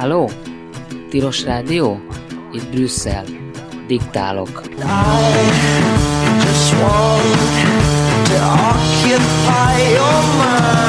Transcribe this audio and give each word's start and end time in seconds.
Halló? 0.00 0.28
Tilos 1.10 1.44
Rádió? 1.44 2.00
Itt 2.52 2.70
Brüsszel. 2.70 3.24
Diktálok. 3.86 4.62
I 4.66 4.72
just 6.40 6.72
want 6.72 7.22
to 8.24 8.36
occupy 8.42 9.76
your 9.92 10.20
mind. 10.40 10.80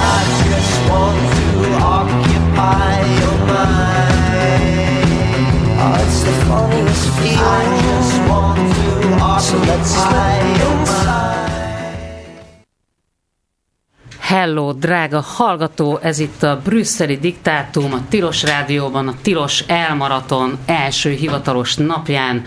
I 0.00 0.22
just 0.48 0.76
want 0.88 1.20
to 1.42 1.68
occupy 1.98 2.94
your 3.20 3.38
mind. 3.52 3.92
Oh, 5.78 5.96
it's 6.04 6.20
the 6.24 6.32
funniest 6.48 7.06
feeling. 7.18 7.38
I 7.38 7.68
just 7.82 8.16
want 8.28 8.56
to 8.74 8.84
occupy 9.20 10.32
your 10.58 10.76
mind. 10.76 11.21
Hello, 14.32 14.72
drága 14.72 15.20
hallgató, 15.20 15.98
ez 16.02 16.18
itt 16.18 16.42
a 16.42 16.60
brüsszeli 16.64 17.18
diktátum, 17.18 17.92
a 17.92 18.00
Tilos 18.08 18.42
Rádióban, 18.42 19.08
a 19.08 19.14
Tilos 19.22 19.64
Elmaraton 19.66 20.58
első 20.66 21.10
hivatalos 21.10 21.74
napján. 21.74 22.42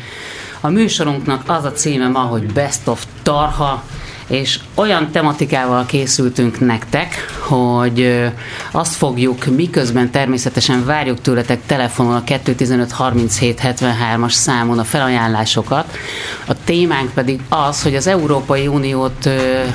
A 0.61 0.69
műsorunknak 0.69 1.43
az 1.47 1.63
a 1.63 1.71
címe 1.71 2.07
ma, 2.07 2.19
hogy 2.19 2.53
Best 2.53 2.87
of 2.87 3.05
Tarha, 3.23 3.83
és 4.27 4.59
olyan 4.75 5.11
tematikával 5.11 5.85
készültünk 5.85 6.59
nektek, 6.59 7.25
hogy 7.39 8.23
azt 8.71 8.95
fogjuk, 8.95 9.45
miközben 9.45 10.11
természetesen 10.11 10.85
várjuk 10.85 11.21
tőletek 11.21 11.65
telefonon 11.65 12.15
a 12.15 12.23
215 12.23 12.91
37 12.91 13.61
73-as 13.63 14.31
számon 14.31 14.79
a 14.79 14.83
felajánlásokat. 14.83 15.97
A 16.45 16.63
témánk 16.63 17.13
pedig 17.13 17.39
az, 17.49 17.83
hogy 17.83 17.95
az 17.95 18.07
Európai 18.07 18.67
Uniót 18.67 19.29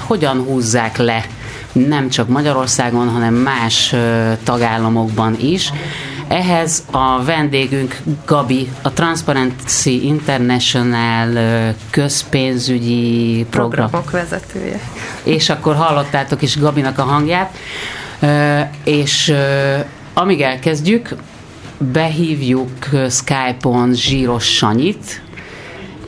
hogyan 0.06 0.38
húzzák 0.38 0.97
le 0.97 1.25
nem 1.72 2.08
csak 2.08 2.28
Magyarországon, 2.28 3.08
hanem 3.08 3.34
más 3.34 3.94
tagállamokban 4.44 5.36
is. 5.40 5.72
Ehhez 6.28 6.84
a 6.90 7.24
vendégünk 7.24 7.96
Gabi, 8.26 8.70
a 8.82 8.92
Transparency 8.92 10.06
International 10.06 11.74
közpénzügyi 11.91 13.46
program. 13.50 13.88
programok 13.88 14.10
vezetője. 14.10 14.80
És 15.22 15.48
akkor 15.48 15.74
hallottátok 15.74 16.42
is 16.42 16.58
Gabinak 16.58 16.98
a 16.98 17.02
hangját. 17.02 17.56
És 18.84 19.34
amíg 20.14 20.41
elkezdjük, 20.41 21.08
behívjuk 21.92 22.70
Skype-on 23.08 23.94
Zsíros 23.94 24.44
Sanyit, 24.44 25.22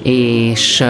és 0.02 0.84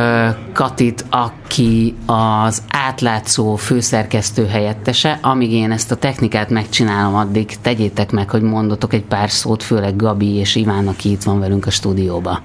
Katit, 0.53 1.05
aki 1.11 1.95
az 2.07 2.63
átlátszó 2.71 3.57
főszerkesztő 3.57 4.47
helyettese. 4.47 5.19
Amíg 5.23 5.53
én 5.53 5.71
ezt 5.71 5.91
a 5.91 5.97
technikát 5.97 6.51
megcsinálom, 6.51 7.15
addig 7.15 7.57
tegyétek 7.61 8.11
meg, 8.11 8.31
hogy 8.31 8.43
mondotok 8.43 8.93
egy 8.93 9.05
pár 9.05 9.31
szót, 9.31 9.63
főleg 9.63 9.97
Gabi 9.97 10.35
és 10.35 10.55
Iván, 10.55 10.89
aki 10.89 11.11
itt 11.11 11.23
van 11.23 11.41
velünk 11.41 11.67
a 11.67 11.71
stúdióba. 11.71 12.43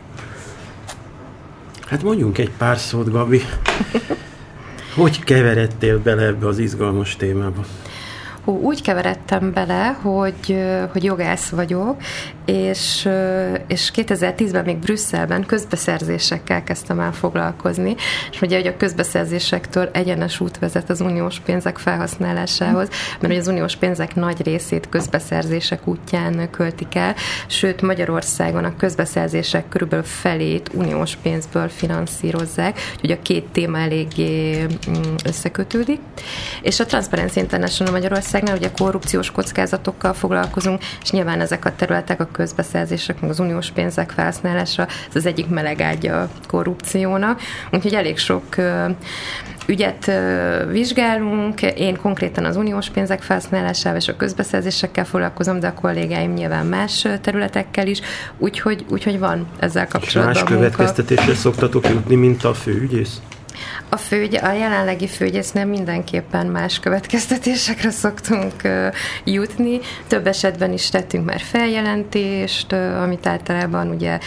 Hát 1.88 2.04
mondjunk 2.04 2.38
egy 2.38 2.52
pár 2.58 2.78
szót, 2.78 3.12
Gabi. 3.12 3.42
Hogy 4.96 5.24
keveredtél 5.24 6.00
bele 6.00 6.26
ebbe 6.26 6.48
az 6.48 6.58
izgalmas 6.60 7.16
témába? 7.16 7.64
úgy 8.52 8.82
keveredtem 8.82 9.54
bele, 9.54 9.98
hogy, 10.02 10.58
hogy 10.92 11.04
jogász 11.04 11.50
vagyok, 11.50 11.96
és, 12.48 13.10
és 13.68 13.92
2010-ben 13.96 14.64
még 14.64 14.78
Brüsszelben 14.78 15.46
közbeszerzésekkel 15.46 16.64
kezdtem 16.64 17.00
el 17.00 17.12
foglalkozni, 17.12 17.96
és 18.32 18.42
ugye, 18.42 18.56
hogy 18.56 18.68
a 18.68 18.78
közbeszerzésektől 18.78 19.90
egyenes 19.94 20.40
út 20.40 20.60
vezet 20.60 20.90
az 20.90 21.02
uniós 21.02 21.40
pénzek 21.40 21.78
felhasználásához, 21.78 22.88
mert 23.20 23.34
hogy 23.34 23.42
az 23.42 23.48
uniós 23.48 23.76
pénzek 23.76 24.16
nagy 24.16 24.44
részét 24.44 24.90
közbeszerzések 24.90 25.88
útján 25.88 26.50
költik 26.50 26.96
el, 26.96 27.16
sőt 27.48 27.82
Magyarországon 27.82 28.64
a 28.64 28.76
közbeszerzések 28.76 29.70
körülbelül 29.70 30.06
felét 30.06 30.70
uniós 30.74 31.16
pénzből 31.16 31.68
finanszírozzák, 31.68 32.80
úgyhogy 32.94 33.12
a 33.12 33.22
két 33.22 33.46
téma 33.52 33.78
eléggé 33.78 34.62
mm, 34.62 34.94
összekötődik. 35.26 36.00
És 36.62 36.80
a 36.80 36.86
Transparency 36.86 37.40
International 37.40 37.94
Magyarországnál 37.94 38.56
ugye 38.56 38.72
korrupciós 38.72 39.32
kockázatokkal 39.32 40.14
foglalkozunk, 40.14 40.82
és 41.02 41.12
nyilván 41.12 41.42
ezek 41.42 41.66
a 41.66 41.76
területek 41.76 42.20
a 42.20 42.28
közbeszerzések, 42.38 43.22
meg 43.22 43.30
az 43.30 43.40
uniós 43.40 43.72
pénzek 43.72 44.10
felhasználása, 44.10 44.88
ez 45.10 45.16
az 45.16 45.26
egyik 45.26 45.48
melegágya 45.48 46.22
a 46.22 46.30
korrupciónak. 46.48 47.42
Úgyhogy 47.72 47.94
elég 47.94 48.18
sok 48.18 48.44
ügyet 49.68 50.12
vizsgálunk. 50.72 51.62
Én 51.62 51.98
konkrétan 52.02 52.46
az 52.46 52.56
uniós 52.56 52.90
pénzek 52.90 53.22
felhasználásával 53.22 54.00
és 54.00 54.08
a 54.08 54.16
közbeszerzésekkel 54.16 55.06
foglalkozom, 55.06 55.60
de 55.60 55.68
a 55.68 55.74
kollégáim 55.74 56.34
nyilván 56.34 56.66
más 56.66 57.08
területekkel 57.22 57.88
is, 57.88 58.02
úgyhogy, 58.38 58.86
úgyhogy 58.90 59.20
van 59.20 59.48
ezzel 59.60 59.88
kapcsolatban 59.88 60.36
És 60.36 60.42
más 60.42 60.50
következtetésre 60.50 61.34
szoktatok 61.34 61.88
jutni, 61.90 62.16
mint 62.16 62.44
a 62.44 62.54
főügyész? 62.54 63.22
A, 63.90 63.98
főgy, 63.98 64.36
a 64.36 64.52
jelenlegi 64.52 65.08
főgyésznél 65.08 65.66
mindenképpen 65.66 66.46
más 66.48 66.80
következtetésekre 66.80 67.90
szoktunk 67.90 68.54
jutni. 69.24 69.80
Több 70.08 70.28
esetben 70.28 70.74
is 70.74 70.90
tettünk 70.90 71.26
már 71.26 71.40
feljelentést, 71.40 72.72
amit 72.74 73.28
általában 73.28 73.90
ugye 73.90 74.20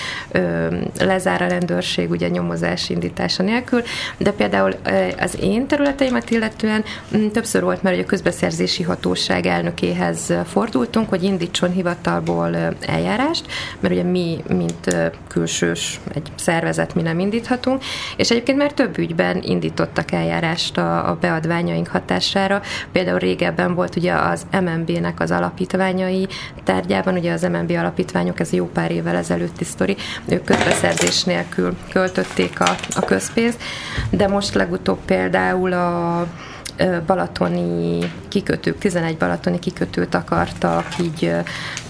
lezár 0.99 1.43
a 1.43 1.47
rendőrség 1.47 2.11
ugye 2.11 2.29
nyomozás 2.29 2.89
indítása 2.89 3.43
nélkül, 3.43 3.83
de 4.19 4.31
például 4.31 4.75
az 5.19 5.39
én 5.41 5.67
területeimet 5.67 6.31
illetően 6.31 6.85
többször 7.33 7.63
volt 7.63 7.83
már, 7.83 7.93
hogy 7.93 8.03
a 8.03 8.07
közbeszerzési 8.07 8.83
hatóság 8.83 9.47
elnökéhez 9.47 10.33
fordultunk, 10.47 11.09
hogy 11.09 11.23
indítson 11.23 11.71
hivatalból 11.71 12.57
eljárást, 12.81 13.47
mert 13.81 13.95
ugye 13.95 14.03
mi, 14.03 14.43
mint 14.49 14.97
külsős 15.29 16.01
egy 16.15 16.29
szervezet, 16.35 16.95
mi 16.95 17.03
nem 17.03 17.19
indíthatunk, 17.19 17.83
és 18.17 18.31
egyébként 18.31 18.59
már 18.59 18.73
több 18.73 18.99
ügyben 18.99 19.20
indítottak 19.41 20.13
eljárást 20.13 20.79
a, 20.79 21.09
a 21.11 21.17
beadványaink 21.21 21.89
hatására. 21.89 22.61
Például 22.93 23.19
régebben 23.19 23.75
volt 23.75 23.97
ugye 23.97 24.13
az 24.13 24.47
MNB-nek 24.61 25.21
az 25.21 25.31
alapítványai 25.31 26.29
tárgyában, 26.65 27.15
ugye 27.15 27.33
az 27.33 27.43
MNB 27.43 27.71
alapítványok, 27.71 28.41
ez 28.41 28.53
jó 28.53 28.67
pár 28.67 28.91
évvel 28.91 29.17
ezelőtti 29.17 29.65
sztori, 29.65 29.97
ők 30.29 30.45
közbeszerzés 30.45 31.25
nélkül 31.25 31.77
költötték 31.93 32.61
a, 32.61 32.75
a 32.95 33.01
közpénzt, 33.01 33.63
de 34.11 34.29
most 34.29 34.55
legutóbb 34.55 34.99
például 35.05 35.73
a 35.73 36.27
balatoni 37.07 38.13
kikötők, 38.29 38.79
11 38.79 39.17
balatoni 39.17 39.59
kikötőt 39.59 40.15
akartak 40.15 40.87
így 41.03 41.33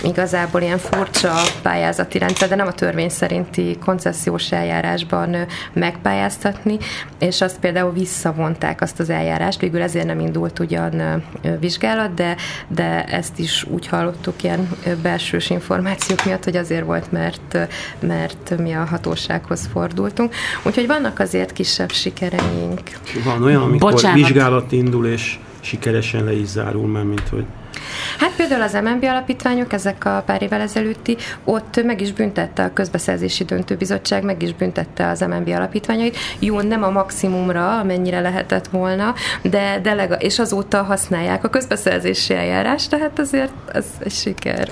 igazából 0.02 0.60
ilyen 0.60 0.78
furcsa 0.78 1.34
pályázati 1.62 2.18
rendszer, 2.18 2.48
de 2.48 2.54
nem 2.54 2.66
a 2.66 2.72
törvény 2.72 3.08
szerinti 3.08 3.78
koncesziós 3.84 4.52
eljárásban 4.52 5.36
megpályáztatni, 5.72 6.78
és 7.18 7.40
azt 7.40 7.58
például 7.58 7.92
visszavonták 7.92 8.80
azt 8.80 9.00
az 9.00 9.10
eljárást, 9.10 9.60
végül 9.60 9.82
ezért 9.82 10.06
nem 10.06 10.20
indult 10.20 10.58
ugyan 10.58 11.22
vizsgálat, 11.60 12.14
de, 12.14 12.36
de 12.68 13.04
ezt 13.04 13.38
is 13.38 13.64
úgy 13.64 13.86
hallottuk 13.86 14.42
ilyen 14.42 14.68
belsős 15.02 15.50
információk 15.50 16.24
miatt, 16.24 16.44
hogy 16.44 16.56
azért 16.56 16.84
volt, 16.84 17.12
mert, 17.12 17.58
mert 18.00 18.58
mi 18.58 18.72
a 18.72 18.84
hatósághoz 18.84 19.68
fordultunk. 19.72 20.34
Úgyhogy 20.62 20.86
vannak 20.86 21.18
azért 21.18 21.52
kisebb 21.52 21.92
sikereink. 21.92 22.80
Van 23.24 23.42
olyan, 23.42 23.62
amikor 23.62 23.92
Bocsánat. 23.92 24.16
vizsgálati 24.16 24.79
indul, 24.80 25.06
és 25.06 25.38
sikeresen 25.60 26.24
le 26.24 26.32
is 26.32 26.46
zárul, 26.46 26.86
mert 26.86 27.06
mint 27.06 27.28
hogy 27.28 27.44
Hát 28.18 28.32
például 28.36 28.62
az 28.62 28.72
MNB 28.72 29.04
alapítványok, 29.04 29.72
ezek 29.72 30.04
a 30.04 30.22
pár 30.26 30.42
évvel 30.42 30.60
ezelőtti, 30.60 31.16
ott 31.44 31.82
meg 31.84 32.00
is 32.00 32.12
büntette 32.12 32.62
a 32.62 32.72
közbeszerzési 32.72 33.44
döntőbizottság, 33.44 34.24
meg 34.24 34.42
is 34.42 34.54
büntette 34.54 35.08
az 35.08 35.20
MNB 35.20 35.48
alapítványait. 35.48 36.16
Jó, 36.38 36.60
nem 36.60 36.82
a 36.82 36.90
maximumra, 36.90 37.78
amennyire 37.78 38.20
lehetett 38.20 38.66
volna, 38.66 39.14
de, 39.42 39.80
de 39.82 39.94
lega, 39.94 40.14
és 40.14 40.38
azóta 40.38 40.82
használják 40.82 41.44
a 41.44 41.48
közbeszerzési 41.48 42.34
eljárás, 42.34 42.88
tehát 42.88 43.18
azért 43.18 43.52
az 43.72 43.84
egy 43.98 44.12
siker. 44.12 44.68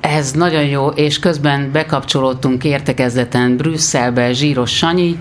Ez 0.00 0.32
nagyon 0.32 0.64
jó, 0.64 0.86
és 0.86 1.18
közben 1.18 1.72
bekapcsolódtunk 1.72 2.64
értekezleten 2.64 3.56
Brüsszelbe 3.56 4.32
Zsíros 4.32 4.76
Sanyi, 4.76 5.18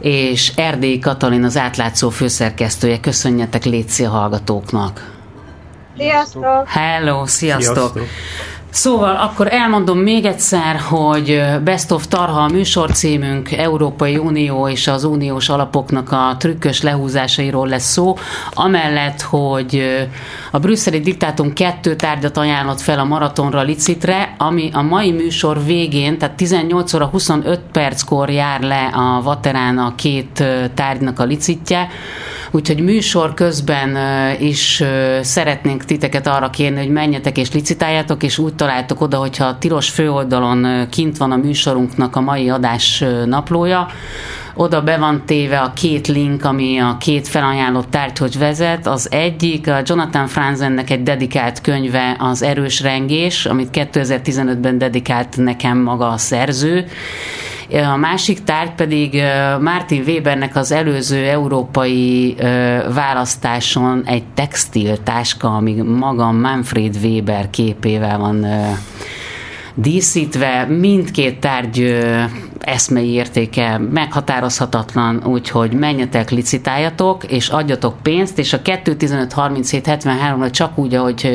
és 0.00 0.52
Erdély 0.56 0.98
Katalin 0.98 1.44
az 1.44 1.56
átlátszó 1.56 2.08
főszerkesztője. 2.08 3.00
Köszönjetek 3.00 3.64
Léci 3.64 4.04
a 4.04 4.10
hallgatóknak! 4.10 5.16
Sziasztok! 5.96 6.68
Hello, 6.68 7.26
sziasztok! 7.26 7.74
sziasztok. 7.74 8.06
Szóval 8.70 9.16
akkor 9.16 9.52
elmondom 9.52 9.98
még 9.98 10.24
egyszer, 10.24 10.76
hogy 10.76 11.42
Best 11.64 11.90
of 11.90 12.06
Tarha 12.06 12.40
a 12.40 12.48
műsorcímünk, 12.48 13.52
Európai 13.52 14.16
Unió 14.16 14.68
és 14.68 14.86
az 14.88 15.04
uniós 15.04 15.48
alapoknak 15.48 16.12
a 16.12 16.36
trükkös 16.38 16.82
lehúzásairól 16.82 17.68
lesz 17.68 17.90
szó, 17.90 18.16
amellett, 18.52 19.20
hogy 19.20 19.82
a 20.50 20.58
brüsszeli 20.58 21.00
diktátum 21.00 21.52
kettő 21.52 21.96
tárgyat 21.96 22.36
ajánlott 22.36 22.80
fel 22.80 22.98
a 22.98 23.04
maratonra 23.04 23.62
licitre, 23.62 24.34
ami 24.38 24.70
a 24.72 24.82
mai 24.82 25.12
műsor 25.12 25.64
végén, 25.64 26.18
tehát 26.18 26.36
18 26.36 26.92
óra 26.92 27.06
25 27.06 27.60
perckor 27.72 28.30
jár 28.30 28.60
le 28.60 28.90
a 28.94 29.22
Vaterán 29.22 29.78
a 29.78 29.94
két 29.94 30.44
tárgynak 30.74 31.18
a 31.18 31.24
licitje, 31.24 31.88
Úgyhogy 32.50 32.80
műsor 32.80 33.34
közben 33.34 33.96
is 34.40 34.82
szeretnénk 35.20 35.84
titeket 35.84 36.26
arra 36.26 36.50
kérni, 36.50 36.78
hogy 36.78 36.90
menjetek 36.90 37.38
és 37.38 37.52
licitáljátok, 37.52 38.22
és 38.22 38.38
úgy 38.38 38.54
találtok 38.54 39.00
oda, 39.00 39.16
hogyha 39.16 39.44
a 39.44 39.58
Tilos 39.58 39.90
főoldalon 39.90 40.88
kint 40.90 41.16
van 41.16 41.32
a 41.32 41.36
műsorunknak 41.36 42.16
a 42.16 42.20
mai 42.20 42.48
adás 42.48 43.04
naplója, 43.26 43.86
oda 44.54 44.82
be 44.82 44.96
van 44.96 45.22
téve 45.26 45.58
a 45.60 45.72
két 45.72 46.08
link, 46.08 46.44
ami 46.44 46.78
a 46.78 46.96
két 47.00 47.28
felajánlott 47.28 47.90
tárgyhoz 47.90 48.38
vezet. 48.38 48.86
Az 48.86 49.12
egyik 49.12 49.68
a 49.68 49.82
Jonathan 49.84 50.26
Franzennek 50.26 50.90
egy 50.90 51.02
dedikált 51.02 51.60
könyve, 51.60 52.16
az 52.18 52.42
Erős 52.42 52.80
Rengés, 52.80 53.46
amit 53.46 53.68
2015-ben 53.72 54.78
dedikált 54.78 55.36
nekem 55.36 55.78
maga 55.78 56.08
a 56.08 56.16
szerző, 56.16 56.86
a 57.72 57.96
másik 57.96 58.44
tárgy 58.44 58.74
pedig 58.74 59.22
Martin 59.60 60.02
Webernek 60.06 60.56
az 60.56 60.72
előző 60.72 61.24
európai 61.24 62.34
választáson 62.94 64.02
egy 64.06 64.24
textiltáska, 64.34 65.56
ami 65.56 65.72
maga 65.74 66.32
Manfred 66.32 66.96
Weber 67.02 67.50
képével 67.50 68.18
van 68.18 68.46
díszítve, 69.74 70.64
mindkét 70.64 71.40
tárgy 71.40 72.06
eszmei 72.60 73.10
értéke 73.10 73.78
meghatározhatatlan, 73.78 75.22
úgyhogy 75.26 75.72
menjetek, 75.72 76.30
licitáljatok, 76.30 77.24
és 77.24 77.48
adjatok 77.48 78.02
pénzt, 78.02 78.38
és 78.38 78.52
a 78.52 78.62
2.15.37.73-ra 78.62 80.50
csak 80.50 80.78
úgy, 80.78 80.94
ahogy 80.94 81.30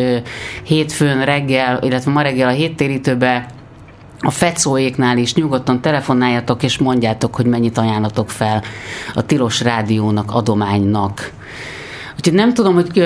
hétfőn 0.64 1.26
reggel, 1.26 1.80
illetve 1.82 2.12
ma 2.12 2.22
reggel 2.22 2.48
a 2.48 2.52
héttérítőbe 2.52 3.46
a 4.24 4.32
fecóéknál 4.32 5.18
is 5.18 5.34
nyugodtan 5.34 5.82
telefonáljatok, 5.82 6.64
és 6.64 6.78
mondjátok, 6.78 7.36
hogy 7.36 7.46
mennyit 7.46 7.78
ajánlatok 7.78 8.30
fel 8.30 8.64
a 9.14 9.26
Tilos 9.26 9.62
Rádiónak, 9.62 10.32
adománynak. 10.32 11.32
Úgyhogy 12.16 12.34
nem 12.34 12.54
tudom, 12.54 12.74
hogy 12.74 13.04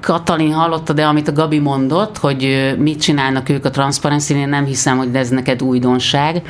Katalin 0.00 0.52
hallotta, 0.52 0.92
de 0.92 1.06
amit 1.06 1.28
a 1.28 1.32
Gabi 1.32 1.58
mondott, 1.58 2.18
hogy 2.18 2.74
mit 2.78 3.00
csinálnak 3.00 3.48
ők 3.48 3.64
a 3.64 3.70
transzparency 3.70 4.34
én 4.34 4.48
nem 4.48 4.64
hiszem, 4.64 4.96
hogy 4.96 5.14
ez 5.14 5.28
neked 5.28 5.62
újdonság, 5.62 6.42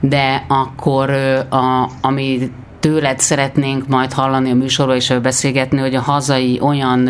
de 0.00 0.44
akkor 0.48 1.10
a, 1.50 1.88
ami 2.00 2.50
tőled 2.80 3.18
szeretnénk 3.18 3.88
majd 3.88 4.12
hallani 4.12 4.50
a 4.50 4.54
műsorban 4.54 4.96
és 4.96 5.14
beszélgetni, 5.22 5.78
hogy 5.78 5.94
a 5.94 6.00
hazai 6.00 6.60
olyan 6.62 7.08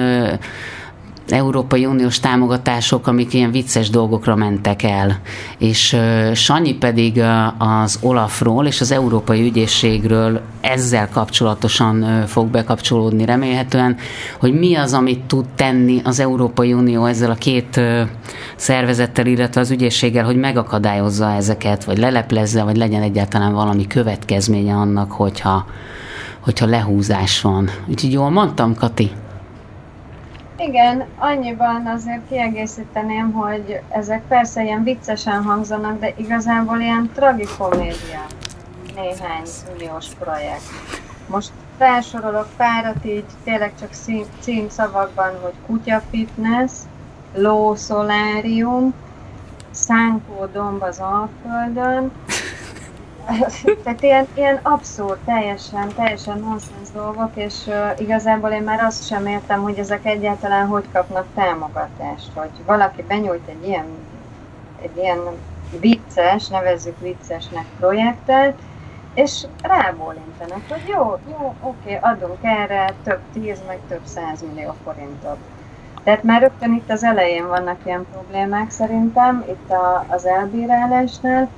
Európai 1.33 1.87
Uniós 1.87 2.21
támogatások, 2.21 3.07
amik 3.07 3.35
ilyen 3.35 3.51
vicces 3.51 3.91
dolgokra 3.91 4.35
mentek 4.35 4.83
el. 4.83 5.21
És 5.59 5.97
Sanyi 6.35 6.75
pedig 6.75 7.23
az 7.59 7.99
Olafról 8.03 8.67
és 8.67 8.81
az 8.81 8.93
Európai 8.93 9.43
Ügyészségről 9.43 10.41
ezzel 10.61 11.09
kapcsolatosan 11.09 12.27
fog 12.27 12.49
bekapcsolódni 12.49 13.25
remélhetően, 13.25 13.97
hogy 14.39 14.59
mi 14.59 14.75
az, 14.75 14.93
amit 14.93 15.21
tud 15.21 15.45
tenni 15.55 16.01
az 16.05 16.21
Európai 16.21 16.73
Unió 16.73 17.05
ezzel 17.05 17.31
a 17.31 17.35
két 17.35 17.81
szervezettel, 18.57 19.27
illetve 19.27 19.61
az 19.61 19.71
ügyészséggel, 19.71 20.25
hogy 20.25 20.37
megakadályozza 20.37 21.33
ezeket, 21.33 21.85
vagy 21.85 21.99
leleplezze, 21.99 22.63
vagy 22.63 22.77
legyen 22.77 23.03
egyáltalán 23.03 23.53
valami 23.53 23.87
következménye 23.87 24.75
annak, 24.75 25.13
hogyha, 25.13 25.67
hogyha 26.41 26.67
lehúzás 26.67 27.41
van. 27.41 27.71
Úgyhogy 27.87 28.13
jól 28.13 28.31
mondtam, 28.31 28.75
Kati? 28.75 29.11
Igen, 30.61 31.05
annyiban 31.19 31.87
azért 31.87 32.29
kiegészíteném, 32.29 33.33
hogy 33.33 33.81
ezek 33.89 34.23
persze 34.29 34.63
ilyen 34.63 34.83
viccesen 34.83 35.43
hangzanak, 35.43 35.99
de 35.99 36.13
igazából 36.17 36.81
ilyen 36.81 37.11
tragikomédia 37.15 38.27
néhány 38.95 39.45
uniós 39.75 40.07
projekt. 40.19 40.63
Most 41.27 41.51
felsorolok 41.79 42.49
párat 42.57 43.05
így 43.05 43.25
tényleg 43.45 43.73
csak 43.81 43.91
címszavakban, 44.41 45.41
hogy 45.43 45.55
kutya 45.67 46.03
fitness, 46.11 46.73
ló 47.35 47.75
szolárium, 47.75 48.95
szánkó 49.71 50.47
domb 50.53 50.83
az 50.83 50.99
Alföldön, 50.99 52.13
tehát 53.85 54.03
ilyen, 54.03 54.27
ilyen 54.35 54.59
abszurd, 54.63 55.19
teljesen, 55.19 55.89
teljesen 55.95 56.39
nonsens 56.39 56.91
dolgok, 56.95 57.31
és 57.35 57.55
uh, 57.67 58.01
igazából 58.01 58.51
én 58.51 58.63
már 58.63 58.81
azt 58.81 59.07
sem 59.07 59.27
értem, 59.27 59.63
hogy 59.63 59.79
ezek 59.79 60.05
egyáltalán 60.05 60.67
hogy 60.67 60.85
kapnak 60.93 61.27
támogatást, 61.35 62.31
hogy 62.35 62.51
valaki 62.67 63.03
benyújt 63.03 63.49
egy 63.49 63.67
ilyen, 63.69 63.87
egy 64.83 64.97
ilyen 64.97 65.21
vicces, 65.81 66.49
nevezzük 66.49 67.01
viccesnek 67.01 67.65
projektet, 67.79 68.59
és 69.15 69.47
rábólintanak, 69.63 70.63
hogy 70.69 70.83
jó, 70.87 71.19
jó, 71.31 71.55
oké, 71.61 71.99
adunk 72.01 72.39
erre 72.41 72.95
több 73.05 73.21
tíz, 73.33 73.59
meg 73.67 73.79
több 73.89 74.05
százmillió 74.05 74.75
forintot. 74.85 75.37
Tehát 76.05 76.23
már 76.23 76.41
rögtön 76.41 76.73
itt 76.73 76.91
az 76.91 77.05
elején 77.05 77.47
vannak 77.47 77.79
ilyen 77.85 78.07
problémák 78.13 78.71
szerintem, 78.71 79.45
itt 79.49 79.71
a, 79.71 80.05
az 80.09 80.27
elbírálásnál, 80.27 81.49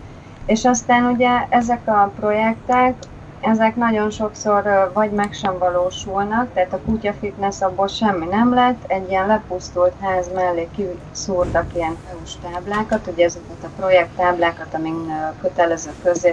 és 0.47 0.65
aztán 0.65 1.05
ugye 1.05 1.47
ezek 1.49 1.89
a 1.89 2.13
projektek, 2.21 2.95
ezek 3.41 3.77
nagyon 3.77 4.11
sokszor 4.11 4.91
vagy 4.95 5.11
meg 5.11 5.33
sem 5.33 5.59
valósulnak, 5.59 6.53
tehát 6.55 6.73
a 6.73 6.81
kutya 6.85 7.13
fitness 7.13 7.61
abból 7.61 7.87
semmi 7.87 8.27
nem 8.27 8.55
lett, 8.55 8.85
egy 8.87 9.09
ilyen 9.09 9.27
lepusztult 9.27 9.93
ház 10.01 10.31
mellé 10.35 10.69
kiszúrtak 10.77 11.75
ilyen 11.75 11.97
EU-s 12.11 12.35
táblákat, 12.43 13.07
ugye 13.07 13.25
ezeket 13.25 13.65
a 13.65 13.69
projekttáblákat, 13.77 14.75
amin 14.75 15.13
kötelező 15.41 15.91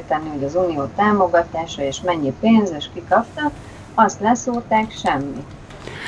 tenni, 0.07 0.29
hogy 0.29 0.43
az 0.43 0.55
unió 0.55 0.83
támogatása 0.95 1.81
és 1.81 2.01
mennyi 2.01 2.33
pénz, 2.39 2.71
és 2.71 2.89
ki 2.93 3.03
kapta, 3.09 3.51
azt 3.95 4.19
leszúrták, 4.19 4.91
semmi. 4.91 5.45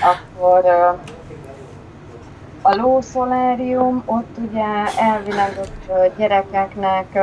Akkor 0.01 0.65
a 2.61 2.75
lószolárium, 2.75 4.03
ott 4.05 4.37
ugye 4.49 4.65
elvileg 4.97 5.59
ott 5.59 6.17
gyerekeknek 6.17 7.19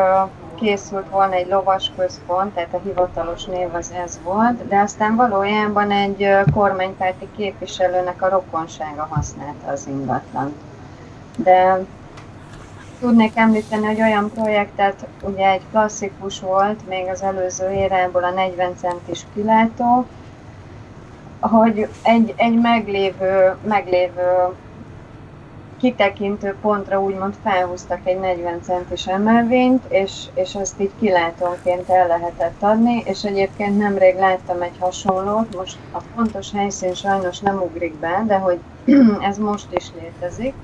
készült 0.60 1.08
volna 1.10 1.34
egy 1.34 1.48
lovas 1.48 1.92
központ, 1.96 2.54
tehát 2.54 2.74
a 2.74 2.80
hivatalos 2.84 3.44
név 3.44 3.74
az 3.74 3.92
ez 4.04 4.20
volt, 4.24 4.68
de 4.68 4.78
aztán 4.78 5.16
valójában 5.16 5.90
egy 5.90 6.28
kormánypárti 6.54 7.28
képviselőnek 7.36 8.22
a 8.22 8.28
rokonsága 8.28 9.06
használta 9.10 9.70
az 9.70 9.86
ingatlan. 9.86 10.54
De 11.36 11.78
tudnék 13.00 13.36
említeni, 13.36 13.86
hogy 13.86 14.00
olyan 14.00 14.30
projektet, 14.30 15.06
ugye 15.22 15.50
egy 15.50 15.62
klasszikus 15.70 16.40
volt, 16.40 16.88
még 16.88 17.08
az 17.08 17.22
előző 17.22 17.70
érából 17.70 18.24
a 18.24 18.30
40 18.30 18.76
centis 18.76 19.26
kilátó, 19.34 20.06
hogy 21.40 21.88
egy, 22.02 22.34
egy 22.36 22.60
meglévő, 22.60 23.56
meglévő 23.64 24.54
kitekintő 25.78 26.56
pontra 26.60 27.02
úgymond 27.02 27.34
felhúztak 27.42 28.00
egy 28.04 28.18
40 28.18 28.62
centis 28.62 29.06
emelvényt, 29.06 29.84
és, 29.88 30.26
és 30.34 30.54
azt 30.54 30.80
így 30.80 30.90
kilátónként 30.98 31.88
el 31.88 32.06
lehetett 32.06 32.62
adni, 32.62 33.02
és 33.04 33.24
egyébként 33.24 33.78
nemrég 33.78 34.14
láttam 34.14 34.62
egy 34.62 34.76
hasonlót, 34.78 35.56
most 35.56 35.76
a 35.92 35.98
pontos 36.14 36.52
helyszín 36.52 36.94
sajnos 36.94 37.38
nem 37.38 37.56
ugrik 37.56 37.94
be, 37.94 38.24
de 38.26 38.36
hogy 38.36 38.58
ez 39.28 39.38
most 39.38 39.66
is 39.70 39.86
létezik. 40.00 40.54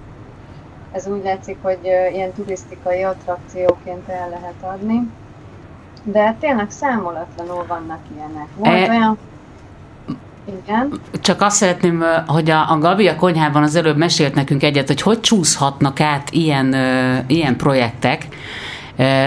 Ez 0.93 1.07
úgy 1.07 1.25
látszik, 1.25 1.57
hogy 1.63 1.79
ilyen 2.13 2.33
turisztikai 2.33 3.03
attrakcióként 3.03 4.09
el 4.09 4.29
lehet 4.29 4.75
adni. 4.75 5.11
De 6.03 6.37
tényleg 6.41 6.71
számolatlanul 6.71 7.65
vannak 7.67 8.01
ilyenek. 8.15 8.49
Volt 8.57 8.89
e- 8.89 8.89
olyan 8.89 9.19
igen. 10.63 11.01
Csak 11.21 11.41
azt 11.41 11.57
szeretném, 11.57 12.05
hogy 12.27 12.51
a, 12.51 12.71
a 12.71 12.79
Gabi 12.79 13.09
a 13.09 13.17
konyhában 13.17 13.63
az 13.63 13.75
előbb 13.75 13.97
mesélt 13.97 14.35
nekünk 14.35 14.63
egyet, 14.63 14.87
hogy 14.87 15.03
hogy 15.03 15.21
csúszhatnak 15.21 16.01
át 16.01 16.31
ilyen, 16.31 16.75
ilyen 17.27 17.57
projektek, 17.57 18.27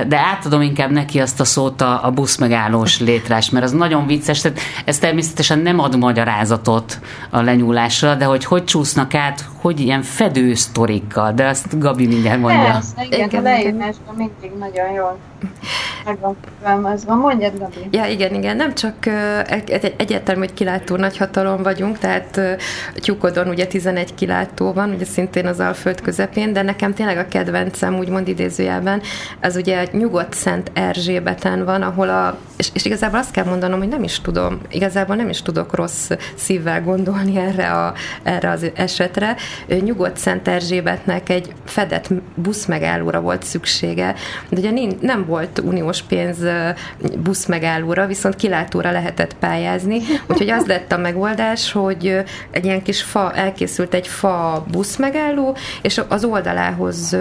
de 0.07 0.17
átadom 0.17 0.61
inkább 0.61 0.91
neki 0.91 1.19
azt 1.19 1.39
a 1.39 1.45
szót 1.45 1.81
a, 1.81 2.05
a 2.05 2.11
buszmegállós 2.11 2.99
létrás, 2.99 3.49
mert 3.49 3.65
az 3.65 3.71
nagyon 3.71 4.07
vicces, 4.07 4.41
tehát 4.41 4.59
ez 4.85 4.97
természetesen 4.99 5.59
nem 5.59 5.79
ad 5.79 5.97
magyarázatot 5.97 6.99
a 7.29 7.41
lenyúlásra, 7.41 8.15
de 8.15 8.25
hogy 8.25 8.45
hogy 8.45 8.63
csúsznak 8.63 9.13
át, 9.13 9.45
hogy 9.61 9.79
ilyen 9.79 10.01
fedősztorikkal, 10.01 11.31
de 11.31 11.47
azt 11.47 11.79
Gabi 11.79 12.07
mindjárt 12.07 12.39
mondja. 12.39 12.71
Persze, 12.71 13.05
igen, 13.05 13.27
igen 13.27 13.45
a 13.45 13.49
leírásban 13.49 14.15
mindig 14.15 14.51
nagyon 14.59 14.91
jól 14.91 15.17
meg 16.05 16.19
van 16.19 16.35
fogalmazva. 16.57 17.15
Mondjad, 17.15 17.57
Gabi. 17.57 17.87
Ja, 17.91 18.05
igen, 18.05 18.33
igen, 18.33 18.55
nem 18.55 18.73
csak 18.73 19.05
egy, 19.47 19.93
egyértelmű, 19.97 20.39
hogy 20.39 20.53
kilátó 20.53 20.95
nagyhatalom 20.95 21.63
vagyunk, 21.63 21.97
tehát 21.97 22.41
Tyukodon 22.95 23.47
ugye 23.47 23.67
11 23.67 24.13
kilátó 24.15 24.73
van, 24.73 24.89
ugye 24.89 25.05
szintén 25.05 25.45
az 25.45 25.59
Alföld 25.59 26.01
közepén, 26.01 26.53
de 26.53 26.61
nekem 26.61 26.93
tényleg 26.93 27.17
a 27.17 27.27
kedvencem, 27.27 27.97
úgymond 27.97 28.27
idézőjelben, 28.27 29.01
ez 29.39 29.55
ugye 29.55 29.85
Nyugodt 29.91 30.33
Szent 30.33 30.71
Erzsébeten 30.73 31.65
van, 31.65 31.81
ahol 31.81 32.09
a 32.09 32.37
és, 32.57 32.69
és 32.73 32.85
igazából 32.85 33.19
azt 33.19 33.31
kell 33.31 33.45
mondanom, 33.45 33.79
hogy 33.79 33.87
nem 33.87 34.03
is 34.03 34.21
tudom, 34.21 34.59
igazából 34.69 35.15
nem 35.15 35.29
is 35.29 35.41
tudok 35.41 35.75
rossz 35.75 36.11
szívvel 36.35 36.81
gondolni 36.81 37.37
erre, 37.37 37.71
a, 37.71 37.93
erre 38.23 38.49
az 38.49 38.71
esetre. 38.75 39.35
Nyugodt 39.67 40.17
Szent 40.17 40.47
Erzsébetnek 40.47 41.29
egy 41.29 41.53
fedett 41.65 42.09
buszmegállóra 42.35 43.21
volt 43.21 43.43
szüksége, 43.43 44.15
de 44.49 44.59
ugye 44.59 44.95
nem 45.01 45.25
volt 45.27 45.59
uniós 45.59 46.01
pénz 46.01 46.37
buszmegállóra, 47.17 48.05
viszont 48.05 48.35
kilátóra 48.35 48.91
lehetett 48.91 49.35
pályázni, 49.35 49.99
úgyhogy 50.27 50.49
az 50.49 50.65
lett 50.65 50.91
a 50.91 50.97
megoldás, 50.97 51.71
hogy 51.71 52.23
egy 52.51 52.65
ilyen 52.65 52.81
kis 52.81 53.01
fa, 53.01 53.33
elkészült 53.33 53.93
egy 53.93 54.07
fa 54.07 54.65
buszmegálló, 54.71 55.55
és 55.81 56.01
az 56.07 56.23
oldalához 56.23 57.17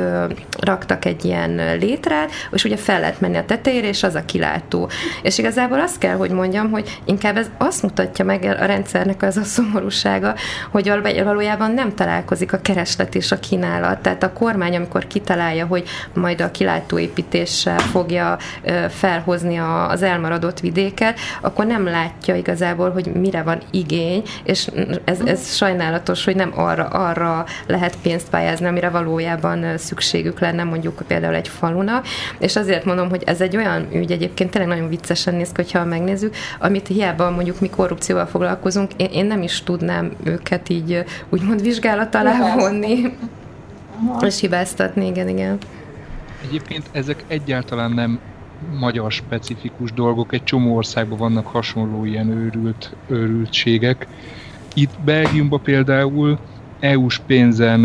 raktak 0.61 1.05
egy 1.05 1.25
ilyen 1.25 1.79
létrát, 1.79 2.31
és 2.53 2.65
ugye 2.65 2.77
fel 2.77 3.01
lehet 3.01 3.21
menni 3.21 3.37
a 3.37 3.45
tetejére, 3.45 3.89
és 3.89 4.03
az 4.03 4.15
a 4.15 4.25
kilátó. 4.25 4.91
És 5.23 5.39
igazából 5.39 5.81
azt 5.81 5.99
kell, 5.99 6.17
hogy 6.17 6.31
mondjam, 6.31 6.71
hogy 6.71 7.01
inkább 7.05 7.37
ez 7.37 7.51
azt 7.59 7.83
mutatja 7.83 8.25
meg 8.25 8.57
a 8.61 8.65
rendszernek 8.65 9.23
az 9.23 9.37
a 9.37 9.45
szomorúsága, 9.45 10.35
hogy 10.71 10.93
valójában 11.25 11.71
nem 11.71 11.95
találkozik 11.95 12.53
a 12.53 12.61
kereslet 12.61 13.15
és 13.15 13.33
a 13.33 13.39
kínálat. 13.39 13.99
Tehát 13.99 14.23
a 14.23 14.33
kormány, 14.33 14.77
amikor 14.77 15.07
kitalálja, 15.07 15.67
hogy 15.67 15.89
majd 16.15 16.41
a 16.41 16.51
kilátóépítéssel 16.51 17.79
fogja 17.97 18.38
felhozni 18.88 19.57
az 19.88 20.03
elmaradott 20.03 20.61
vidéket, 20.61 21.19
akkor 21.41 21.67
nem 21.67 21.85
látja 21.85 22.35
igazából, 22.35 22.91
hogy 22.91 23.12
mire 23.15 23.43
van 23.43 23.59
igény, 23.71 24.23
és 24.45 24.71
ez, 25.05 25.21
ez 25.25 25.55
sajnálatos, 25.55 26.25
hogy 26.25 26.37
nem 26.37 26.53
arra, 26.55 26.85
arra 26.85 27.45
lehet 27.67 27.97
pénzt 28.03 28.31
pályázni, 28.31 28.67
amire 28.67 28.88
valójában 28.88 29.79
szükségük 29.79 30.41
lenne 30.41 30.65
mondjuk 30.65 31.03
például 31.07 31.35
egy 31.35 31.49
falunak, 31.49 32.07
és 32.38 32.57
azért 32.57 32.85
mondom, 32.85 33.09
hogy 33.09 33.23
ez 33.26 33.41
egy 33.41 33.57
olyan 33.57 33.87
ügy 33.93 34.11
egyébként 34.11 34.50
tényleg 34.50 34.71
nagyon 34.71 34.88
viccesen 34.88 35.35
néz 35.35 35.49
ki, 35.49 35.62
hogyha 35.62 35.85
megnézzük, 35.85 36.35
amit 36.61 36.87
hiába 36.87 37.31
mondjuk 37.31 37.61
mi 37.61 37.69
korrupcióval 37.69 38.26
foglalkozunk, 38.26 38.91
én, 38.97 39.09
én 39.12 39.26
nem 39.26 39.43
is 39.43 39.62
tudnám 39.62 40.12
őket 40.25 40.69
így 40.69 41.05
úgymond 41.29 41.62
vizsgálat 41.62 42.15
alá 42.15 42.55
vonni. 42.57 43.17
És 44.21 44.41
hibáztatni, 44.41 45.07
igen, 45.07 45.29
igen. 45.29 45.59
Egyébként 46.47 46.88
ezek 46.93 47.25
egyáltalán 47.26 47.93
nem 47.93 48.21
magyar 48.59 49.12
specifikus 49.12 49.93
dolgok, 49.93 50.33
egy 50.33 50.43
csomó 50.43 50.76
országban 50.76 51.19
vannak 51.19 51.47
hasonló 51.47 52.05
ilyen 52.05 52.29
őrült, 52.29 52.97
őrültségek. 53.07 54.09
Itt 54.75 55.00
Belgiumban 55.00 55.62
például 55.62 56.38
EU-s 56.79 57.19
pénzen 57.19 57.81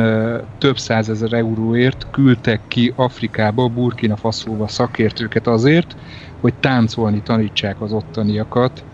több 0.57 0.77
százezer 0.77 1.33
euróért 1.33 2.07
küldtek 2.11 2.61
ki 2.67 2.93
Afrikába, 2.95 3.67
Burkina 3.67 4.15
Faszóba 4.15 4.67
szakértőket 4.67 5.47
azért, 5.47 5.95
hogy 6.39 6.53
táncolni 6.53 7.21
tanítsák 7.21 7.81
az 7.81 7.91
ottaniakat. 7.91 8.85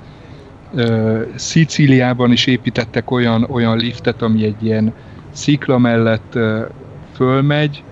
Szicíliában 1.36 2.32
is 2.32 2.46
építettek 2.46 3.12
olyan, 3.12 3.44
olyan 3.44 3.78
liftet, 3.78 4.22
ami 4.22 4.44
egy 4.44 4.64
ilyen 4.64 4.94
szikla 5.32 5.78
mellett 5.78 6.38
fölmegy, 7.14 7.84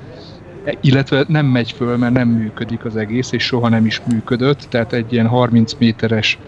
illetve 0.82 1.26
nem 1.28 1.46
megy 1.46 1.72
föl, 1.72 1.98
mert 1.98 2.14
nem 2.14 2.28
működik 2.28 2.86
az 2.86 2.96
egész, 2.96 3.32
és 3.32 3.44
soha 3.44 3.70
nem 3.70 3.86
is 3.86 4.02
működött, 4.04 4.60
tehát 4.70 4.94
egy 4.94 5.14
ilyen 5.14 5.28
30 5.28 5.74
méteres 5.74 6.40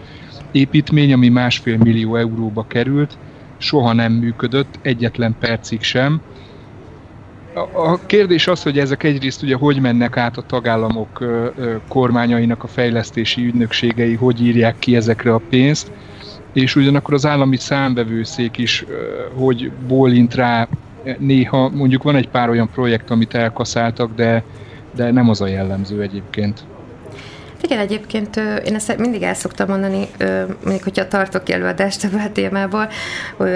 építmény, 0.50 1.12
ami 1.12 1.28
másfél 1.28 1.76
millió 1.76 2.16
euróba 2.16 2.66
került, 2.68 3.18
soha 3.56 3.92
nem 3.92 4.12
működött, 4.12 4.78
egyetlen 4.82 5.36
percig 5.38 5.82
sem. 5.82 6.20
A 7.72 8.06
kérdés 8.06 8.46
az, 8.46 8.62
hogy 8.62 8.78
ezek 8.78 9.02
egyrészt 9.02 9.42
ugye 9.42 9.54
hogy 9.56 9.80
mennek 9.80 10.16
át 10.16 10.36
a 10.36 10.42
tagállamok 10.42 11.24
kormányainak 11.88 12.62
a 12.62 12.66
fejlesztési 12.66 13.44
ügynökségei, 13.46 14.14
hogy 14.14 14.42
írják 14.46 14.78
ki 14.78 14.96
ezekre 14.96 15.34
a 15.34 15.42
pénzt, 15.48 15.92
és 16.52 16.76
ugyanakkor 16.76 17.14
az 17.14 17.26
állami 17.26 17.56
számbevőszék 17.56 18.56
is 18.56 18.84
hogy 19.34 19.72
bólint 19.86 20.34
rá 20.34 20.68
néha, 21.18 21.68
mondjuk 21.68 22.02
van 22.02 22.16
egy 22.16 22.28
pár 22.30 22.48
olyan 22.48 22.68
projekt, 22.70 23.10
amit 23.10 23.34
elkaszáltak, 23.34 24.12
de, 24.14 24.46
de 24.90 25.10
nem 25.10 25.28
az 25.28 25.40
a 25.40 25.46
jellemző 25.46 26.02
egyébként. 26.02 26.68
Igen, 27.62 27.78
egyébként 27.78 28.36
én 28.36 28.74
ezt 28.74 28.96
mindig 28.96 29.22
el 29.22 29.34
szoktam 29.34 29.68
mondani, 29.68 30.08
mondjuk, 30.62 30.82
hogyha 30.82 31.08
tartok 31.08 31.50
előadást 31.50 32.04
ebből 32.04 32.20
a 32.20 32.32
témából, 32.32 32.88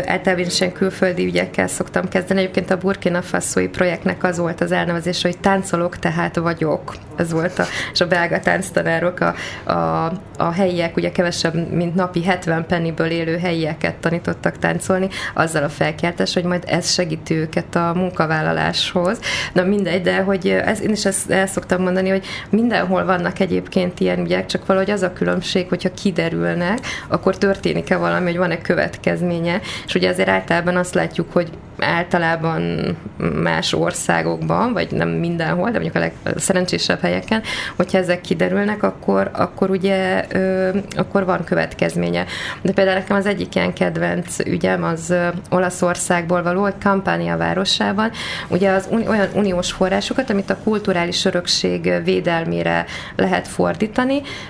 általában 0.04 0.44
is 0.44 0.64
külföldi 0.72 1.24
ügyekkel 1.24 1.66
szoktam 1.66 2.08
kezdeni. 2.08 2.40
Egyébként 2.40 2.70
a 2.70 2.76
Burkina 2.76 3.22
Faso 3.22 3.68
projektnek 3.68 4.24
az 4.24 4.38
volt 4.38 4.60
az 4.60 4.72
elnevezés, 4.72 5.22
hogy 5.22 5.38
táncolok, 5.38 5.98
tehát 5.98 6.36
vagyok. 6.36 6.94
Ez 7.16 7.32
volt 7.32 7.58
a, 7.58 7.64
és 7.92 8.00
a 8.00 8.06
belga 8.06 8.40
tánctanárok, 8.40 9.20
a, 9.20 9.34
a, 9.70 10.12
a 10.36 10.52
helyiek, 10.52 10.96
ugye 10.96 11.12
kevesebb, 11.12 11.72
mint 11.72 11.94
napi 11.94 12.22
70 12.22 12.66
penniből 12.66 13.10
élő 13.10 13.38
helyieket 13.38 13.94
tanítottak 13.94 14.58
táncolni, 14.58 15.08
azzal 15.34 15.62
a 15.62 15.68
felkeltés, 15.68 16.34
hogy 16.34 16.44
majd 16.44 16.64
ez 16.66 16.92
segíti 16.92 17.34
őket 17.34 17.74
a 17.74 17.92
munkavállaláshoz. 17.94 19.20
Na 19.52 19.62
mindegy, 19.62 20.02
de 20.02 20.16
hogy 20.16 20.48
ez, 20.48 20.80
én 20.80 20.90
is 20.90 21.04
ezt 21.04 21.30
el 21.30 21.46
szoktam 21.46 21.82
mondani, 21.82 22.08
hogy 22.08 22.24
mindenhol 22.50 23.04
vannak 23.04 23.38
egyébként 23.38 23.91
történt 23.92 24.00
ilyen 24.00 24.26
ügyek, 24.26 24.46
csak 24.46 24.66
valahogy 24.66 24.90
az 24.90 25.02
a 25.02 25.12
különbség, 25.12 25.68
hogyha 25.68 25.94
kiderülnek, 25.94 26.78
akkor 27.08 27.38
történik-e 27.38 27.96
valami, 27.96 28.24
hogy 28.24 28.36
van-e 28.36 28.60
következménye, 28.60 29.60
és 29.86 29.94
ugye 29.94 30.08
azért 30.08 30.28
általában 30.28 30.76
azt 30.76 30.94
látjuk, 30.94 31.32
hogy 31.32 31.50
általában 31.78 32.96
más 33.42 33.72
országokban, 33.72 34.72
vagy 34.72 34.90
nem 34.90 35.08
mindenhol, 35.08 35.70
de 35.70 35.78
mondjuk 35.78 35.94
a 35.94 36.10
legszerencsésebb 36.24 37.00
helyeken, 37.00 37.42
hogyha 37.76 37.98
ezek 37.98 38.20
kiderülnek, 38.20 38.82
akkor, 38.82 39.30
akkor 39.32 39.70
ugye 39.70 40.24
ö, 40.28 40.68
akkor 40.96 41.24
van 41.24 41.44
következménye. 41.44 42.24
De 42.62 42.72
például 42.72 42.98
nekem 42.98 43.16
az 43.16 43.26
egyik 43.26 43.54
ilyen 43.54 43.72
kedvenc 43.72 44.38
ügyem 44.38 44.84
az 44.84 45.14
Olaszországból 45.50 46.42
való, 46.42 46.62
hogy 46.62 46.74
Kampánia 46.82 47.36
városában, 47.36 48.10
ugye 48.48 48.70
az 48.70 48.88
olyan 49.08 49.28
uniós 49.34 49.72
forrásokat, 49.72 50.30
amit 50.30 50.50
a 50.50 50.58
kulturális 50.64 51.24
örökség 51.24 51.92
védelmére 52.04 52.84
lehet 53.16 53.48
fordítani, 53.48 53.81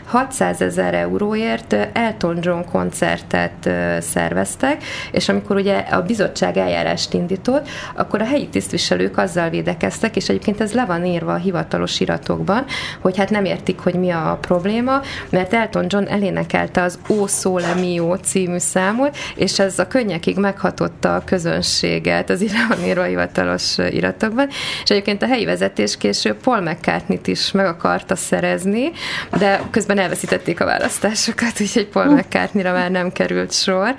600 0.05 0.61
ezer 0.61 0.95
euróért 0.95 1.77
Elton 1.93 2.39
John 2.41 2.61
koncertet 2.71 3.71
szerveztek, 4.01 4.85
és 5.11 5.29
amikor 5.29 5.57
ugye 5.57 5.79
a 5.79 6.03
bizottság 6.03 6.57
eljárást 6.57 7.15
indított, 7.15 7.69
akkor 7.95 8.21
a 8.21 8.25
helyi 8.25 8.49
tisztviselők 8.49 9.19
azzal 9.19 9.51
védekeztek, 9.51 10.17
és 10.17 10.29
egyébként 10.29 10.61
ez 10.61 10.73
le 10.73 10.85
van 10.85 11.05
írva 11.05 11.33
a 11.33 11.37
hivatalos 11.37 12.01
iratokban, 12.01 12.65
hogy 13.01 13.17
hát 13.17 13.31
nem 13.31 13.45
értik, 13.45 13.79
hogy 13.79 13.95
mi 13.95 14.11
a 14.11 14.39
probléma, 14.41 15.01
mert 15.31 15.55
Elton 15.55 15.87
John 15.89 16.07
elénekelte 16.07 16.83
az 16.83 16.99
Ó 17.09 17.27
Sole 17.27 17.75
Mio 17.75 18.17
című 18.17 18.59
számot, 18.59 19.17
és 19.35 19.59
ez 19.59 19.79
a 19.79 19.87
könnyekig 19.87 20.37
meghatotta 20.37 21.15
a 21.15 21.25
közönséget, 21.25 22.31
az 22.31 22.41
le 22.53 22.67
van 22.69 22.87
írva 22.87 23.03
a 23.03 23.05
hivatalos 23.05 23.79
iratokban, 23.79 24.49
és 24.83 24.91
egyébként 24.91 25.23
a 25.23 25.27
helyi 25.27 25.45
vezetés 25.45 25.97
később 25.97 26.37
Paul 26.37 26.61
mccartney 26.61 27.21
is 27.25 27.53
meg 27.53 27.67
akarta 27.67 28.17
szerezni, 28.17 28.91
de 29.39 29.61
közben 29.71 29.99
elveszítették 29.99 30.61
a 30.61 30.65
választásokat, 30.65 31.61
úgyhogy 31.61 31.87
Paul 31.87 32.15
mccartney 32.15 32.63
már 32.63 32.91
nem 32.91 33.13
került 33.13 33.53
sor, 33.53 33.95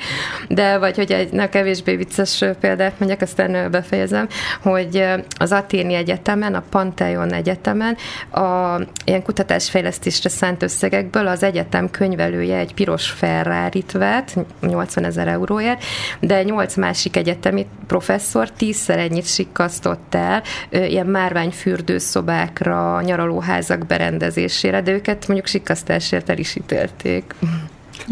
de 0.47 0.77
vagy 0.77 0.95
hogy 0.95 1.11
egy 1.11 1.31
na, 1.31 1.49
kevésbé 1.49 1.95
vicces 1.95 2.43
példát 2.59 2.99
mondjak, 2.99 3.21
aztán 3.21 3.71
befejezem, 3.71 4.27
hogy 4.61 5.03
az 5.37 5.51
Aténi 5.51 5.93
Egyetemen, 5.93 6.55
a 6.55 6.63
Pantheon 6.69 7.33
Egyetemen 7.33 7.97
a 8.31 8.77
ilyen 9.05 9.23
kutatásfejlesztésre 9.23 10.29
szánt 10.29 10.63
összegekből 10.63 11.27
az 11.27 11.43
egyetem 11.43 11.89
könyvelője 11.89 12.57
egy 12.57 12.73
piros 12.73 13.09
ferrari 13.09 13.83
vett, 13.93 14.35
80 14.61 15.03
ezer 15.03 15.27
euróért, 15.27 15.83
de 16.19 16.43
nyolc 16.43 16.75
másik 16.75 17.15
egyetemi 17.15 17.67
professzor 17.87 18.51
tízszer 18.51 18.99
ennyit 18.99 19.27
sikkasztott 19.27 20.15
el 20.15 20.43
ilyen 20.69 21.05
márványfürdőszobákra, 21.05 23.01
nyaralóházak 23.01 23.85
berendezésére, 23.85 24.81
de 24.81 24.91
őket 24.91 25.12
mondjuk 25.27 25.47
sikkasztásért 25.47 26.29
el 26.29 26.37
is 26.37 26.55
ítélték. 26.55 27.35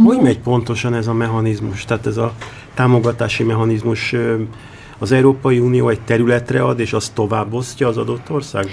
Hogy 0.04 0.22
megy 0.22 0.40
pontosan 0.40 0.94
ez 0.94 1.08
a 1.08 1.14
mechanizmus? 1.14 1.86
Tehát 1.86 2.06
ez 2.06 2.18
a 2.18 2.34
támogatási 2.74 3.44
mechanizmus 3.44 4.16
az 4.98 5.12
Európai 5.12 5.60
Unió 5.60 5.90
egy 5.90 6.02
területre 6.02 6.64
ad, 6.64 6.80
és 6.80 6.94
azt 6.94 7.14
továbbosztja 7.14 7.88
az 7.88 7.98
adott 7.98 8.30
ország? 8.30 8.70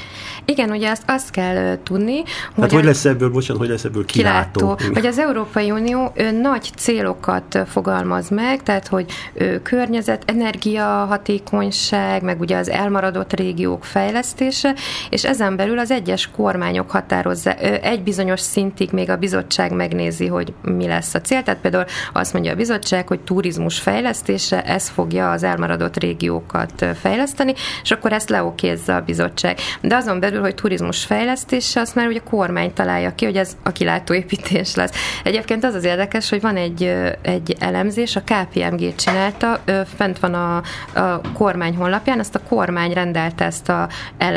Igen, 0.51 0.71
ugye 0.71 0.91
azt, 0.91 1.03
azt 1.07 1.31
kell 1.31 1.79
tudni, 1.83 2.17
hogy... 2.17 2.27
Hát 2.61 2.73
hogy 2.73 2.85
lesz 2.85 3.05
ebből, 3.05 3.31
bocsánat, 3.31 3.63
hogy 3.63 3.71
lesz 3.71 3.85
ebből 3.85 4.05
kilátó? 4.05 4.75
kilátó 4.75 4.95
hogy 4.95 5.07
az 5.07 5.19
Európai 5.19 5.71
Unió 5.71 6.13
ő, 6.15 6.31
nagy 6.31 6.71
célokat 6.77 7.59
fogalmaz 7.67 8.29
meg, 8.29 8.63
tehát 8.63 8.87
hogy 8.87 9.13
ő, 9.35 9.61
környezet, 9.63 10.23
energiahatékonyság, 10.27 12.23
meg 12.23 12.41
ugye 12.41 12.57
az 12.57 12.69
elmaradott 12.69 13.33
régiók 13.33 13.85
fejlesztése, 13.85 14.75
és 15.11 15.25
ezen 15.25 15.57
belül 15.57 15.79
az 15.79 15.91
egyes 15.91 16.31
kormányok 16.37 16.91
határozza, 16.91 17.55
egy 17.55 18.03
bizonyos 18.03 18.41
szintig 18.41 18.91
még 18.93 19.11
a 19.11 19.17
bizottság 19.17 19.73
megnézi, 19.73 20.27
hogy 20.27 20.53
mi 20.63 20.87
lesz 20.87 21.15
a 21.15 21.21
cél, 21.21 21.43
tehát 21.43 21.61
például 21.61 21.85
azt 22.13 22.33
mondja 22.33 22.53
a 22.53 22.57
bizottság, 22.57 23.09
hogy 23.09 23.21
turizmus 23.21 23.79
fejlesztése, 23.79 24.65
ez 24.65 24.89
fogja 24.89 25.31
az 25.31 25.43
elmaradott 25.43 25.97
régiókat 25.97 26.87
fejleszteni, 27.01 27.55
és 27.83 27.91
akkor 27.91 28.13
ezt 28.13 28.29
leokézza 28.29 28.95
a 28.95 29.01
bizottság. 29.01 29.59
De 29.81 29.97
azon 29.97 30.21
belül 30.21 30.37
kívül, 30.39 30.53
hogy 30.53 30.63
turizmus 30.63 31.05
fejlesztése, 31.05 31.81
azt 31.81 31.95
már 31.95 32.07
ugye 32.07 32.21
a 32.25 32.31
kormány 32.31 32.73
találja 32.73 33.15
ki, 33.15 33.25
hogy 33.25 33.37
ez 33.37 33.57
a 33.63 33.73
kilátóépítés 33.73 34.75
lesz. 34.75 34.91
Egyébként 35.23 35.65
az 35.65 35.75
az 35.75 35.85
érdekes, 35.85 36.29
hogy 36.29 36.41
van 36.41 36.57
egy, 36.57 36.83
egy 37.23 37.57
elemzés, 37.59 38.17
a 38.17 38.21
KPMG 38.21 38.95
csinálta, 38.95 39.61
fent 39.97 40.19
van 40.19 40.35
a, 40.35 40.57
a 41.01 41.21
kormány 41.35 41.77
honlapján, 41.77 42.19
ezt 42.19 42.35
a 42.35 42.41
kormány 42.49 42.93
rendelte 42.93 43.45
ezt 43.45 43.69
a, 43.69 43.89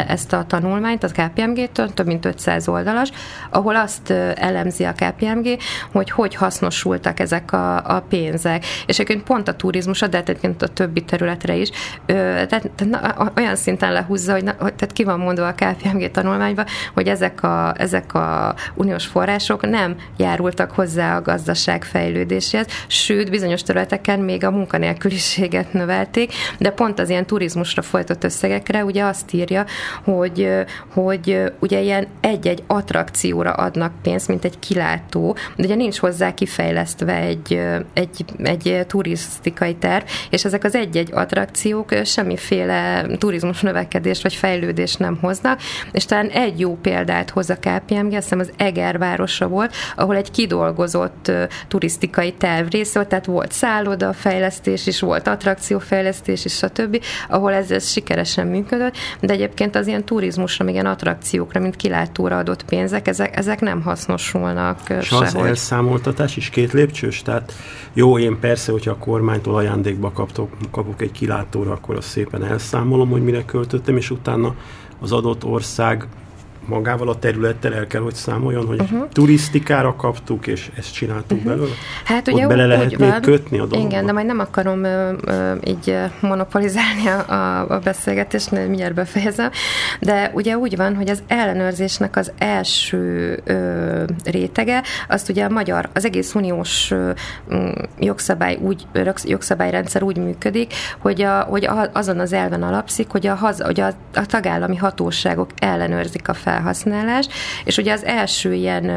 ezt 0.08 0.34
a 0.34 0.46
tanulmányt, 0.48 1.04
az 1.04 1.12
KPMG-től, 1.12 1.94
több 1.94 2.06
mint 2.06 2.26
500 2.26 2.68
oldalas, 2.68 3.10
ahol 3.50 3.76
azt 3.76 4.10
elemzi 4.36 4.84
a 4.84 4.94
KPMG, 4.94 5.58
hogy 5.92 6.12
hogy 6.12 6.36
hasznosultak 6.36 7.20
ezek 7.20 7.52
a, 7.52 7.96
a 7.96 8.04
pénzek. 8.10 8.66
És 8.86 9.00
egyébként 9.00 9.24
pont 9.24 9.48
a 9.48 9.56
turizmus, 9.56 10.00
de 10.00 10.18
hát 10.18 10.30
egyébként 10.30 10.62
a 10.62 10.68
többi 10.68 11.02
területre 11.02 11.56
is, 11.56 11.70
tehát, 12.06 12.70
tehát 12.76 13.32
olyan 13.38 13.56
szinten 13.56 13.92
lehúzza, 13.92 14.32
hogy, 14.32 14.44
hogy 14.44 14.74
tehát 14.74 14.94
ki 14.94 15.04
van 15.04 15.20
mondva 15.20 15.48
a 15.48 15.54
KPMG 15.54 15.91
tanulmányban, 16.12 16.66
hogy 16.94 17.08
ezek 17.08 17.44
a, 17.44 17.74
ezek 17.78 18.14
a 18.14 18.56
uniós 18.76 19.06
források 19.06 19.70
nem 19.70 19.96
járultak 20.18 20.72
hozzá 20.72 21.18
a 21.18 21.22
gazdaság 21.22 21.84
fejlődéséhez, 21.84 22.68
sőt, 22.88 23.30
bizonyos 23.30 23.64
területeken 23.64 24.20
még 24.20 24.44
a 24.44 24.52
munkanélküliséget 24.52 25.74
növelték, 25.74 26.34
de 26.58 26.70
pont 26.70 27.00
az 27.00 27.10
ilyen 27.10 27.26
turizmusra 27.26 27.82
folytott 27.82 28.24
összegekre 28.24 28.84
ugye 28.84 29.04
azt 29.04 29.34
írja, 29.34 29.66
hogy, 30.04 30.50
hogy 30.94 31.42
ugye 31.60 31.82
ilyen 31.82 32.08
egy-egy 32.22 32.64
attrakcióra 32.68 33.52
adnak 33.52 33.92
pénzt, 34.02 34.28
mint 34.28 34.46
egy 34.46 34.60
kilátó, 34.60 35.36
de 35.56 35.64
ugye 35.64 35.76
nincs 35.76 35.98
hozzá 35.98 36.34
kifejlesztve 36.34 37.16
egy, 37.16 37.62
egy, 37.94 38.26
egy 38.44 38.86
turisztikai 38.88 39.76
terv, 39.76 40.04
és 40.30 40.46
ezek 40.46 40.64
az 40.64 40.76
egy-egy 40.76 41.10
attrakciók 41.14 41.90
semmiféle 42.06 43.06
turizmus 43.18 43.62
növekedést 43.62 44.22
vagy 44.22 44.34
fejlődést 44.34 45.00
nem 45.00 45.18
hoznak, 45.22 45.60
és 45.92 46.06
talán 46.06 46.28
egy 46.28 46.60
jó 46.60 46.78
példát 46.82 47.30
hoz 47.30 47.50
a 47.50 47.56
KPMG, 47.56 48.14
azt 48.14 48.24
hiszem 48.24 48.40
az 48.40 48.52
Eger 48.58 48.98
városa 48.98 49.48
volt, 49.48 49.74
ahol 49.96 50.16
egy 50.16 50.32
kidolgozott 50.32 51.32
turisztikai 51.68 52.34
terv 52.34 52.68
része 52.68 52.92
volt, 52.94 53.08
tehát 53.08 53.26
volt 53.26 53.52
szálloda 53.52 54.14
fejlesztés 54.14 54.88
is, 54.88 55.00
volt 55.00 55.28
attrakciófejlesztés 55.28 56.46
is, 56.46 56.54
stb., 56.54 57.04
ahol 57.30 57.54
ez, 57.54 57.72
ez 57.72 57.90
sikeresen 57.90 58.48
működött, 58.48 58.96
de 59.20 59.34
egyébként 59.34 59.76
az 59.76 59.88
ilyen 59.88 60.06
turizmusra, 60.06 60.70
ilyen 60.70 60.86
attrakciókra, 60.86 61.60
mint 61.60 61.76
kilátóra 61.76 62.38
adott 62.38 62.66
pénzek, 62.66 63.08
ezek, 63.08 63.38
ezek 63.38 63.60
nem 63.60 63.82
hasznosulnak 63.82 64.80
És 64.90 65.06
sehogy. 65.06 65.26
az 65.26 65.36
elszámoltatás 65.36 66.38
is 66.38 66.50
két 66.50 66.72
lépcsős? 66.74 67.22
Tehát 67.22 67.54
jó, 67.94 68.20
én 68.20 68.40
persze, 68.40 68.72
hogyha 68.72 68.92
a 68.92 68.98
kormánytól 68.98 69.56
ajándékba 69.56 70.12
kaptok, 70.12 70.50
kapok 70.72 71.02
egy 71.02 71.12
kilátóra, 71.12 71.72
akkor 71.72 71.96
azt 71.96 72.08
szépen 72.08 72.44
elszámolom, 72.44 73.10
hogy 73.10 73.24
mire 73.24 73.46
költöttem, 73.46 73.98
és 73.98 74.10
utána 74.10 74.56
az 75.02 75.12
adott 75.12 75.46
ország 75.46 76.08
magával 76.66 77.10
a 77.10 77.20
területtel 77.20 77.74
el 77.74 77.88
kell, 77.88 78.02
hogy 78.02 78.14
számoljon, 78.14 78.66
hogy 78.66 78.82
uh-huh. 78.82 79.08
turisztikára 79.12 79.96
kaptuk, 79.96 80.48
és 80.48 80.72
ezt 80.78 80.94
csináltuk 80.94 81.38
uh-huh. 81.38 81.54
belőle? 81.54 81.74
Hát 82.04 82.28
ugye 82.28 82.44
Ott 82.44 82.50
bele 82.50 82.66
lehet 82.66 82.98
még 82.98 83.10
van. 83.10 83.22
kötni 83.22 83.58
a 83.58 83.66
dolgokba? 83.66 83.86
Igen, 83.86 84.06
de 84.06 84.12
majd 84.12 84.26
nem 84.26 84.40
akarom 84.40 84.84
ö, 84.84 85.14
ö, 85.26 85.54
így 85.64 85.98
monopolizálni 86.22 87.08
a, 87.08 87.74
a, 87.74 87.80
beszélgetést, 87.80 88.52
mindjárt 88.52 88.94
befejezem, 88.94 89.50
de 90.00 90.32
ugye 90.34 90.58
úgy 90.58 90.76
van, 90.76 90.96
hogy 90.96 91.10
az 91.10 91.24
ellenőrzésnek 91.28 92.16
az 92.16 92.32
első 92.38 93.40
ö, 93.44 94.04
rétege, 94.24 94.84
azt 95.08 95.30
ugye 95.30 95.46
a 95.46 95.50
magyar, 95.50 95.90
az 95.94 96.06
egész 96.06 96.36
uniós 96.36 96.92
ö, 96.92 97.12
jogszabály 98.00 98.56
úgy, 98.56 98.88
jogszabályrendszer 99.24 100.04
úgy 100.04 100.18
működik, 100.18 100.74
hogy, 101.00 101.22
a, 101.22 101.40
hogy 101.40 101.66
a, 101.66 101.90
azon 101.94 102.20
az 102.20 102.34
elven 102.34 102.64
alapszik, 102.64 103.10
hogy 103.10 103.28
a, 103.28 103.36
haza, 103.36 103.66
hogy 103.66 103.80
a, 103.80 103.88
a 104.14 104.26
tagállami 104.26 104.76
hatóságok 104.76 105.50
ellenőrzik 105.60 106.28
a 106.28 106.34
fel 106.34 106.61
felhasználás, 106.62 107.28
és 107.64 107.78
ugye 107.78 107.94
az 107.94 108.06
első 108.06 108.54
ilyen 108.54 108.92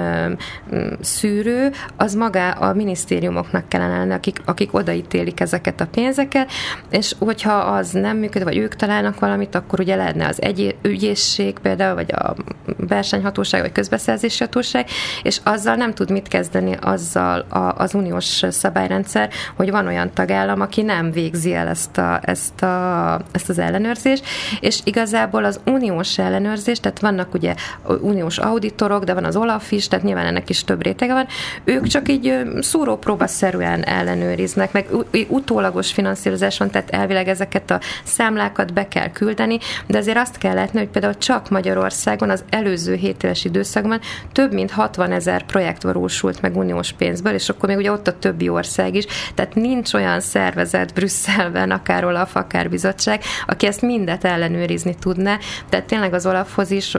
szűrő 1.00 1.72
az 1.96 2.14
maga 2.14 2.50
a 2.50 2.74
minisztériumoknak 2.74 3.68
kellene 3.68 3.98
lenni, 3.98 4.12
akik, 4.12 4.40
akik 4.44 4.74
odaítélik 4.74 5.40
ezeket 5.40 5.80
a 5.80 5.86
pénzeket, 5.86 6.50
és 6.90 7.14
hogyha 7.18 7.52
az 7.52 7.90
nem 7.90 8.16
működik, 8.16 8.46
vagy 8.46 8.56
ők 8.56 8.76
találnak 8.76 9.18
valamit, 9.18 9.54
akkor 9.54 9.80
ugye 9.80 9.96
lehetne 9.96 10.26
az 10.26 10.42
egy 10.42 10.76
ügyészség 10.82 11.58
például, 11.58 11.94
vagy 11.94 12.12
a 12.12 12.34
versenyhatóság, 12.76 13.60
vagy 13.60 13.72
közbeszerzési 13.72 14.38
hatóság, 14.38 14.88
és 15.22 15.40
azzal 15.42 15.74
nem 15.74 15.94
tud 15.94 16.10
mit 16.10 16.28
kezdeni 16.28 16.76
azzal 16.80 17.40
a, 17.48 17.58
az 17.58 17.94
uniós 17.94 18.42
szabályrendszer, 18.48 19.30
hogy 19.56 19.70
van 19.70 19.86
olyan 19.86 20.12
tagállam, 20.12 20.60
aki 20.60 20.82
nem 20.82 21.10
végzi 21.10 21.54
el 21.54 21.68
ezt, 21.68 21.98
a, 21.98 22.20
ezt, 22.22 22.62
a, 22.62 23.20
ezt 23.32 23.48
az 23.48 23.58
ellenőrzést, 23.58 24.24
és 24.60 24.80
igazából 24.84 25.44
az 25.44 25.60
uniós 25.66 26.18
ellenőrzés, 26.18 26.80
tehát 26.80 27.00
vannak 27.00 27.34
ugye 27.34 27.43
ugye 27.44 27.54
uniós 28.00 28.38
auditorok, 28.38 29.04
de 29.04 29.14
van 29.14 29.24
az 29.24 29.36
Olaf 29.36 29.72
is, 29.72 29.88
tehát 29.88 30.04
nyilván 30.04 30.26
ennek 30.26 30.50
is 30.50 30.64
több 30.64 30.82
rétege 30.82 31.12
van. 31.12 31.26
Ők 31.64 31.86
csak 31.86 32.08
így 32.08 32.42
szúrópróbaszerűen 32.60 33.84
ellenőriznek, 33.84 34.72
meg 34.72 34.86
utólagos 35.28 35.92
finanszírozás 35.92 36.58
van, 36.58 36.70
tehát 36.70 36.90
elvileg 36.90 37.28
ezeket 37.28 37.70
a 37.70 37.80
számlákat 38.04 38.72
be 38.72 38.88
kell 38.88 39.10
küldeni, 39.10 39.58
de 39.86 39.98
azért 39.98 40.16
azt 40.16 40.38
kell 40.38 40.54
látni, 40.54 40.78
hogy 40.78 40.88
például 40.88 41.18
csak 41.18 41.50
Magyarországon 41.50 42.30
az 42.30 42.44
előző 42.50 42.94
7 42.94 43.22
éves 43.22 43.44
időszakban 43.44 44.00
több 44.32 44.52
mint 44.52 44.70
60 44.70 45.12
ezer 45.12 45.42
projekt 45.42 45.82
valósult 45.82 46.40
meg 46.40 46.56
uniós 46.56 46.92
pénzből, 46.92 47.32
és 47.32 47.48
akkor 47.48 47.68
még 47.68 47.78
ugye 47.78 47.92
ott 47.92 48.06
a 48.06 48.18
többi 48.18 48.48
ország 48.48 48.94
is, 48.94 49.04
tehát 49.34 49.54
nincs 49.54 49.92
olyan 49.92 50.20
szervezet 50.20 50.94
Brüsszelben, 50.94 51.70
akár 51.70 52.04
Olaf, 52.04 52.36
akár 52.36 52.70
bizottság, 52.70 53.22
aki 53.46 53.66
ezt 53.66 53.82
mindet 53.82 54.24
ellenőrizni 54.24 54.94
tudná, 54.94 55.38
tehát 55.68 55.86
tényleg 55.86 56.14
az 56.14 56.26
Olafhoz 56.26 56.70
is 56.70 56.96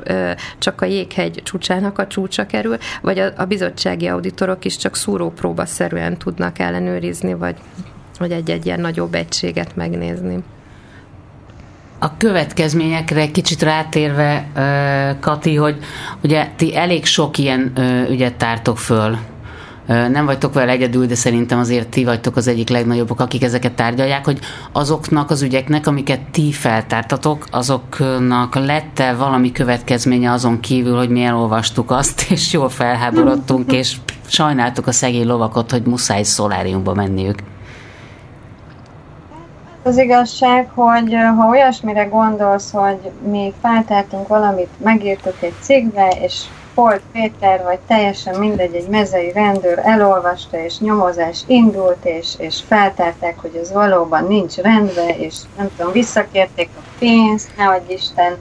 csak 0.57 0.81
a 0.81 0.85
jéghegy 0.85 1.41
csúcsának 1.43 1.99
a 1.99 2.07
csúcsa 2.07 2.45
kerül, 2.45 2.77
vagy 3.01 3.19
a, 3.19 3.33
a 3.37 3.45
bizottsági 3.45 4.07
auditorok 4.07 4.65
is 4.65 4.77
csak 4.77 4.95
szúrópróbaszerűen 4.95 6.17
tudnak 6.17 6.59
ellenőrizni, 6.59 7.33
vagy, 7.33 7.55
vagy 8.19 8.31
egy-egy 8.31 8.65
ilyen 8.65 8.79
nagyobb 8.79 9.15
egységet 9.15 9.75
megnézni. 9.75 10.43
A 11.99 12.17
következményekre 12.17 13.31
kicsit 13.31 13.61
rátérve, 13.61 14.47
Kati, 15.19 15.55
hogy 15.55 15.77
ugye 16.23 16.47
ti 16.55 16.75
elég 16.75 17.05
sok 17.05 17.37
ilyen 17.37 17.73
ügyet 18.09 18.35
tártok 18.35 18.77
föl 18.77 19.17
nem 19.85 20.25
vagytok 20.25 20.53
vele 20.53 20.71
egyedül, 20.71 21.05
de 21.05 21.15
szerintem 21.15 21.59
azért 21.59 21.87
ti 21.87 22.03
vagytok 22.03 22.35
az 22.35 22.47
egyik 22.47 22.69
legnagyobbak, 22.69 23.19
akik 23.19 23.43
ezeket 23.43 23.73
tárgyalják, 23.73 24.25
hogy 24.25 24.39
azoknak 24.71 25.29
az 25.29 25.41
ügyeknek, 25.41 25.87
amiket 25.87 26.19
ti 26.31 26.51
feltártatok, 26.51 27.45
azoknak 27.51 28.55
lette 28.55 29.13
valami 29.13 29.51
következménye 29.51 30.31
azon 30.31 30.59
kívül, 30.59 30.97
hogy 30.97 31.09
mi 31.09 31.23
elolvastuk 31.23 31.91
azt, 31.91 32.25
és 32.31 32.53
jól 32.53 32.69
felháborodtunk, 32.69 33.71
és 33.71 33.95
sajnáltuk 34.27 34.87
a 34.87 34.91
szegény 34.91 35.25
lovakot, 35.25 35.71
hogy 35.71 35.83
muszáj 35.83 36.23
szoláriumba 36.23 36.93
menniük. 36.93 37.39
Az 39.83 39.97
igazság, 39.97 40.69
hogy 40.73 41.15
ha 41.37 41.47
olyasmire 41.47 42.03
gondolsz, 42.03 42.71
hogy 42.71 43.11
mi 43.29 43.53
feltártunk 43.61 44.27
valamit, 44.27 44.69
megírtuk 44.77 45.35
egy 45.39 45.53
cikkbe, 45.61 46.17
és 46.21 46.41
Holt 46.75 47.01
Péter, 47.11 47.63
vagy 47.63 47.79
teljesen 47.87 48.39
mindegy, 48.39 48.73
egy 48.73 48.87
mezei 48.89 49.31
rendőr 49.31 49.79
elolvasta, 49.83 50.57
és 50.57 50.79
nyomozás 50.79 51.43
indult, 51.47 52.05
és, 52.05 52.33
és 52.37 52.61
feltárták, 52.67 53.39
hogy 53.39 53.55
ez 53.61 53.71
valóban 53.71 54.23
nincs 54.23 54.55
rendben, 54.55 55.09
és 55.09 55.35
nem 55.57 55.69
tudom, 55.77 55.91
visszakérték 55.91 56.69
a 56.77 56.81
pénzt, 56.99 57.49
nehogy 57.57 57.83
Isten, 57.87 58.33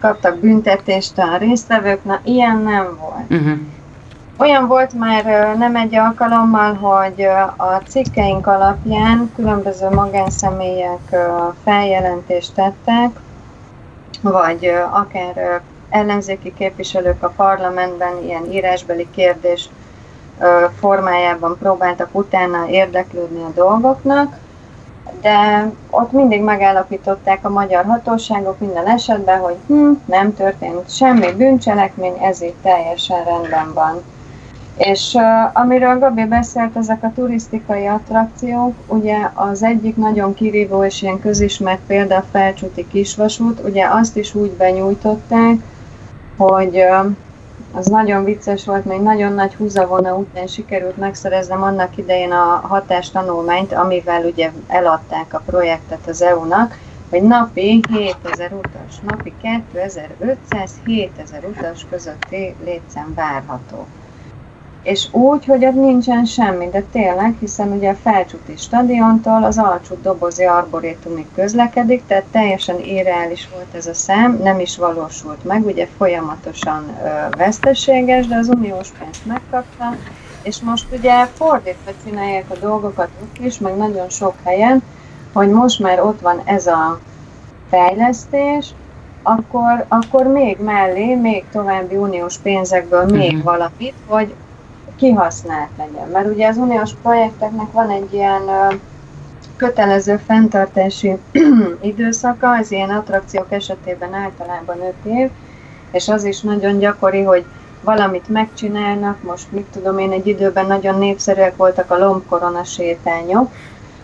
kaptak 0.00 0.38
büntetést 0.38 1.18
a 1.18 1.36
résztvevők, 1.36 2.04
na 2.04 2.20
ilyen 2.24 2.56
nem 2.56 2.98
volt. 3.00 3.42
Uh-huh. 3.42 3.58
Olyan 4.36 4.66
volt 4.66 4.92
már 4.92 5.54
nem 5.56 5.76
egy 5.76 5.94
alkalommal, 5.94 6.74
hogy 6.74 7.22
a 7.56 7.82
cikkeink 7.88 8.46
alapján 8.46 9.32
különböző 9.36 9.88
magánszemélyek 9.88 11.16
feljelentést 11.64 12.54
tettek, 12.54 13.20
vagy 14.22 14.72
akár 14.90 15.62
ellenzéki 15.90 16.52
képviselők 16.54 17.22
a 17.22 17.32
parlamentben 17.36 18.22
ilyen 18.22 18.52
írásbeli 18.52 19.08
kérdés 19.10 19.68
formájában 20.78 21.58
próbáltak 21.58 22.08
utána 22.12 22.68
érdeklődni 22.68 23.42
a 23.42 23.52
dolgoknak, 23.54 24.36
de 25.20 25.70
ott 25.90 26.12
mindig 26.12 26.42
megállapították 26.42 27.44
a 27.44 27.50
magyar 27.50 27.84
hatóságok 27.84 28.58
minden 28.58 28.86
esetben, 28.86 29.38
hogy 29.38 29.56
hm, 29.66 29.90
nem 30.04 30.34
történt 30.34 30.90
semmi 30.90 31.32
bűncselekmény, 31.32 32.16
ez 32.22 32.42
így 32.42 32.54
teljesen 32.62 33.24
rendben 33.24 33.72
van. 33.74 34.02
És 34.76 35.14
uh, 35.14 35.22
amiről 35.52 35.98
Gabi 35.98 36.24
beszélt, 36.24 36.76
ezek 36.76 37.02
a 37.02 37.12
turisztikai 37.14 37.86
attrakciók, 37.86 38.74
ugye 38.86 39.16
az 39.34 39.62
egyik 39.62 39.96
nagyon 39.96 40.34
kirívó 40.34 40.84
és 40.84 41.02
ilyen 41.02 41.20
közismert 41.20 41.80
példa 41.86 42.16
a 42.16 42.24
felcsúti 42.30 42.86
kisvasút, 42.88 43.60
ugye 43.64 43.86
azt 43.86 44.16
is 44.16 44.34
úgy 44.34 44.50
benyújtották, 44.50 45.56
hogy 46.40 46.84
az 47.72 47.86
nagyon 47.86 48.24
vicces 48.24 48.64
volt, 48.64 48.84
még 48.84 49.00
nagyon 49.00 49.32
nagy 49.32 49.54
húzavona 49.54 50.14
után 50.14 50.46
sikerült 50.46 50.96
megszereznem 50.96 51.62
annak 51.62 51.96
idején 51.96 52.32
a 52.32 52.60
hatástanulmányt, 52.62 53.72
amivel 53.72 54.24
ugye 54.24 54.50
eladták 54.66 55.34
a 55.34 55.42
projektet 55.46 56.06
az 56.06 56.22
EU-nak, 56.22 56.74
hogy 57.10 57.22
napi 57.22 57.84
7000 57.92 58.52
utas, 58.52 58.98
napi 59.00 59.34
2500-7000 59.72 61.48
utas 61.48 61.86
közötti 61.90 62.56
létszám 62.64 63.14
várható. 63.14 63.86
És 64.82 65.06
úgy, 65.12 65.44
hogy 65.44 65.64
ott 65.64 65.74
nincsen 65.74 66.24
semmi, 66.24 66.68
de 66.68 66.82
tényleg, 66.92 67.34
hiszen 67.40 67.72
ugye 67.72 67.90
a 67.90 67.96
Felcsúti 68.02 68.56
stadiontól 68.56 69.44
az 69.44 69.58
Alcsút 69.58 70.02
dobozi 70.02 70.44
arborétumig 70.44 71.26
közlekedik, 71.34 72.02
tehát 72.06 72.24
teljesen 72.30 72.80
irreális 72.80 73.48
volt 73.52 73.74
ez 73.74 73.86
a 73.86 73.94
szám, 73.94 74.40
nem 74.42 74.60
is 74.60 74.76
valósult 74.76 75.44
meg, 75.44 75.66
ugye 75.66 75.88
folyamatosan 75.96 76.84
ö, 77.04 77.36
veszteséges, 77.36 78.26
de 78.26 78.36
az 78.36 78.48
uniós 78.48 78.88
pénzt 78.98 79.26
megkapta, 79.26 79.96
és 80.42 80.60
most 80.60 80.86
ugye 80.92 81.26
fordítva 81.26 81.90
csinálják 82.04 82.44
a 82.48 82.58
dolgokat 82.60 83.08
ott 83.22 83.38
is, 83.38 83.58
meg 83.58 83.76
nagyon 83.76 84.08
sok 84.08 84.34
helyen, 84.44 84.82
hogy 85.32 85.48
most 85.48 85.80
már 85.80 86.00
ott 86.00 86.20
van 86.20 86.40
ez 86.44 86.66
a 86.66 86.98
fejlesztés, 87.70 88.74
akkor, 89.22 89.84
akkor 89.88 90.26
még 90.26 90.58
mellé, 90.58 91.14
még 91.14 91.44
további 91.52 91.96
uniós 91.96 92.38
pénzekből 92.38 93.04
még 93.04 93.28
uh-huh. 93.28 93.42
valamit, 93.42 93.94
hogy 94.06 94.34
kihasznált 95.00 95.70
legyen. 95.76 96.08
Mert 96.08 96.26
ugye 96.26 96.48
az 96.48 96.56
uniós 96.56 96.90
projekteknek 97.02 97.72
van 97.72 97.90
egy 97.90 98.12
ilyen 98.14 98.42
kötelező 99.56 100.16
fenntartási 100.26 101.16
időszaka, 101.80 102.50
az 102.50 102.72
ilyen 102.72 102.90
attrakciók 102.90 103.52
esetében 103.52 104.14
általában 104.14 104.76
5 104.80 105.14
év, 105.14 105.30
és 105.90 106.08
az 106.08 106.24
is 106.24 106.40
nagyon 106.40 106.78
gyakori, 106.78 107.22
hogy 107.22 107.44
valamit 107.80 108.28
megcsinálnak, 108.28 109.22
most 109.22 109.52
mit 109.52 109.66
tudom 109.72 109.98
én, 109.98 110.12
egy 110.12 110.26
időben 110.26 110.66
nagyon 110.66 110.98
népszerűek 110.98 111.56
voltak 111.56 111.90
a 111.90 111.98
lombkorona 111.98 112.64
sétányok, 112.64 113.52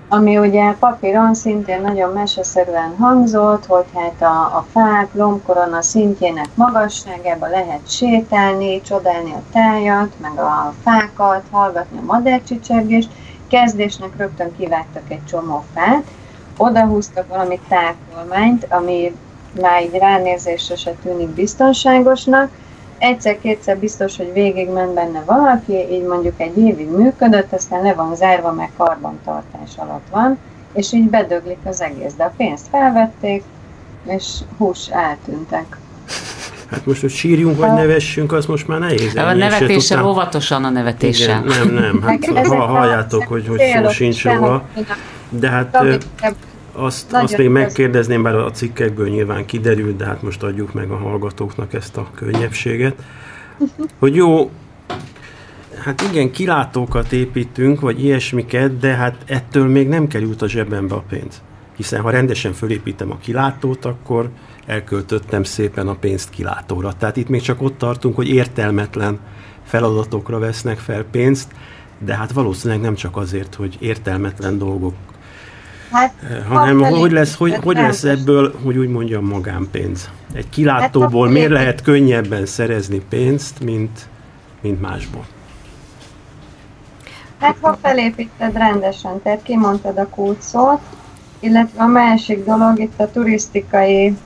ami 0.09 0.39
ugye 0.39 0.73
papíron 0.73 1.35
szintén 1.35 1.81
nagyon 1.81 2.13
meseszerűen 2.13 2.97
hangzott, 2.99 3.67
hogy 3.67 3.85
hát 3.95 4.23
a, 4.23 4.57
a 4.57 4.67
fák 4.73 5.09
lombkorona 5.13 5.83
szintjének 5.83 6.49
magasságába 6.55 7.47
lehet 7.47 7.91
sétálni, 7.91 8.81
csodálni 8.81 9.33
a 9.33 9.43
tájat, 9.53 10.13
meg 10.21 10.39
a 10.39 10.75
fákat, 10.83 11.43
hallgatni 11.51 11.99
a 11.99 12.13
madárcsicsergést. 12.13 13.09
Kezdésnek 13.49 14.17
rögtön 14.17 14.57
kivágtak 14.57 15.03
egy 15.09 15.25
csomó 15.25 15.65
fát, 15.75 16.05
odahúztak 16.57 17.29
valami 17.29 17.61
tákolmányt, 17.69 18.67
ami 18.71 19.15
már 19.61 19.83
így 19.83 19.99
ránézésre 19.99 20.77
se 20.77 20.91
tűnik 21.03 21.29
biztonságosnak, 21.29 22.51
egyszer-kétszer 22.99 23.79
biztos, 23.79 24.17
hogy 24.17 24.33
végigment 24.33 24.95
benne 24.95 25.23
valaki, 25.27 25.73
így 25.91 26.07
mondjuk 26.07 26.41
egy 26.41 26.59
évig 26.59 26.89
működött, 26.89 27.53
aztán 27.53 27.83
le 27.83 27.95
van 27.95 28.15
zárva, 28.15 28.53
meg 28.53 28.71
karbantartás 28.77 29.71
alatt 29.77 30.07
van, 30.11 30.39
és 30.73 30.93
így 30.93 31.11
bedöglik 31.11 31.59
az 31.65 31.81
egész. 31.81 32.15
De 32.17 32.25
a 32.25 32.33
pénzt 32.37 32.67
felvették, 32.71 33.43
és 34.07 34.25
hús 34.59 34.89
eltűntek. 34.89 35.77
Hát 36.71 36.87
most, 36.87 37.01
hogy 37.01 37.11
sírjunk 37.11 37.59
vagy 37.59 37.73
nevessünk, 37.73 38.33
az 38.33 38.47
most 38.47 38.69
már 38.69 38.79
nehéz. 38.79 39.17
A 39.17 39.33
nevetéssel 39.33 39.99
után... 39.99 40.11
óvatosan 40.11 40.65
a 40.65 40.71
nevetéssel. 40.71 41.45
Igen, 41.45 41.67
nem, 41.67 41.75
nem, 41.75 42.03
hát 42.03 42.47
ha, 42.47 42.67
halljátok, 42.67 43.23
hogy, 43.23 43.49
hogy 43.49 43.61
szó 43.75 43.89
sincs 43.89 44.25
róla. 44.25 44.65
De 45.29 45.51
hát 45.51 45.79
azt, 46.77 47.13
azt 47.13 47.37
még 47.37 47.49
megkérdezném, 47.49 48.23
bár 48.23 48.35
a 48.35 48.51
cikkekből 48.51 49.09
nyilván 49.09 49.47
kiderült, 49.47 49.97
de 49.97 50.05
hát 50.05 50.23
most 50.23 50.43
adjuk 50.43 50.73
meg 50.73 50.91
a 50.91 50.97
hallgatóknak 50.97 51.73
ezt 51.73 51.97
a 51.97 52.09
könnyebbséget, 52.15 53.03
hogy 53.99 54.15
jó, 54.15 54.51
hát 55.79 56.03
igen, 56.11 56.31
kilátókat 56.31 57.13
építünk, 57.13 57.81
vagy 57.81 58.05
ilyesmiket, 58.05 58.79
de 58.79 58.95
hát 58.95 59.17
ettől 59.27 59.69
még 59.69 59.89
nem 59.89 60.07
került 60.07 60.43
a 60.43 60.49
zsebembe 60.49 60.95
a 60.95 61.05
pénz. 61.09 61.43
Hiszen 61.77 62.01
ha 62.01 62.11
rendesen 62.11 62.53
fölépítem 62.53 63.11
a 63.11 63.19
kilátót, 63.19 63.85
akkor 63.85 64.31
elköltöttem 64.67 65.43
szépen 65.43 65.89
a 65.89 65.95
pénzt 65.95 66.31
kilátóra. 66.31 66.93
Tehát 66.93 67.17
itt 67.17 67.29
még 67.29 67.41
csak 67.41 67.63
ott 67.63 67.79
tartunk, 67.79 68.17
hogy 68.17 68.29
értelmetlen 68.29 69.19
feladatokra 69.65 70.39
vesznek 70.39 70.79
fel 70.79 71.05
pénzt, 71.05 71.53
de 71.99 72.17
hát 72.17 72.33
valószínűleg 72.33 72.83
nem 72.83 72.95
csak 72.95 73.17
azért, 73.17 73.55
hogy 73.55 73.77
értelmetlen 73.81 74.59
dolgok 74.59 74.95
Hát, 75.91 76.15
hanem 76.49 76.81
hogy 76.81 77.13
lesz, 77.13 77.35
hogy, 77.35 77.55
hogy 77.55 77.77
lesz 77.77 78.05
ebből, 78.05 78.55
hogy 78.65 78.77
úgy 78.77 78.89
mondjam, 78.89 79.25
magánpénz. 79.25 80.11
Egy 80.35 80.49
kilátóból 80.49 81.25
hát, 81.25 81.35
miért 81.35 81.51
lehet 81.51 81.83
könnyebben 81.83 82.47
szerezni 82.47 83.03
pénzt, 83.09 83.61
mint, 83.65 84.09
mint 84.61 84.81
másból? 84.81 85.25
Hát 87.39 87.57
ha 87.61 87.79
felépíted 87.83 88.57
rendesen, 88.57 89.23
tehát 89.23 89.43
kimondtad 89.43 89.99
a 89.99 90.09
kulcsszót, 90.09 90.81
illetve 91.41 91.83
a 91.83 91.87
másik 91.87 92.45
dolog 92.45 92.81
itt 92.81 93.01
a 93.01 93.11
turisztikai 93.11 94.17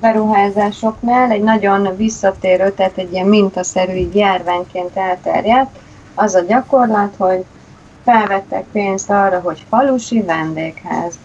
beruházásoknál 0.00 1.30
egy 1.30 1.42
nagyon 1.42 1.96
visszatérő, 1.96 2.70
tehát 2.70 2.98
egy 2.98 3.12
ilyen 3.12 3.26
mintaszerű 3.26 3.92
így 3.92 4.14
járványként 4.14 4.96
elterjedt, 4.96 5.78
az 6.14 6.34
a 6.34 6.40
gyakorlat, 6.40 7.14
hogy 7.16 7.44
felvettek 8.04 8.64
pénzt 8.72 9.10
arra, 9.10 9.40
hogy 9.40 9.64
falusi 9.68 10.22
vendégház. 10.22 11.18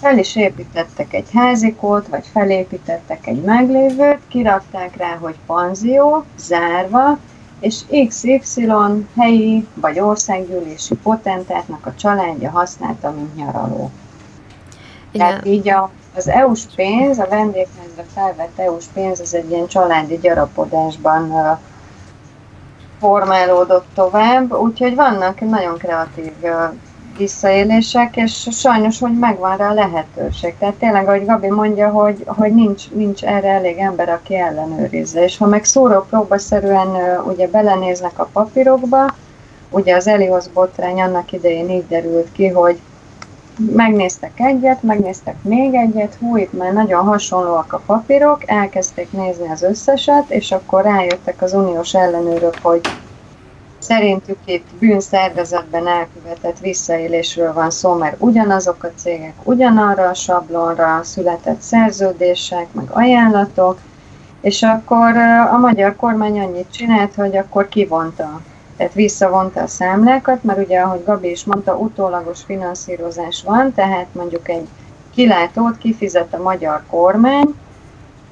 Fel 0.00 0.18
is 0.18 0.36
építettek 0.36 1.12
egy 1.14 1.28
házikót, 1.32 2.06
vagy 2.06 2.26
felépítettek 2.32 3.26
egy 3.26 3.42
meglévőt, 3.42 4.20
kirakták 4.28 4.96
rá, 4.96 5.16
hogy 5.20 5.36
panzió, 5.46 6.24
zárva, 6.36 7.18
és 7.60 7.82
XY 8.08 8.72
helyi 9.16 9.66
vagy 9.74 10.00
országgyűlési 10.00 10.94
potentátnak 10.94 11.86
a 11.86 11.94
családja 11.94 12.50
használta, 12.50 13.10
mint 13.10 13.36
nyaraló. 13.36 13.90
Igen. 15.10 15.26
Tehát 15.26 15.46
így 15.46 15.68
a, 15.68 15.90
az 16.16 16.28
EU-s 16.28 16.66
pénz, 16.74 17.18
a 17.18 17.26
vendégházra 17.30 18.02
felvett 18.14 18.58
EU-s 18.58 18.84
pénz, 18.92 19.20
az 19.20 19.34
egy 19.34 19.50
ilyen 19.50 19.66
családi 19.66 20.18
gyarapodásban 20.18 21.58
formálódott 22.98 23.86
tovább, 23.94 24.52
úgyhogy 24.52 24.94
vannak 24.94 25.40
nagyon 25.40 25.76
kreatív 25.76 26.32
visszaélések, 27.18 28.16
és 28.16 28.48
sajnos, 28.50 28.98
hogy 28.98 29.18
megvan 29.18 29.56
rá 29.56 29.70
a 29.70 29.74
lehetőség. 29.74 30.54
Tehát 30.58 30.74
tényleg, 30.74 31.08
ahogy 31.08 31.24
Gabi 31.24 31.50
mondja, 31.50 31.88
hogy, 31.88 32.24
hogy 32.26 32.54
nincs, 32.54 32.90
nincs 32.90 33.24
erre 33.24 33.48
elég 33.48 33.78
ember, 33.78 34.08
aki 34.08 34.36
ellenőrizze. 34.36 35.24
És 35.24 35.38
ha 35.38 35.46
meg 35.46 35.64
próbaszerűen 36.10 36.88
ugye 37.26 37.48
belenéznek 37.48 38.18
a 38.18 38.28
papírokba, 38.32 39.14
ugye 39.70 39.96
az 39.96 40.06
Elios 40.06 40.48
botrány 40.48 41.00
annak 41.00 41.32
idején 41.32 41.70
így 41.70 41.86
derült 41.88 42.32
ki, 42.32 42.48
hogy 42.48 42.78
megnéztek 43.58 44.40
egyet, 44.40 44.82
megnéztek 44.82 45.42
még 45.42 45.74
egyet, 45.74 46.14
hú, 46.20 46.36
itt 46.36 46.52
már 46.52 46.72
nagyon 46.72 47.04
hasonlóak 47.04 47.72
a 47.72 47.82
papírok, 47.86 48.50
elkezdték 48.50 49.12
nézni 49.12 49.50
az 49.50 49.62
összeset, 49.62 50.30
és 50.30 50.52
akkor 50.52 50.82
rájöttek 50.82 51.42
az 51.42 51.52
uniós 51.52 51.94
ellenőrök, 51.94 52.58
hogy 52.62 52.80
szerintük 53.78 54.38
itt 54.44 54.66
bűnszervezetben 54.78 55.86
elkövetett 55.86 56.58
visszaélésről 56.58 57.52
van 57.52 57.70
szó, 57.70 57.94
mert 57.94 58.16
ugyanazok 58.18 58.84
a 58.84 58.92
cégek 58.96 59.34
ugyanarra 59.42 60.08
a 60.08 60.14
sablonra 60.14 61.00
született 61.02 61.60
szerződések, 61.60 62.66
meg 62.72 62.86
ajánlatok, 62.90 63.78
és 64.40 64.62
akkor 64.62 65.16
a 65.52 65.58
magyar 65.58 65.96
kormány 65.96 66.40
annyit 66.40 66.72
csinált, 66.72 67.14
hogy 67.14 67.36
akkor 67.36 67.68
kivonta 67.68 68.40
tehát 68.78 68.94
visszavonta 68.94 69.60
a 69.60 69.66
számlákat, 69.66 70.42
mert 70.42 70.58
ugye, 70.58 70.80
ahogy 70.80 71.04
Gabi 71.04 71.30
is 71.30 71.44
mondta, 71.44 71.76
utólagos 71.76 72.42
finanszírozás 72.42 73.42
van, 73.42 73.74
tehát 73.74 74.06
mondjuk 74.12 74.48
egy 74.48 74.68
kilátót 75.14 75.78
kifizet 75.78 76.34
a 76.34 76.42
magyar 76.42 76.82
kormány, 76.90 77.54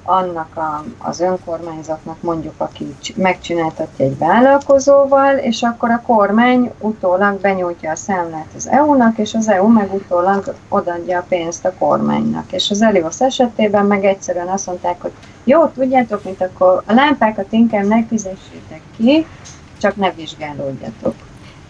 annak 0.06 0.56
a, 0.56 0.84
az 0.98 1.20
önkormányzatnak 1.20 2.22
mondjuk, 2.22 2.54
aki 2.56 2.96
megcsináltatja 3.14 4.04
egy 4.04 4.18
vállalkozóval, 4.18 5.36
és 5.36 5.62
akkor 5.62 5.90
a 5.90 6.02
kormány 6.06 6.72
utólag 6.80 7.40
benyújtja 7.40 7.90
a 7.90 7.96
számlát 7.96 8.48
az 8.56 8.68
EU-nak, 8.68 9.18
és 9.18 9.34
az 9.34 9.48
EU 9.48 9.68
meg 9.68 9.94
utólag 9.94 10.54
odadja 10.68 11.18
a 11.18 11.24
pénzt 11.28 11.64
a 11.64 11.72
kormánynak. 11.78 12.52
És 12.52 12.70
az 12.70 12.82
Elios 12.82 13.20
esetében 13.20 13.86
meg 13.86 14.04
egyszerűen 14.04 14.48
azt 14.48 14.66
mondták, 14.66 15.02
hogy 15.02 15.12
jó, 15.44 15.66
tudjátok, 15.66 16.24
mint 16.24 16.42
akkor 16.42 16.82
a 16.86 16.92
lámpákat 16.92 17.52
inkább 17.52 17.84
ne 17.84 18.04
fizessétek 18.04 18.80
ki, 18.96 19.26
csak 19.80 19.96
ne 19.96 20.10
vizsgálódjatok. 20.12 21.14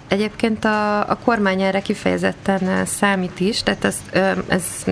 Egyébként 0.09 0.65
a, 0.65 1.09
a 1.11 1.19
kormány 1.25 1.63
erre 1.63 1.81
kifejezetten 1.81 2.85
számít 2.85 3.41
is, 3.41 3.63
tehát 3.63 3.85
ez, 3.85 3.97
ez 4.49 4.85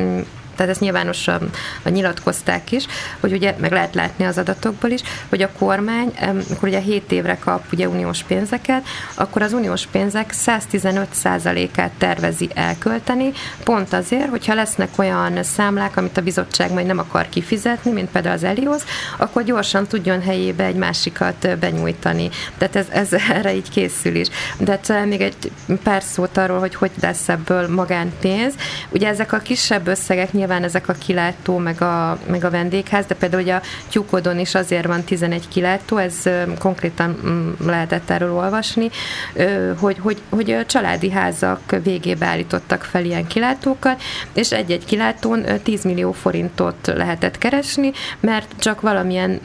tehát 0.56 0.72
ezt 0.72 0.80
nyilvánosan 0.80 1.50
nyilatkozták 1.84 2.72
is, 2.72 2.86
hogy 3.20 3.32
ugye 3.32 3.54
meg 3.58 3.72
lehet 3.72 3.94
látni 3.94 4.24
az 4.24 4.38
adatokból 4.38 4.90
is, 4.90 5.00
hogy 5.28 5.42
a 5.42 5.50
kormány, 5.58 6.12
amikor 6.20 6.68
ugye 6.68 6.80
7 6.80 7.12
évre 7.12 7.38
kap 7.38 7.64
ugye 7.72 7.88
uniós 7.88 8.22
pénzeket, 8.22 8.86
akkor 9.14 9.42
az 9.42 9.52
uniós 9.52 9.86
pénzek 9.86 10.32
115%-át 10.46 11.90
tervezi 11.98 12.48
elkölteni, 12.54 13.32
pont 13.64 13.92
azért, 13.92 14.28
hogyha 14.28 14.54
lesznek 14.54 14.88
olyan 14.96 15.42
számlák, 15.42 15.96
amit 15.96 16.16
a 16.16 16.22
bizottság 16.22 16.72
majd 16.72 16.86
nem 16.86 16.98
akar 16.98 17.28
kifizetni, 17.28 17.90
mint 17.90 18.10
például 18.10 18.34
az 18.34 18.44
Elios, 18.44 18.82
akkor 19.16 19.42
gyorsan 19.42 19.86
tudjon 19.86 20.22
helyébe 20.22 20.64
egy 20.64 20.76
másikat 20.76 21.58
benyújtani. 21.58 22.30
Tehát 22.58 22.76
ez, 22.76 22.86
ez 22.90 23.12
erre 23.36 23.54
így 23.54 23.70
készül 23.70 24.14
is. 24.14 24.28
De 24.58 24.70
hát 24.70 25.06
még 25.06 25.20
egy 25.20 25.52
pár 25.82 26.02
szót 26.02 26.36
arról, 26.36 26.58
hogy 26.58 26.74
hogy 26.74 26.90
lesz 27.00 27.28
ebből 27.28 27.68
magánpénz. 27.68 28.54
Ugye 28.90 29.08
ezek 29.08 29.32
a 29.32 29.38
kisebb 29.38 29.86
összegek 29.86 30.32
nyilván 30.44 30.64
ezek 30.64 30.88
a 30.88 30.92
kilátó, 30.92 31.58
meg 31.58 31.82
a, 31.82 32.18
meg 32.26 32.44
a 32.44 32.50
vendégház, 32.50 33.06
de 33.06 33.14
például 33.14 33.42
ugye 33.42 33.54
a 33.54 33.62
tyúkodon 33.88 34.38
is 34.38 34.54
azért 34.54 34.86
van 34.86 35.02
11 35.02 35.48
kilátó, 35.48 35.96
ez 35.96 36.22
konkrétan 36.58 37.18
mm, 37.26 37.66
lehetett 37.66 38.10
erről 38.10 38.32
olvasni, 38.32 38.90
hogy, 39.78 39.98
hogy, 39.98 40.18
hogy 40.28 40.66
családi 40.66 41.10
házak 41.10 41.76
végébe 41.82 42.26
állítottak 42.26 42.82
fel 42.82 43.04
ilyen 43.04 43.26
kilátókat, 43.26 44.02
és 44.32 44.52
egy-egy 44.52 44.84
kilátón 44.84 45.44
10 45.62 45.84
millió 45.84 46.12
forintot 46.12 46.92
lehetett 46.94 47.38
keresni, 47.38 47.92
mert 48.20 48.48
csak 48.58 48.80
valamilyen 48.80 49.40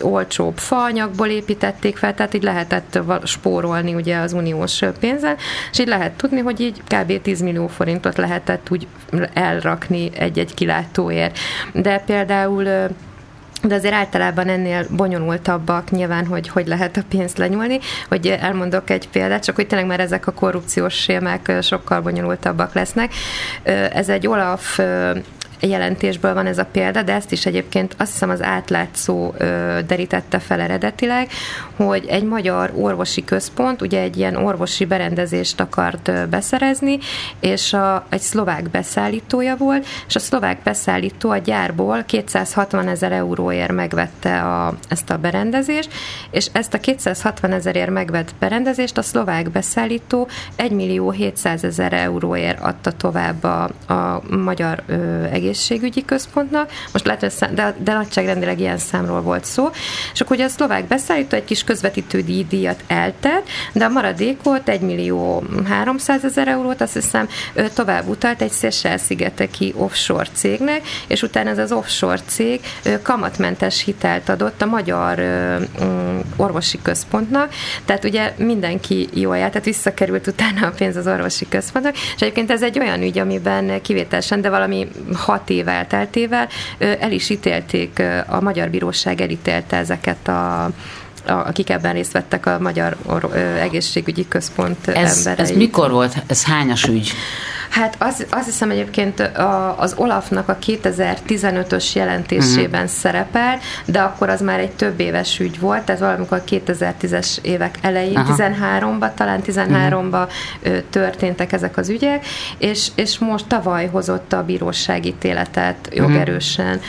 olcsóbb 0.00 0.58
faanyagból 0.58 1.28
építették 1.28 1.96
fel, 1.96 2.14
tehát 2.14 2.34
így 2.34 2.42
lehetett 2.42 2.98
spórolni 3.24 3.94
ugye 3.94 4.16
az 4.16 4.32
uniós 4.32 4.80
pénzen, 5.00 5.36
és 5.70 5.78
így 5.78 5.86
lehet 5.86 6.12
tudni, 6.12 6.40
hogy 6.40 6.60
így 6.60 6.82
kb. 6.88 7.22
10 7.22 7.40
millió 7.40 7.66
forintot 7.66 8.16
lehetett 8.16 8.70
úgy 8.70 8.86
elrakni 9.32 10.10
egy-egy 10.42 10.54
kilátóért. 10.54 11.38
De 11.72 11.98
például 11.98 12.64
de 13.62 13.74
azért 13.74 13.94
általában 13.94 14.48
ennél 14.48 14.86
bonyolultabbak 14.90 15.90
nyilván, 15.90 16.26
hogy 16.26 16.48
hogy 16.48 16.66
lehet 16.66 16.96
a 16.96 17.02
pénzt 17.08 17.38
lenyúlni, 17.38 17.78
hogy 18.08 18.26
elmondok 18.26 18.90
egy 18.90 19.08
példát, 19.08 19.44
csak 19.44 19.56
hogy 19.56 19.66
tényleg 19.66 19.88
már 19.88 20.00
ezek 20.00 20.26
a 20.26 20.32
korrupciós 20.32 20.94
sémek 20.94 21.52
sokkal 21.60 22.00
bonyolultabbak 22.00 22.74
lesznek. 22.74 23.12
Ez 23.92 24.08
egy 24.08 24.26
Olaf 24.26 24.78
jelentésből 25.66 26.34
van 26.34 26.46
ez 26.46 26.58
a 26.58 26.64
példa, 26.64 27.02
de 27.02 27.14
ezt 27.14 27.32
is 27.32 27.46
egyébként 27.46 27.94
azt 27.98 28.12
hiszem 28.12 28.30
az 28.30 28.42
átlátszó 28.42 29.34
derítette 29.86 30.38
fel 30.38 30.60
eredetileg, 30.60 31.28
hogy 31.76 32.06
egy 32.06 32.24
magyar 32.24 32.72
orvosi 32.76 33.24
központ 33.24 33.82
ugye 33.82 34.00
egy 34.00 34.16
ilyen 34.16 34.36
orvosi 34.36 34.84
berendezést 34.84 35.60
akart 35.60 36.28
beszerezni, 36.28 36.98
és 37.40 37.72
a, 37.72 38.06
egy 38.08 38.20
szlovák 38.20 38.70
beszállítója 38.70 39.56
volt, 39.56 39.86
és 40.08 40.14
a 40.14 40.18
szlovák 40.18 40.58
beszállító 40.62 41.30
a 41.30 41.36
gyárból 41.36 42.02
260 42.06 42.88
ezer 42.88 43.12
euróért 43.12 43.72
megvette 43.72 44.40
a, 44.40 44.74
ezt 44.88 45.10
a 45.10 45.18
berendezést, 45.18 45.92
és 46.30 46.46
ezt 46.52 46.74
a 46.74 46.78
260 46.78 47.52
ezerért 47.52 47.90
megvett 47.90 48.34
berendezést 48.38 48.98
a 48.98 49.02
szlovák 49.02 49.50
beszállító 49.50 50.28
1 50.56 50.70
millió 50.70 51.10
700 51.10 51.64
ezer 51.64 51.92
euróért 51.92 52.60
adta 52.60 52.92
tovább 52.92 53.44
a, 53.44 53.62
a 53.92 54.22
magyar 54.30 54.82
ö, 54.86 55.22
egész 55.24 55.51
egészségügyi 55.52 56.04
központnak, 56.04 56.70
most 56.92 57.04
lehet, 57.04 57.20
hogy 57.20 57.30
szám, 57.30 57.54
de, 57.54 57.74
de 57.78 57.92
nagyságrendileg 57.92 58.60
ilyen 58.60 58.78
számról 58.78 59.20
volt 59.20 59.44
szó, 59.44 59.70
és 60.12 60.20
akkor 60.20 60.36
ugye 60.36 60.44
a 60.44 60.48
szlovák 60.48 60.84
beszállító 60.84 61.36
egy 61.36 61.44
kis 61.44 61.64
közvetítő 61.64 62.20
díjat 62.48 62.82
eltett, 62.86 63.46
de 63.72 63.84
a 63.84 63.88
maradékot 63.88 64.68
1 64.68 64.80
millió 64.80 65.42
300 65.68 66.24
ezer 66.24 66.48
eurót 66.48 66.80
azt 66.80 66.92
hiszem 66.92 67.28
tovább 67.74 68.08
utalt 68.08 68.42
egy 68.42 68.50
Széchel-szigeteki 68.50 69.74
offshore 69.76 70.28
cégnek, 70.32 70.80
és 71.06 71.22
utána 71.22 71.50
ez 71.50 71.58
az 71.58 71.72
offshore 71.72 72.20
cég 72.26 72.60
kamatmentes 73.02 73.84
hitelt 73.84 74.28
adott 74.28 74.62
a 74.62 74.66
magyar 74.66 75.18
mm, 75.84 76.18
orvosi 76.36 76.78
központnak, 76.82 77.52
tehát 77.84 78.04
ugye 78.04 78.34
mindenki 78.36 79.08
jól 79.12 79.36
járt, 79.36 79.50
tehát 79.50 79.66
visszakerült 79.66 80.26
utána 80.26 80.66
a 80.66 80.70
pénz 80.70 80.96
az 80.96 81.06
orvosi 81.06 81.48
központnak, 81.48 81.94
és 81.96 82.20
egyébként 82.20 82.50
ez 82.50 82.62
egy 82.62 82.78
olyan 82.78 83.02
ügy, 83.02 83.18
amiben 83.18 83.82
kivételesen, 83.82 84.40
de 84.40 84.50
valami 84.50 84.88
hat 85.14 85.41
hat 85.42 85.50
év 85.50 85.68
elteltével 85.68 86.48
el 86.78 87.12
is 87.12 87.30
ítélték, 87.30 88.02
a 88.26 88.40
Magyar 88.40 88.70
Bíróság 88.70 89.20
elítélte 89.20 89.76
ezeket 89.76 90.28
a 90.28 90.70
akik 91.26 91.70
ebben 91.70 91.92
részt 91.92 92.12
vettek 92.12 92.46
a 92.46 92.58
Magyar 92.58 92.96
Egészségügyi 93.60 94.28
Központ 94.28 94.88
ez, 94.88 95.26
emberei. 95.26 95.44
Ez 95.44 95.56
mikor 95.56 95.90
volt? 95.90 96.14
Ez 96.26 96.44
hányas 96.44 96.84
ügy? 96.84 97.12
Hát 97.72 97.96
az, 97.98 98.26
azt 98.30 98.44
hiszem 98.44 98.70
egyébként 98.70 99.30
az 99.76 99.94
Olafnak 99.96 100.48
a 100.48 100.56
2015-ös 100.66 101.92
jelentésében 101.92 102.82
uh-huh. 102.82 102.96
szerepel, 102.96 103.58
de 103.84 104.00
akkor 104.00 104.28
az 104.28 104.40
már 104.40 104.60
egy 104.60 104.70
több 104.70 105.00
éves 105.00 105.38
ügy 105.38 105.60
volt, 105.60 105.82
tehát 105.82 106.00
valamikor 106.00 106.42
2010-es 106.48 107.36
évek 107.42 107.78
elején, 107.80 108.18
uh-huh. 108.18 108.36
13-ban, 108.38 109.14
talán 109.14 109.40
13-ban 109.46 110.28
uh-huh. 110.62 110.82
történtek 110.90 111.52
ezek 111.52 111.76
az 111.76 111.88
ügyek, 111.88 112.26
és, 112.58 112.88
és 112.94 113.18
most 113.18 113.46
tavaly 113.46 113.86
hozott 113.86 114.32
a 114.32 114.44
bíróság 114.44 115.06
ítéletet 115.06 115.88
jogerősen. 115.92 116.66
Uh-huh. 116.66 116.82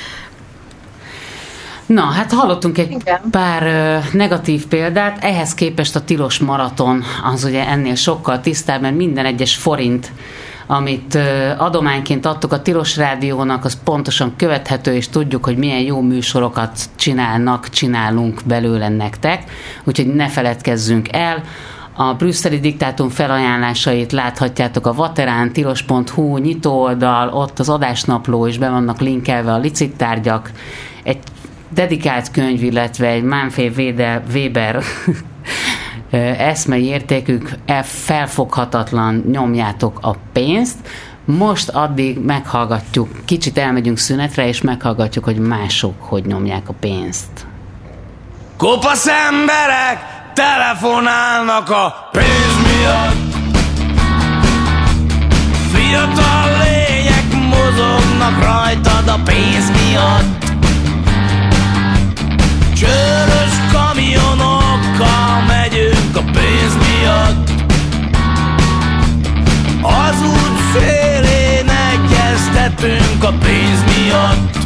Na, 1.85 2.01
hát 2.01 2.31
hallottunk 2.31 2.77
egy 2.77 2.91
Igen. 2.91 3.21
pár 3.31 3.63
uh, 3.63 4.13
negatív 4.13 4.67
példát, 4.67 5.23
ehhez 5.23 5.53
képest 5.53 5.95
a 5.95 6.03
tilos 6.03 6.39
maraton 6.39 7.03
az 7.33 7.43
ugye 7.43 7.67
ennél 7.67 7.95
sokkal 7.95 8.39
tisztább, 8.41 8.81
mert 8.81 8.95
minden 8.95 9.25
egyes 9.25 9.55
forint 9.55 10.11
amit 10.67 11.17
adományként 11.57 12.25
adtuk 12.25 12.51
a 12.53 12.61
Tilos 12.61 12.97
Rádiónak, 12.97 13.65
az 13.65 13.77
pontosan 13.83 14.33
követhető, 14.37 14.93
és 14.93 15.09
tudjuk, 15.09 15.45
hogy 15.45 15.57
milyen 15.57 15.81
jó 15.81 16.01
műsorokat 16.01 16.79
csinálnak, 16.95 17.69
csinálunk 17.69 18.41
belőle 18.45 18.89
nektek, 18.89 19.43
úgyhogy 19.83 20.07
ne 20.07 20.27
feledkezzünk 20.27 21.07
el. 21.11 21.43
A 21.95 22.13
brüsszeli 22.13 22.59
diktátum 22.59 23.09
felajánlásait 23.09 24.11
láthatjátok 24.11 24.87
a 24.87 24.93
vaterán, 24.93 25.53
tilos.hu 25.53 26.37
nyitóoldal, 26.37 27.29
ott 27.29 27.59
az 27.59 27.69
adásnapló 27.69 28.45
is 28.45 28.57
be 28.57 28.69
vannak 28.69 28.99
linkelve 28.99 29.53
a 29.53 29.57
licittárgyak, 29.57 30.51
egy 31.03 31.17
dedikált 31.69 32.31
könyv, 32.31 32.63
illetve 32.63 33.07
egy 33.07 33.23
Manfred 33.23 33.77
Weber 34.33 34.83
eszmei 36.19 36.85
értékük 36.85 37.55
e 37.65 37.83
felfoghatatlan, 37.83 39.23
nyomjátok 39.31 39.99
a 40.01 40.15
pénzt. 40.33 40.77
Most 41.25 41.69
addig 41.69 42.19
meghallgatjuk, 42.19 43.25
kicsit 43.25 43.57
elmegyünk 43.57 43.97
szünetre, 43.97 44.47
és 44.47 44.61
meghallgatjuk, 44.61 45.23
hogy 45.23 45.37
mások 45.37 45.93
hogy 45.99 46.25
nyomják 46.25 46.69
a 46.69 46.73
pénzt. 46.79 47.45
Kopasz 48.57 49.07
emberek 49.07 50.13
telefonálnak 50.33 51.69
a 51.69 52.09
pénz 52.11 52.55
miatt 52.63 53.33
Fiatal 55.73 56.47
lények 56.63 57.33
mozognak 57.49 58.43
rajtad 58.43 59.07
a 59.07 59.19
pénz 59.23 59.69
miatt 59.69 60.43
Csörös 62.75 63.32
miatt. 67.13 67.49
Az 69.81 70.21
út 70.21 70.57
szélén 70.73 71.69
egyeztetünk 71.91 73.23
a 73.23 73.33
pénz 73.43 73.83
miatt. 73.95 74.57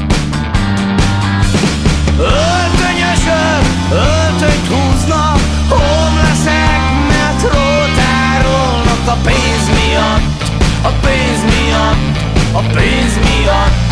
Öltönyösök, 2.19 3.63
öltönyt 3.91 4.67
húznak 4.67 5.39
Homelessek 5.69 6.81
metrót 7.07 7.99
árulnak 8.31 9.07
a 9.07 9.17
pénz 9.23 9.67
miatt. 9.79 10.35
A 10.81 10.89
pénz 11.01 11.41
miatt, 11.43 12.17
a 12.51 12.59
pénz 12.59 13.13
miatt. 13.15 13.85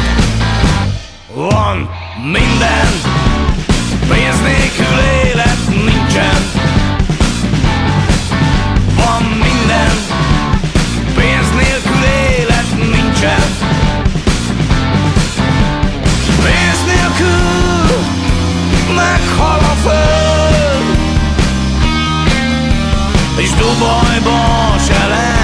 Van 1.33 1.89
minden. 2.31 2.87
Pénz 4.09 4.39
nélkül 4.41 4.99
élet 5.23 5.57
nincsen 5.67 6.55
Van 8.95 9.23
minden. 9.23 9.95
Pénz 11.15 11.49
nélkül 11.55 12.03
élet 12.03 12.69
nincsen. 12.77 13.43
Pénz 16.43 16.79
nélkül 16.85 18.05
meghal 18.95 19.59
a 19.59 19.75
föld. 19.83 20.97
És 23.37 23.49
Dubajban 23.49 24.79
se 24.79 25.07
lenne 25.07 25.34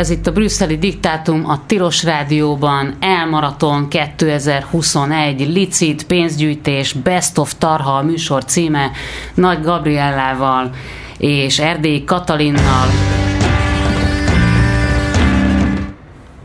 Ez 0.00 0.10
itt 0.10 0.26
a 0.26 0.32
brüsszeli 0.32 0.78
diktátum 0.78 1.48
a 1.48 1.66
Tilos 1.66 2.04
Rádióban, 2.04 2.96
Elmaraton 3.00 3.88
2021, 3.88 5.52
licit, 5.52 6.06
pénzgyűjtés, 6.06 6.92
Best 6.92 7.38
of 7.38 7.54
Tarha 7.58 7.96
a 7.96 8.02
műsor 8.02 8.44
címe, 8.44 8.90
Nagy 9.34 9.62
Gabriellával 9.62 10.70
és 11.18 11.58
Erdélyi 11.58 12.04
Katalinnal. 12.04 12.86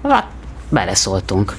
Hát, 0.03 0.27
beleszóltunk. 0.69 1.55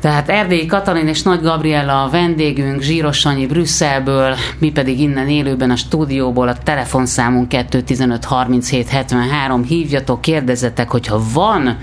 Tehát 0.00 0.28
Erdélyi 0.28 0.66
Katalin 0.66 1.08
és 1.08 1.22
Nagy 1.22 1.40
Gabriella 1.40 2.02
a 2.02 2.10
vendégünk, 2.10 2.80
Zsíros 2.80 3.18
Sanyi 3.18 3.46
Brüsszelből, 3.46 4.36
mi 4.58 4.70
pedig 4.70 5.00
innen 5.00 5.28
élőben 5.28 5.70
a 5.70 5.76
stúdióból 5.76 6.48
a 6.48 6.56
telefonszámunk 6.58 7.48
215 7.48 8.24
37 8.24 8.88
73. 8.88 9.62
Hívjatok, 9.62 10.20
kérdezzetek, 10.20 10.90
hogyha 10.90 11.22
van 11.32 11.78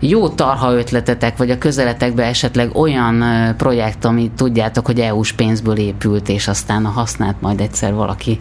jó 0.00 0.28
tarha 0.28 0.72
ötletetek, 0.72 1.36
vagy 1.36 1.50
a 1.50 1.58
közeletekben 1.58 2.26
esetleg 2.26 2.76
olyan 2.76 3.24
projekt, 3.56 4.04
ami 4.04 4.30
tudjátok, 4.36 4.86
hogy 4.86 5.00
EU-s 5.00 5.32
pénzből 5.32 5.76
épült, 5.76 6.28
és 6.28 6.48
aztán 6.48 6.84
a 6.84 6.90
használt 6.90 7.40
majd 7.40 7.60
egyszer 7.60 7.94
valaki, 7.94 8.40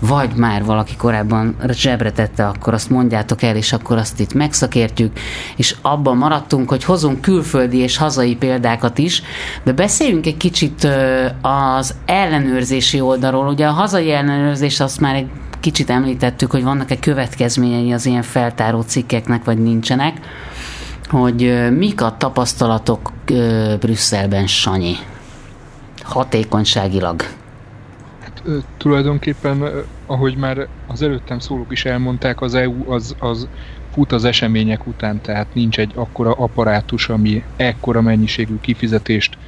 vagy 0.00 0.34
már 0.34 0.64
valaki 0.64 0.96
korábban 0.96 1.56
zsebre 1.70 2.12
tette, 2.12 2.46
akkor 2.46 2.74
azt 2.74 2.90
mondjátok 2.90 3.42
el, 3.42 3.56
és 3.56 3.72
akkor 3.72 3.96
azt 3.96 4.20
itt 4.20 4.34
megszakértjük, 4.34 5.18
és 5.56 5.76
abban 5.82 6.16
maradtunk, 6.16 6.68
hogy 6.68 6.84
hozunk 6.84 7.20
külföldi 7.20 7.76
és 7.76 7.96
hazai 7.96 8.36
példákat 8.36 8.98
is, 8.98 9.22
de 9.62 9.72
beszéljünk 9.72 10.26
egy 10.26 10.36
kicsit 10.36 10.88
az 11.40 11.94
ellenőrzési 12.06 13.00
oldalról. 13.00 13.46
Ugye 13.46 13.66
a 13.66 13.72
hazai 13.72 14.10
ellenőrzés 14.10 14.80
azt 14.80 15.00
már 15.00 15.14
egy 15.14 15.28
kicsit 15.60 15.90
említettük, 15.90 16.50
hogy 16.50 16.62
vannak-e 16.62 16.98
következményei 16.98 17.92
az 17.92 18.06
ilyen 18.06 18.22
feltáró 18.22 18.80
cikkeknek, 18.80 19.44
vagy 19.44 19.58
nincsenek, 19.58 20.20
hogy 21.08 21.68
mik 21.76 22.02
a 22.02 22.16
tapasztalatok 22.18 23.12
Brüsszelben, 23.80 24.46
Sanyi? 24.46 24.96
Hatékonyságilag. 26.02 27.24
Tulajdonképpen, 28.76 29.86
ahogy 30.06 30.36
már 30.36 30.68
az 30.86 31.02
előttem 31.02 31.38
szólók 31.38 31.72
is 31.72 31.84
elmondták, 31.84 32.40
az 32.40 32.54
EU 32.54 32.90
az, 32.90 33.14
az 33.18 33.48
fut 33.90 34.12
az 34.12 34.24
események 34.24 34.86
után, 34.86 35.20
tehát 35.20 35.54
nincs 35.54 35.78
egy 35.78 35.92
akkora 35.94 36.32
apparátus, 36.32 37.08
ami 37.08 37.44
ekkora 37.56 38.00
mennyiségű 38.00 38.56
kifizetést 38.56 39.38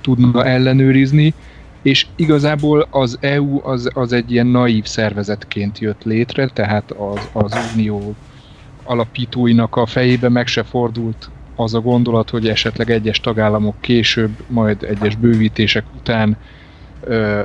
tudna 0.00 0.44
ellenőrizni, 0.44 1.36
és 1.82 2.12
igazából 2.16 2.86
az 2.90 3.18
EU 3.20 3.66
az, 3.66 3.90
az 3.94 4.12
egy 4.12 4.30
ilyen 4.30 4.46
naív 4.46 4.84
szervezetként 4.84 5.78
jött 5.78 6.02
létre, 6.02 6.48
tehát 6.48 6.90
az, 6.90 7.28
az 7.32 7.54
unió 7.54 8.18
alapítóinak 8.82 9.76
a 9.76 9.86
fejébe 9.86 10.28
meg 10.28 10.46
se 10.46 10.62
fordult 10.62 11.32
az 11.54 11.74
a 11.74 11.80
gondolat, 11.80 12.30
hogy 12.30 12.48
esetleg 12.48 12.90
egyes 12.90 13.20
tagállamok 13.20 13.80
később, 13.80 14.44
majd 14.46 14.82
egyes 14.82 15.16
bővítések 15.16 15.92
után 15.92 16.38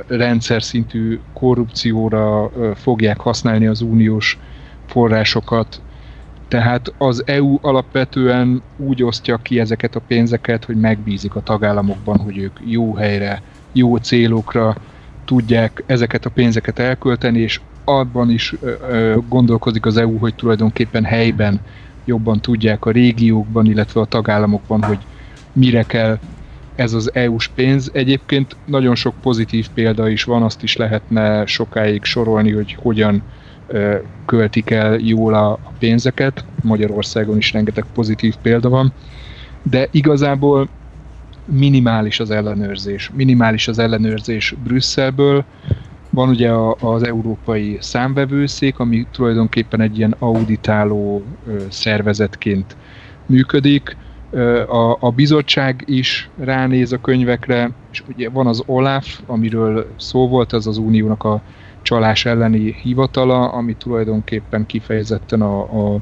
rendszer 0.06 0.62
szintű 0.62 1.20
korrupcióra 1.32 2.50
fogják 2.74 3.20
használni 3.20 3.66
az 3.66 3.80
uniós 3.80 4.38
forrásokat. 4.86 5.80
Tehát 6.48 6.94
az 6.98 7.22
EU 7.26 7.58
alapvetően 7.60 8.62
úgy 8.76 9.02
osztja 9.02 9.36
ki 9.36 9.60
ezeket 9.60 9.94
a 9.94 10.00
pénzeket, 10.06 10.64
hogy 10.64 10.76
megbízik 10.76 11.34
a 11.34 11.42
tagállamokban, 11.42 12.18
hogy 12.18 12.38
ők 12.38 12.58
jó 12.64 12.94
helyre, 12.94 13.42
jó 13.72 13.96
célokra 13.96 14.76
tudják 15.24 15.82
ezeket 15.86 16.24
a 16.24 16.30
pénzeket 16.30 16.78
elkölteni, 16.78 17.38
és 17.38 17.60
abban 17.84 18.30
is 18.30 18.54
gondolkozik 19.28 19.86
az 19.86 19.96
EU, 19.96 20.18
hogy 20.18 20.34
tulajdonképpen 20.34 21.04
helyben 21.04 21.60
jobban 22.04 22.40
tudják 22.40 22.84
a 22.84 22.90
régiókban, 22.90 23.66
illetve 23.66 24.00
a 24.00 24.04
tagállamokban, 24.04 24.82
hogy 24.82 24.98
mire 25.52 25.82
kell 25.82 26.18
ez 26.78 26.92
az 26.92 27.10
EU-s 27.14 27.48
pénz. 27.48 27.90
Egyébként 27.92 28.56
nagyon 28.64 28.94
sok 28.94 29.14
pozitív 29.22 29.68
példa 29.74 30.08
is 30.08 30.24
van, 30.24 30.42
azt 30.42 30.62
is 30.62 30.76
lehetne 30.76 31.46
sokáig 31.46 32.04
sorolni, 32.04 32.52
hogy 32.52 32.76
hogyan 32.80 33.22
költik 34.26 34.70
el 34.70 34.98
jól 34.98 35.34
a, 35.34 35.58
pénzeket. 35.78 36.44
Magyarországon 36.62 37.36
is 37.36 37.52
rengeteg 37.52 37.84
pozitív 37.94 38.34
példa 38.42 38.68
van. 38.68 38.92
De 39.62 39.88
igazából 39.90 40.68
minimális 41.44 42.20
az 42.20 42.30
ellenőrzés. 42.30 43.10
Minimális 43.14 43.68
az 43.68 43.78
ellenőrzés 43.78 44.54
Brüsszelből. 44.64 45.44
Van 46.10 46.28
ugye 46.28 46.50
az 46.80 47.06
Európai 47.06 47.76
Számvevőszék, 47.80 48.78
ami 48.78 49.06
tulajdonképpen 49.10 49.80
egy 49.80 49.98
ilyen 49.98 50.14
auditáló 50.18 51.22
szervezetként 51.68 52.76
működik. 53.26 53.96
A, 54.66 54.96
a 55.00 55.10
bizottság 55.10 55.82
is 55.84 56.30
ránéz 56.36 56.92
a 56.92 56.98
könyvekre, 56.98 57.70
és 57.90 58.02
ugye 58.06 58.28
van 58.30 58.46
az 58.46 58.62
OLAF, 58.66 59.20
amiről 59.26 59.94
szó 59.98 60.28
volt, 60.28 60.52
ez 60.52 60.66
az 60.66 60.76
uniónak 60.76 61.24
a 61.24 61.42
csalás 61.82 62.24
elleni 62.24 62.76
hivatala, 62.80 63.48
ami 63.52 63.74
tulajdonképpen 63.74 64.66
kifejezetten 64.66 65.42
a, 65.42 65.94
a 65.94 66.00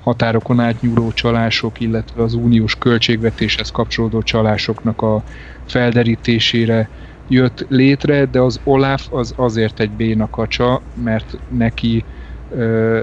határokon 0.00 0.60
átnyúló 0.60 1.12
csalások, 1.12 1.80
illetve 1.80 2.22
az 2.22 2.34
uniós 2.34 2.76
költségvetéshez 2.78 3.68
kapcsolódó 3.70 4.22
csalásoknak 4.22 5.02
a 5.02 5.24
felderítésére 5.64 6.90
jött 7.26 7.64
létre, 7.68 8.24
de 8.26 8.40
az 8.40 8.60
Olaf 8.62 9.12
az 9.12 9.32
azért 9.36 9.80
egy 9.80 9.90
béna 9.90 10.30
kacsa, 10.30 10.82
mert 10.92 11.32
neki 11.46 12.06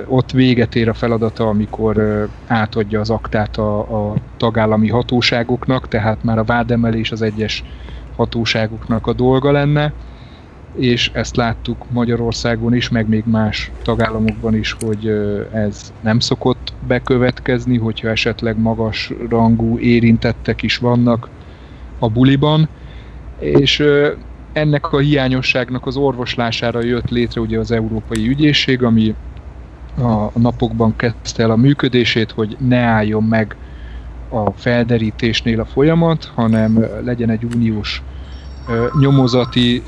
ott 0.08 0.32
véget 0.32 0.76
ér 0.76 0.90
a 0.90 0.94
feladata, 0.94 1.48
amikor 1.48 2.28
átadja 2.48 3.00
az 3.00 3.10
aktát 3.10 3.58
a, 3.58 4.10
a 4.10 4.16
tagállami 4.38 4.90
hatóságoknak, 4.90 5.88
tehát 5.88 6.24
már 6.24 6.38
a 6.38 6.44
vádemelés 6.44 7.12
az 7.12 7.22
egyes 7.22 7.64
hatóságoknak 8.16 9.08
a 9.08 9.14
dolga 9.14 9.52
lenne, 9.52 9.94
és 10.76 11.12
ezt 11.14 11.36
láttuk 11.36 11.86
Magyarországon 11.90 12.74
is, 12.74 12.90
meg 12.90 13.08
még 13.08 13.24
más 13.26 13.72
tagállamokban 13.84 14.56
is, 14.56 14.76
hogy 14.80 15.08
ez 15.54 15.94
nem 16.02 16.20
szokott 16.20 16.74
bekövetkezni, 16.88 17.78
hogyha 17.78 18.10
esetleg 18.10 18.58
magas 18.58 19.14
rangú 19.30 19.78
érintettek 19.78 20.62
is 20.62 20.78
vannak 20.78 21.30
a 22.00 22.10
buliban. 22.10 22.70
És 23.40 23.84
ennek 24.54 24.92
a 24.92 25.00
hiányosságnak 25.00 25.86
az 25.86 25.98
orvoslására 25.98 26.84
jött 26.84 27.10
létre 27.10 27.42
ugye 27.42 27.60
az 27.60 27.72
Európai 27.72 28.28
Ügyészség, 28.28 28.84
ami 28.84 29.16
a 29.98 30.40
napokban 30.40 30.96
kezdte 30.96 31.44
el 31.44 31.52
a 31.52 31.56
működését, 31.56 32.32
hogy 32.32 32.58
ne 32.60 32.80
álljon 32.80 33.24
meg 33.24 33.56
a 34.30 34.52
felderítésnél 34.52 35.60
a 35.60 35.66
folyamat, 35.66 36.32
hanem 36.36 36.86
legyen 37.04 37.30
egy 37.30 37.44
uniós 37.56 38.02
nyomozati 39.00 39.84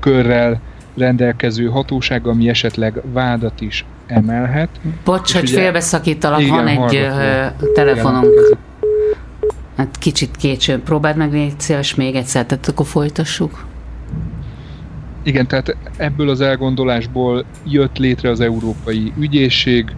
körrel 0.00 0.60
rendelkező 0.96 1.66
hatóság, 1.66 2.26
ami 2.26 2.48
esetleg 2.48 3.00
vádat 3.12 3.60
is 3.60 3.84
emelhet. 4.06 4.68
Bocs, 5.04 5.34
hogy 5.34 5.50
félbeszakítalak, 5.50 6.46
van 6.48 6.66
egy 6.66 6.76
hallgatom. 6.76 7.72
telefonunk. 7.74 8.56
Hát 9.76 9.96
kicsit 9.98 10.36
kétső. 10.36 10.78
Próbáld 10.78 11.16
meg 11.16 11.30
még 11.30 11.52
szíves 11.56 11.94
még 11.94 12.14
egyszer, 12.14 12.46
tehát 12.46 12.68
akkor 12.68 12.86
folytassuk. 12.86 13.64
Igen, 15.22 15.46
tehát 15.46 15.76
ebből 15.96 16.28
az 16.28 16.40
elgondolásból 16.40 17.44
jött 17.64 17.98
létre 17.98 18.30
az 18.30 18.40
Európai 18.40 19.12
Ügyészség, 19.18 19.96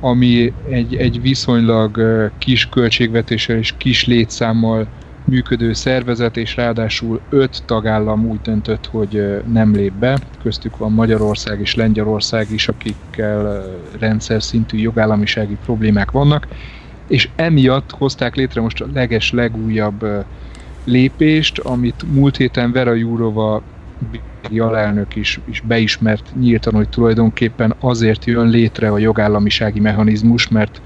ami 0.00 0.52
egy, 0.70 0.94
egy 0.94 1.20
viszonylag 1.20 2.00
kis 2.38 2.68
költségvetéssel 2.68 3.56
és 3.56 3.74
kis 3.76 4.06
létszámmal 4.06 4.86
működő 5.24 5.72
szervezet, 5.72 6.36
és 6.36 6.56
ráadásul 6.56 7.20
öt 7.30 7.62
tagállam 7.66 8.26
úgy 8.26 8.40
döntött, 8.40 8.86
hogy 8.86 9.42
nem 9.52 9.74
lép 9.74 9.92
be. 9.92 10.18
Köztük 10.42 10.76
van 10.76 10.92
Magyarország 10.92 11.60
és 11.60 11.74
Lengyelország 11.74 12.50
is, 12.50 12.68
akikkel 12.68 13.64
rendszer 13.98 14.42
szintű 14.42 14.78
jogállamisági 14.78 15.56
problémák 15.64 16.10
vannak, 16.10 16.48
és 17.08 17.28
emiatt 17.36 17.90
hozták 17.90 18.34
létre 18.34 18.60
most 18.60 18.80
a 18.80 18.86
leges 18.92 19.32
legújabb 19.32 20.06
lépést, 20.84 21.58
amit 21.58 22.04
múlt 22.12 22.36
héten 22.36 22.72
Vera 22.72 22.94
Jurova 22.94 23.62
alelnök 24.58 25.16
is, 25.16 25.40
is 25.44 25.60
beismert 25.60 26.30
nyíltan, 26.34 26.74
hogy 26.74 26.88
tulajdonképpen 26.88 27.74
azért 27.78 28.24
jön 28.24 28.48
létre 28.48 28.90
a 28.90 28.98
jogállamisági 28.98 29.80
mechanizmus, 29.80 30.48
mert 30.48 30.82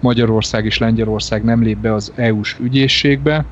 Magyarország 0.00 0.64
és 0.64 0.78
Lengyelország 0.78 1.44
nem 1.44 1.62
lép 1.62 1.78
be 1.78 1.94
az 1.94 2.12
EU-s 2.16 2.58
ügyészségbe, 2.58 3.46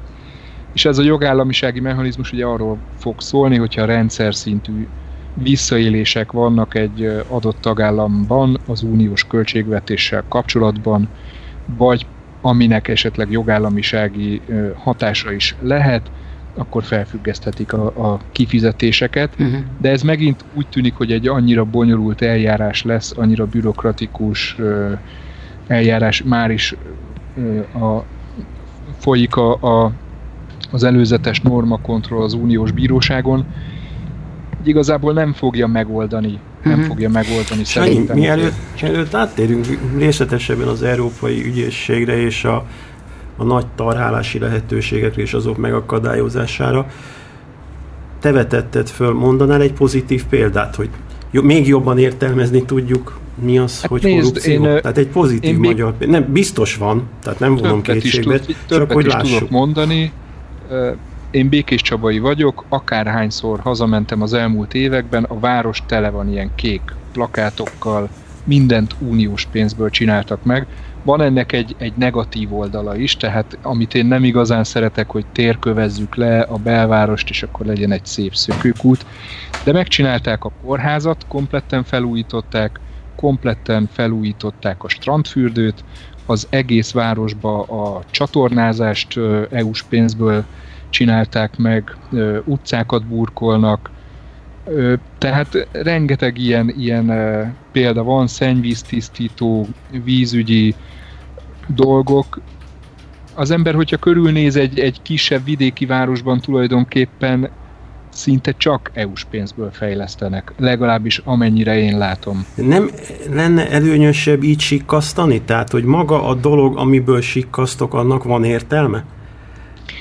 és 0.72 0.84
ez 0.84 0.98
a 0.98 1.02
jogállamisági 1.02 1.80
mechanizmus 1.80 2.32
ugye 2.32 2.44
arról 2.44 2.78
fog 2.94 3.20
szólni, 3.20 3.57
hogyha 3.57 3.84
rendszer 3.84 4.34
szintű 4.34 4.88
visszaélések 5.32 6.32
vannak 6.32 6.74
egy 6.74 7.04
adott 7.28 7.61
tagállamban 7.61 8.57
az 8.66 8.82
uniós 8.82 9.24
költségvetéssel 9.24 10.24
kapcsolatban, 10.28 11.09
vagy 11.64 12.07
aminek 12.40 12.88
esetleg 12.88 13.30
jogállamisági 13.30 14.42
hatása 14.74 15.32
is 15.32 15.57
lehet, 15.61 16.11
akkor 16.57 16.82
felfüggeszthetik 16.82 17.72
a, 17.72 18.12
a 18.12 18.20
kifizetéseket, 18.32 19.34
uh-huh. 19.38 19.59
de 19.80 19.90
ez 19.90 20.02
megint 20.02 20.44
úgy 20.54 20.66
tűnik, 20.68 20.94
hogy 20.94 21.12
egy 21.12 21.28
annyira 21.28 21.64
bonyolult 21.64 22.22
eljárás 22.22 22.82
lesz, 22.82 23.14
annyira 23.16 23.46
bürokratikus 23.46 24.57
eljárás, 25.66 26.22
már 26.22 26.50
is 26.50 26.74
a, 27.74 28.02
folyik 28.98 29.36
a, 29.36 29.52
a, 29.52 29.92
az 30.70 30.84
előzetes 30.84 31.40
normakontroll 31.40 32.22
az 32.22 32.34
uniós 32.34 32.70
bíróságon, 32.70 33.46
hogy 34.57 34.68
igazából 34.68 35.12
nem 35.12 35.32
fogja 35.32 35.66
megoldani 35.66 36.38
nem 36.66 36.74
uh-huh. 36.74 36.86
fogja 36.86 37.09
megoldani 37.09 37.64
szerintem. 37.64 38.16
Mielőtt, 38.16 38.54
mielőtt 38.82 39.14
áttérünk 39.14 39.66
részletesebben 39.98 40.68
az 40.68 40.82
Európai 40.82 41.44
Ügyészségre 41.44 42.16
és 42.16 42.44
a 42.44 42.66
a 43.37 43.45
nagy 43.45 43.66
tarhálási 43.74 44.39
lehetőségekre 44.39 45.22
és 45.22 45.34
azok 45.34 45.57
megakadályozására. 45.57 46.87
Te 48.20 48.32
vetetted 48.32 48.89
föl, 48.89 49.12
mondanál 49.12 49.61
egy 49.61 49.72
pozitív 49.72 50.24
példát, 50.24 50.74
hogy 50.74 50.89
még 51.30 51.66
jobban 51.66 51.99
értelmezni 51.99 52.64
tudjuk, 52.64 53.18
mi 53.43 53.59
az, 53.59 53.80
hát 53.80 53.91
hogy 53.91 54.03
nézd, 54.03 54.26
korrupció. 54.26 54.53
Én, 54.53 54.61
tehát 54.62 54.99
egy 54.99 55.09
pozitív 55.09 55.51
én 55.51 55.59
magyar 55.59 55.97
példát. 55.97 56.20
Nem, 56.20 56.32
biztos 56.32 56.76
van, 56.76 57.09
tehát 57.22 57.39
nem 57.39 57.55
vonom 57.55 57.82
kétségbe, 57.82 58.41
csak 58.68 58.93
hogy 58.93 59.07
is 59.07 59.12
lássuk. 59.12 59.32
tudok 59.32 59.51
mondani. 59.51 60.12
Én 61.30 61.49
Békés 61.49 61.82
Csabai 61.82 62.18
vagyok, 62.18 62.64
akárhányszor 62.68 63.61
hazamentem 63.61 64.22
az 64.22 64.32
elmúlt 64.32 64.74
években, 64.74 65.24
a 65.24 65.39
város 65.39 65.82
tele 65.87 66.11
van 66.11 66.28
ilyen 66.28 66.51
kék 66.55 66.95
plakátokkal, 67.12 68.09
mindent 68.45 68.95
uniós 68.99 69.47
pénzből 69.53 69.91
csináltak 69.91 70.45
meg 70.45 70.66
van 71.07 71.20
ennek 71.20 71.52
egy, 71.52 71.74
egy 71.78 71.92
negatív 71.96 72.54
oldala 72.54 72.96
is, 72.96 73.16
tehát 73.16 73.59
amit 73.62 73.94
én 73.94 74.07
nem 74.07 74.24
igazán 74.24 74.64
szeretek, 74.64 75.11
hogy 75.11 75.26
térkövezzük 75.32 76.14
le 76.14 76.40
a 76.40 76.57
belvárost, 76.57 77.30
és 77.30 77.42
akkor 77.42 77.66
legyen 77.66 77.92
egy 77.92 78.07
szép 78.07 78.34
szökőkút, 78.34 79.07
de 79.64 79.72
megcsinálták 79.72 80.44
a 80.44 80.52
kórházat, 80.62 81.24
kompletten 81.28 81.84
felújították, 81.84 82.80
kompletten 83.16 83.88
felújították 83.92 84.84
a 84.84 84.88
strandfürdőt, 84.88 85.84
az 86.26 86.46
egész 86.50 86.92
városba 86.92 87.62
a 87.62 88.02
csatornázást 88.11 89.20
EU-s 89.50 89.82
pénzből 89.82 90.44
csinálták 90.90 91.57
meg, 91.57 91.96
utcákat 92.44 93.07
burkolnak, 93.07 93.90
tehát 95.18 95.68
rengeteg 95.72 96.38
ilyen, 96.38 96.74
ilyen 96.78 97.07
példa 97.72 98.02
van, 98.02 98.26
szennyvíztisztító, 98.26 99.66
vízügyi 100.04 100.74
dolgok. 101.66 102.40
Az 103.34 103.50
ember, 103.50 103.74
hogyha 103.74 103.96
körülnéz 103.96 104.56
egy, 104.56 104.78
egy 104.78 105.02
kisebb 105.02 105.44
vidéki 105.44 105.86
városban 105.86 106.40
tulajdonképpen 106.40 107.50
szinte 108.16 108.54
csak 108.56 108.90
EU-s 108.94 109.24
pénzből 109.24 109.70
fejlesztenek, 109.70 110.52
legalábbis 110.58 111.18
amennyire 111.24 111.78
én 111.78 111.98
látom. 111.98 112.46
Nem 112.54 112.90
lenne 113.30 113.70
előnyösebb 113.70 114.42
így 114.42 114.60
sikkasztani? 114.60 115.40
Tehát, 115.40 115.70
hogy 115.70 115.84
maga 115.84 116.28
a 116.28 116.34
dolog, 116.34 116.76
amiből 116.76 117.20
sikkasztok, 117.20 117.94
annak 117.94 118.24
van 118.24 118.44
értelme? 118.44 119.04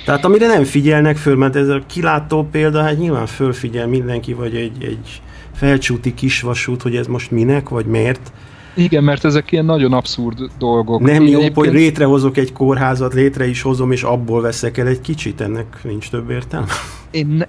Tehát 0.06 0.26
amire 0.26 0.48
nem 0.48 0.64
figyelnek 0.64 1.18
föl, 1.18 1.36
mert 1.36 1.56
ez 1.56 1.68
a 1.68 1.84
kilátó 1.88 2.48
példa, 2.52 2.82
hát 2.82 2.98
nyilván 2.98 3.26
fölfigyel 3.26 3.88
mindenki, 3.88 4.34
vagy 4.34 4.56
egy, 4.56 4.84
egy 4.84 5.22
felcsúti 5.54 6.14
kisvasút, 6.14 6.82
hogy 6.82 6.96
ez 6.96 7.08
most 7.08 7.32
minek, 7.32 7.70
vagy 7.70 7.86
miért. 7.86 8.32
Igen, 8.76 9.04
mert 9.04 9.26
ezek 9.26 9.52
ilyen 9.52 9.66
nagyon 9.66 9.94
abszurd 9.94 10.40
dolgok. 10.58 11.02
Nem 11.02 11.22
Én 11.22 11.28
jó, 11.28 11.40
egyébként... 11.40 11.56
hogy 11.56 11.74
létrehozok 11.74 12.38
egy 12.38 12.54
kórházat, 12.54 13.14
létre 13.14 13.48
is 13.48 13.62
hozom, 13.62 13.92
és 13.92 14.04
abból 14.04 14.42
veszek 14.42 14.78
el 14.78 14.88
egy 14.88 15.02
kicsit, 15.02 15.42
ennek 15.42 15.80
nincs 15.84 16.10
több 16.10 16.30
értelme. 16.30 16.68
Én 17.12 17.28
ne... 17.28 17.46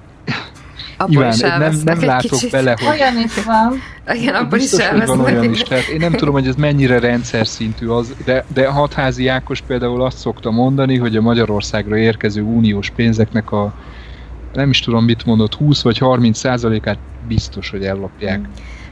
Iván, 1.07 1.35
nem, 1.41 1.81
nem 1.85 2.05
látok 2.05 2.31
kicsit. 2.31 2.51
bele, 2.51 2.77
hogy... 2.79 2.89
Olyan 2.89 3.25
is 3.25 3.45
van. 3.45 3.81
Igen, 4.17 4.35
abban 4.35 4.59
is 4.59 4.71
van 5.07 5.21
olyan 5.21 5.51
is. 5.51 5.63
Tehát 5.63 5.87
én 5.87 5.99
nem 5.99 6.13
tudom, 6.13 6.35
hogy 6.35 6.47
ez 6.47 6.55
mennyire 6.55 6.99
rendszer 6.99 7.47
szintű 7.47 7.87
az, 7.87 8.15
de, 8.25 8.45
de 8.55 8.67
Hatházi 8.67 9.29
Ákos 9.29 9.61
például 9.61 10.03
azt 10.03 10.19
szokta 10.19 10.51
mondani, 10.51 10.97
hogy 10.97 11.17
a 11.17 11.21
Magyarországra 11.21 11.97
érkező 11.97 12.43
uniós 12.43 12.91
pénzeknek 12.91 13.53
a 13.53 13.75
nem 14.55 14.71
is 14.71 14.81
tudom 14.81 15.05
mit 15.05 15.25
mondott, 15.25 15.55
20 15.55 15.83
vagy 15.83 15.99
30 15.99 16.39
százalékát 16.39 16.99
biztos, 17.29 17.71
hogy 17.71 17.85
ellopják. 17.85 18.39
Mm. 18.39 18.43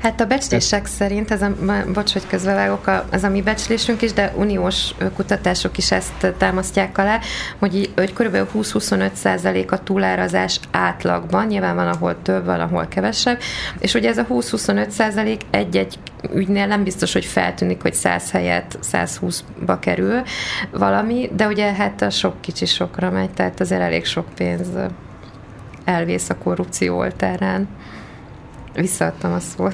Hát 0.05 0.21
a 0.21 0.27
becslések 0.27 0.87
szerint, 0.87 1.31
ez 1.31 1.43
a, 1.43 1.53
bocs, 1.93 2.13
hogy 2.13 2.27
közbevágok, 2.27 3.05
ez 3.11 3.25
a 3.25 3.29
mi 3.29 3.43
becslésünk 3.43 4.03
is, 4.03 4.13
de 4.13 4.33
uniós 4.37 4.95
kutatások 5.15 5.79
is 5.79 5.93
ezt 5.93 6.35
támasztják 6.39 6.99
alá, 6.99 7.21
hogy, 7.59 7.93
hogy 7.97 8.13
kb. 8.13 8.37
20-25 8.55 9.13
százalék 9.13 9.73
a 9.73 9.79
túlárazás 9.79 10.61
átlagban, 10.71 11.47
nyilván 11.47 11.75
van, 11.75 11.89
ahol 11.89 12.23
több, 12.23 12.45
van, 12.45 12.61
ahol 12.61 12.87
kevesebb, 12.89 13.39
és 13.79 13.95
ugye 13.95 14.09
ez 14.09 14.19
a 14.19 14.27
20-25 14.27 14.89
százalék 14.89 15.41
egy-egy 15.51 15.99
ügynél 16.35 16.67
nem 16.67 16.85
biztos, 16.85 17.13
hogy 17.13 17.25
feltűnik, 17.25 17.83
hogy 17.83 17.95
100 17.95 18.31
helyett 18.31 18.79
120-ba 18.93 19.77
kerül 19.81 20.23
valami, 20.71 21.31
de 21.37 21.47
ugye 21.47 21.73
hát 21.73 22.03
a 22.03 22.11
sok 22.11 22.41
kicsi 22.41 22.67
sokra 22.67 23.11
megy, 23.11 23.31
tehát 23.31 23.61
azért 23.61 23.81
elég 23.81 24.05
sok 24.05 24.27
pénz 24.35 24.69
elvész 25.85 26.31
a 26.31 26.39
korrupció 26.39 26.97
oltárán. 26.97 27.69
Visszaadtam 28.75 29.33
a 29.33 29.41
szót. 29.41 29.72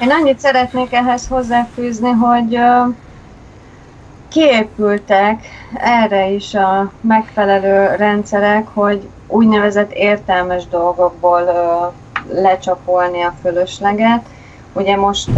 Én 0.00 0.10
annyit 0.10 0.38
szeretnék 0.38 0.92
ehhez 0.92 1.26
hozzáfűzni, 1.28 2.10
hogy 2.10 2.58
kiépültek 4.28 5.44
erre 5.74 6.28
is 6.28 6.54
a 6.54 6.92
megfelelő 7.00 7.94
rendszerek, 7.96 8.66
hogy 8.66 9.08
úgynevezett 9.26 9.92
értelmes 9.92 10.66
dolgokból 10.66 11.42
lecsapolni 12.28 13.22
a 13.22 13.34
fölösleget. 13.42 14.26
Ugye 14.72 14.96
most 14.96 15.30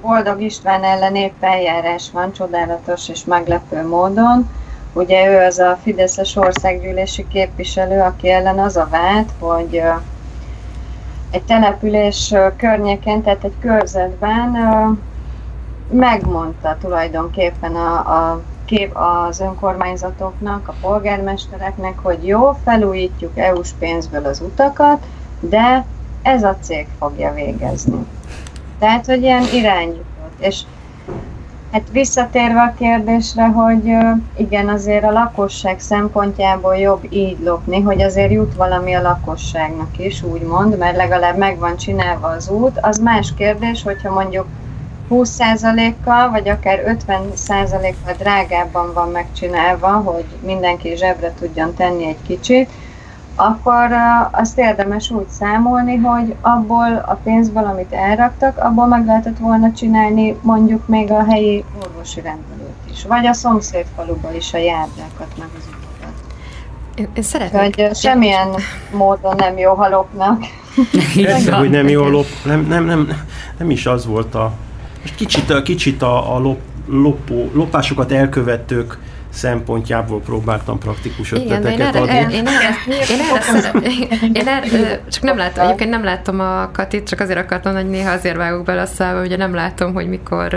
Boldog 0.00 0.40
István 0.40 0.84
ellen 0.84 1.14
épp 1.14 1.42
eljárás 1.42 2.10
van, 2.12 2.32
csodálatos 2.32 3.08
és 3.08 3.24
meglepő 3.24 3.86
módon, 3.86 4.50
Ugye 4.96 5.30
ő 5.30 5.44
az 5.44 5.58
a 5.58 5.78
Fideszes 5.82 6.36
országgyűlési 6.36 7.26
képviselő, 7.28 8.00
aki 8.00 8.30
ellen 8.30 8.58
az 8.58 8.76
a 8.76 8.88
vád, 8.90 9.30
hogy 9.38 9.82
egy 11.30 11.42
település 11.42 12.34
környékén, 12.56 13.22
tehát 13.22 13.44
egy 13.44 13.58
körzetben 13.60 14.50
megmondta 15.90 16.76
tulajdonképpen 16.80 17.74
a, 17.74 17.94
a 17.94 18.40
kép 18.64 18.96
az 19.28 19.40
önkormányzatoknak, 19.40 20.68
a 20.68 20.74
polgármestereknek, 20.80 21.98
hogy 21.98 22.26
jó, 22.26 22.56
felújítjuk 22.64 23.38
EU-s 23.38 23.70
pénzből 23.78 24.24
az 24.24 24.40
utakat, 24.40 25.06
de 25.40 25.84
ez 26.22 26.42
a 26.42 26.56
cég 26.60 26.86
fogja 26.98 27.32
végezni. 27.32 28.06
Tehát, 28.78 29.06
hogy 29.06 29.22
ilyen 29.22 29.44
irányított. 29.52 30.34
És 30.38 30.60
hát 31.74 31.88
visszatérve 31.92 32.60
a 32.60 32.74
kérdésre, 32.78 33.44
hogy 33.44 33.96
igen, 34.36 34.68
azért 34.68 35.04
a 35.04 35.10
lakosság 35.10 35.80
szempontjából 35.80 36.76
jobb 36.76 37.06
így 37.10 37.38
lopni, 37.44 37.80
hogy 37.80 38.02
azért 38.02 38.32
jut 38.32 38.54
valami 38.54 38.94
a 38.94 39.02
lakosságnak 39.02 39.98
is, 39.98 40.22
úgymond, 40.22 40.78
mert 40.78 40.96
legalább 40.96 41.36
meg 41.36 41.58
van 41.58 41.76
csinálva 41.76 42.26
az 42.26 42.48
út. 42.48 42.78
Az 42.80 42.98
más 42.98 43.34
kérdés, 43.36 43.82
hogyha 43.82 44.12
mondjuk 44.12 44.46
20%-kal, 45.10 46.30
vagy 46.30 46.48
akár 46.48 46.98
50%-kal 47.06 48.14
drágábban 48.18 48.92
van 48.92 49.10
megcsinálva, 49.10 49.88
hogy 49.88 50.24
mindenki 50.44 50.96
zsebre 50.96 51.34
tudjon 51.38 51.74
tenni 51.74 52.06
egy 52.06 52.22
kicsit, 52.26 52.70
akkor 53.36 53.90
azt 54.30 54.58
érdemes 54.58 55.10
úgy 55.10 55.28
számolni, 55.28 55.96
hogy 55.96 56.34
abból 56.40 57.04
a 57.06 57.14
pénzből, 57.14 57.64
amit 57.64 57.92
elraktak, 57.92 58.58
abból 58.58 58.86
meg 58.86 59.06
lehetett 59.06 59.38
volna 59.38 59.72
csinálni 59.72 60.36
mondjuk 60.40 60.86
még 60.88 61.10
a 61.10 61.24
helyi 61.24 61.64
orvosi 61.82 62.20
rendelőt 62.20 62.90
is, 62.92 63.04
vagy 63.04 63.26
a 63.26 63.32
szomszéd 63.32 63.86
faluba 63.96 64.32
is 64.32 64.54
a 64.54 64.58
járdákat, 64.58 65.28
meg 65.38 65.48
az 65.58 65.68
utakat. 65.68 66.14
Én, 66.94 67.08
én 67.14 67.22
szeretném. 67.22 67.62
Hogy 67.62 67.96
semmilyen 67.96 68.48
módon 68.92 69.36
nem 69.36 69.58
jó, 69.58 69.74
ha 69.74 69.88
lopnak. 69.88 70.42
Persze, 71.14 71.54
hogy 71.56 71.70
nem 71.70 71.88
jó 71.88 72.08
lop, 72.08 72.26
nem, 72.44 72.66
nem, 72.66 72.84
nem, 72.84 73.08
nem 73.58 73.70
is 73.70 73.86
az 73.86 74.06
volt 74.06 74.34
a, 74.34 74.52
most 75.00 75.14
kicsit, 75.14 75.62
kicsit 75.62 76.02
a, 76.02 76.34
a 76.34 76.38
lop, 76.38 76.60
lopó, 76.86 77.50
lopásokat 77.52 78.12
elkövetők 78.12 78.98
szempontjából 79.34 80.20
próbáltam 80.20 80.78
praktikus 80.78 81.32
ötleteket 81.32 81.94
adni. 81.94 82.14
Én, 82.14 82.30
én, 82.30 82.46
én, 83.10 84.30
én 84.32 84.48
erre, 84.48 85.00
csak 85.10 85.22
nem 85.22 85.36
látom, 85.36 85.64
egyébként 85.64 85.90
nem 85.90 86.04
látom 86.04 86.40
a 86.40 86.70
Katit, 86.72 87.08
csak 87.08 87.20
azért 87.20 87.38
akartam, 87.38 87.74
hogy 87.74 87.88
néha 87.88 88.10
azért 88.10 88.36
vágok 88.36 88.64
bele 88.64 88.80
a 88.80 88.86
szába, 88.86 89.20
ugye 89.20 89.36
nem 89.36 89.54
látom, 89.54 89.94
hogy 89.94 90.08
mikor 90.08 90.48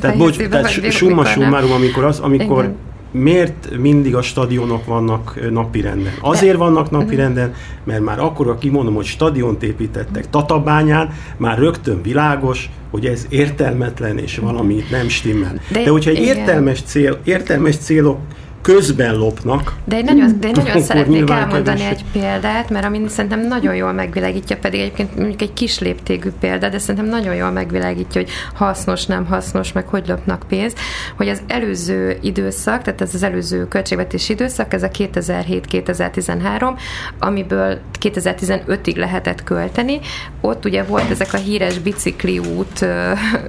Tehát 0.00 0.16
bocs, 0.16 0.36
tehát 0.36 0.90
summa 0.90 1.24
summarum, 1.24 1.72
amikor 1.72 2.04
az, 2.04 2.18
amikor 2.18 2.64
Igen 2.64 2.94
miért 3.22 3.76
mindig 3.78 4.14
a 4.14 4.22
stadionok 4.22 4.84
vannak 4.84 5.50
napirenden? 5.50 6.12
Azért 6.20 6.56
vannak 6.56 6.90
napirenden, 6.90 7.54
mert 7.84 8.00
már 8.00 8.20
akkor, 8.20 8.58
kimondom, 8.58 8.94
hogy 8.94 9.04
stadiont 9.04 9.62
építettek 9.62 10.30
Tatabányán, 10.30 11.12
már 11.36 11.58
rögtön 11.58 12.02
világos, 12.02 12.70
hogy 12.90 13.06
ez 13.06 13.26
értelmetlen 13.28 14.18
és 14.18 14.38
valami 14.38 14.84
nem 14.90 15.08
stimmel. 15.08 15.60
De, 15.72 15.82
De 15.82 15.90
hogyha 15.90 16.10
egy 16.10 16.20
értelmes, 16.20 16.82
cél, 16.82 17.18
értelmes 17.24 17.76
célok 17.76 18.18
közben 18.66 19.14
lopnak. 19.14 19.72
De 19.84 19.98
én 19.98 20.04
nagyon, 20.04 20.36
de 20.40 20.46
én 20.46 20.54
nagyon 20.56 20.82
szeretnék 20.82 21.30
elmondani 21.30 21.80
kevés. 21.80 21.98
egy 21.98 22.04
példát, 22.12 22.70
mert 22.70 22.84
ami 22.84 23.02
szerintem 23.08 23.46
nagyon 23.46 23.74
jól 23.74 23.92
megvilágítja, 23.92 24.56
pedig 24.56 24.80
egyébként 24.80 25.16
mondjuk 25.16 25.42
egy 25.42 25.52
kis 25.52 25.78
léptégű 25.78 26.30
példa, 26.40 26.68
de 26.68 26.78
szerintem 26.78 27.10
nagyon 27.10 27.34
jól 27.34 27.50
megvilágítja, 27.50 28.20
hogy 28.20 28.30
hasznos, 28.54 29.06
nem 29.06 29.26
hasznos, 29.26 29.72
meg 29.72 29.86
hogy 29.86 30.04
lopnak 30.08 30.44
pénzt, 30.48 30.78
hogy 31.16 31.28
az 31.28 31.42
előző 31.46 32.18
időszak, 32.22 32.82
tehát 32.82 33.00
ez 33.00 33.14
az 33.14 33.22
előző 33.22 33.68
költségvetési 33.68 34.32
időszak, 34.32 34.72
ez 34.72 34.82
a 34.82 34.88
2007-2013, 34.88 36.78
amiből 37.18 37.78
2015-ig 38.00 38.96
lehetett 38.96 39.44
költeni. 39.44 40.00
Ott 40.40 40.64
ugye 40.64 40.82
volt 40.82 41.10
ezek 41.10 41.32
a 41.32 41.36
híres 41.36 41.78
bicikliút 41.78 42.86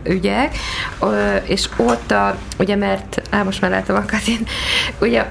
ügyek, 0.04 0.56
és 1.44 1.70
ott 1.78 2.12
a, 2.12 2.38
ugye 2.60 2.76
mert, 2.76 3.22
á, 3.30 3.44
most 3.44 3.62
már 3.62 3.72
látom 3.72 3.96
a 3.96 4.06
Katin, 4.06 4.48
ugye 5.08 5.26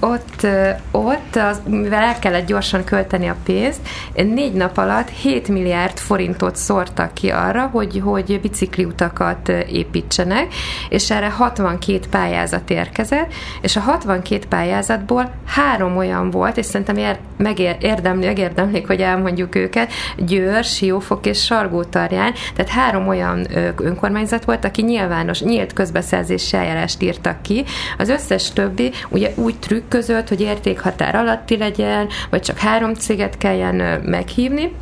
ott, 0.00 0.46
ott 0.90 1.36
az, 1.36 1.60
mivel 1.64 2.02
el 2.02 2.18
kellett 2.18 2.46
gyorsan 2.46 2.84
költeni 2.84 3.28
a 3.28 3.36
pénzt, 3.44 3.80
négy 4.14 4.52
nap 4.52 4.78
alatt 4.78 5.08
7 5.08 5.48
milliárd 5.48 5.98
forintot 5.98 6.56
szórtak 6.56 7.14
ki 7.14 7.30
arra, 7.30 7.68
hogy, 7.72 8.00
hogy 8.04 8.40
bicikliutakat 8.40 9.48
építsenek, 9.48 10.54
és 10.88 11.10
erre 11.10 11.30
62 11.30 12.00
pályázat 12.10 12.70
érkezett, 12.70 13.32
és 13.60 13.76
a 13.76 13.80
62 13.80 14.46
pályázatból 14.48 15.30
három 15.56 15.96
olyan 15.96 16.30
volt, 16.30 16.56
és 16.56 16.66
szerintem 16.66 16.96
ér, 16.96 17.18
megérdemli, 17.36 18.26
megérdemlik, 18.26 18.86
hogy 18.86 19.00
elmondjuk 19.00 19.54
őket, 19.54 19.92
Győr, 20.16 20.64
Siófok 20.64 21.26
és 21.26 21.44
Sargótarján, 21.44 22.32
tehát 22.54 22.70
három 22.70 23.08
olyan 23.08 23.46
önkormányzat 23.76 24.44
volt, 24.44 24.64
aki 24.64 24.82
nyilvános, 24.82 25.40
nyílt 25.40 25.72
közbeszerzési 25.72 26.56
eljárást 26.56 27.02
írtak 27.02 27.42
ki, 27.42 27.64
az 27.98 28.08
összes 28.08 28.52
többi 28.52 28.92
ugye 29.08 29.30
úgy 29.34 29.58
trükk 29.58 29.94
hogy 30.28 30.40
értékhatár 30.40 31.14
alatti 31.14 31.56
legyen, 31.56 32.08
vagy 32.30 32.42
csak 32.42 32.58
három 32.58 32.94
céget 32.94 33.38
kelljen 33.38 34.00
meghívni, 34.04 34.72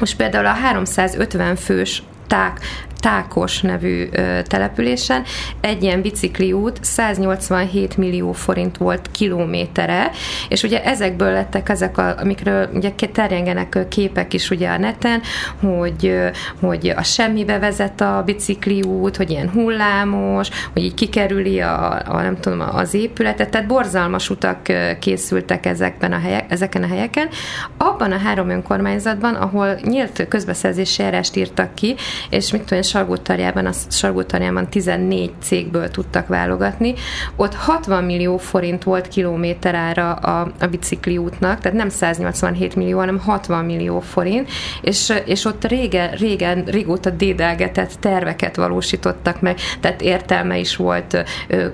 most 0.00 0.16
például 0.16 0.46
a 0.46 0.52
350 0.52 1.56
fős 1.56 2.02
ták 2.30 2.60
Tákos 3.00 3.60
nevű 3.60 4.08
ö, 4.12 4.42
településen 4.42 5.22
egy 5.60 5.82
ilyen 5.82 6.00
bicikliút 6.00 6.78
187 6.82 7.96
millió 7.96 8.32
forint 8.32 8.76
volt 8.76 9.08
kilométere, 9.10 10.10
és 10.48 10.62
ugye 10.62 10.84
ezekből 10.84 11.32
lettek 11.32 11.68
ezek, 11.68 11.98
a, 11.98 12.14
amikről 12.18 12.68
ugye 12.74 12.90
terjengenek 13.12 13.78
képek 13.88 14.32
is 14.32 14.50
ugye 14.50 14.68
a 14.68 14.78
neten, 14.78 15.20
hogy, 15.60 16.14
hogy 16.60 16.92
a 16.96 17.02
semmibe 17.02 17.58
vezet 17.58 18.00
a 18.00 18.22
bicikliút, 18.24 19.16
hogy 19.16 19.30
ilyen 19.30 19.50
hullámos, 19.50 20.48
hogy 20.72 20.82
így 20.82 20.94
kikerüli 20.94 21.60
a, 21.60 22.02
a 22.06 22.22
nem 22.22 22.40
tudom, 22.40 22.60
az 22.72 22.94
épületet, 22.94 23.50
tehát 23.50 23.66
borzalmas 23.66 24.30
utak 24.30 24.58
készültek 24.98 25.66
ezekben 25.66 26.12
a 26.12 26.18
helyek, 26.18 26.44
ezeken 26.48 26.82
a 26.82 26.86
helyeken. 26.86 27.28
Abban 27.76 28.12
a 28.12 28.18
három 28.18 28.48
önkormányzatban, 28.48 29.34
ahol 29.34 29.78
nyílt 29.82 30.26
közbeszerzési 30.28 31.02
járást 31.02 31.36
írtak 31.36 31.74
ki, 31.74 31.94
és 32.30 32.52
mit 32.52 32.62
tudom, 32.62 32.82
Salgótarjában, 32.82 33.66
a 33.66 33.72
Salgótarjában 33.88 34.68
14 34.68 35.32
cégből 35.42 35.90
tudtak 35.90 36.26
válogatni. 36.26 36.94
Ott 37.36 37.54
60 37.54 38.04
millió 38.04 38.36
forint 38.36 38.82
volt 38.82 39.08
kilométerára 39.08 40.12
a, 40.12 40.52
a 40.60 40.66
bicikli 40.66 41.18
útnak, 41.18 41.60
tehát 41.60 41.78
nem 41.78 41.88
187 41.88 42.74
millió, 42.74 42.98
hanem 42.98 43.18
60 43.18 43.64
millió 43.64 44.00
forint, 44.00 44.48
és, 44.82 45.12
és 45.24 45.44
ott 45.44 45.64
régen, 45.64 46.10
régen, 46.10 46.64
régóta 46.64 47.10
dédelgetett 47.10 47.92
terveket 48.00 48.56
valósítottak 48.56 49.40
meg, 49.40 49.58
tehát 49.80 50.02
értelme 50.02 50.58
is 50.58 50.76
volt, 50.76 51.24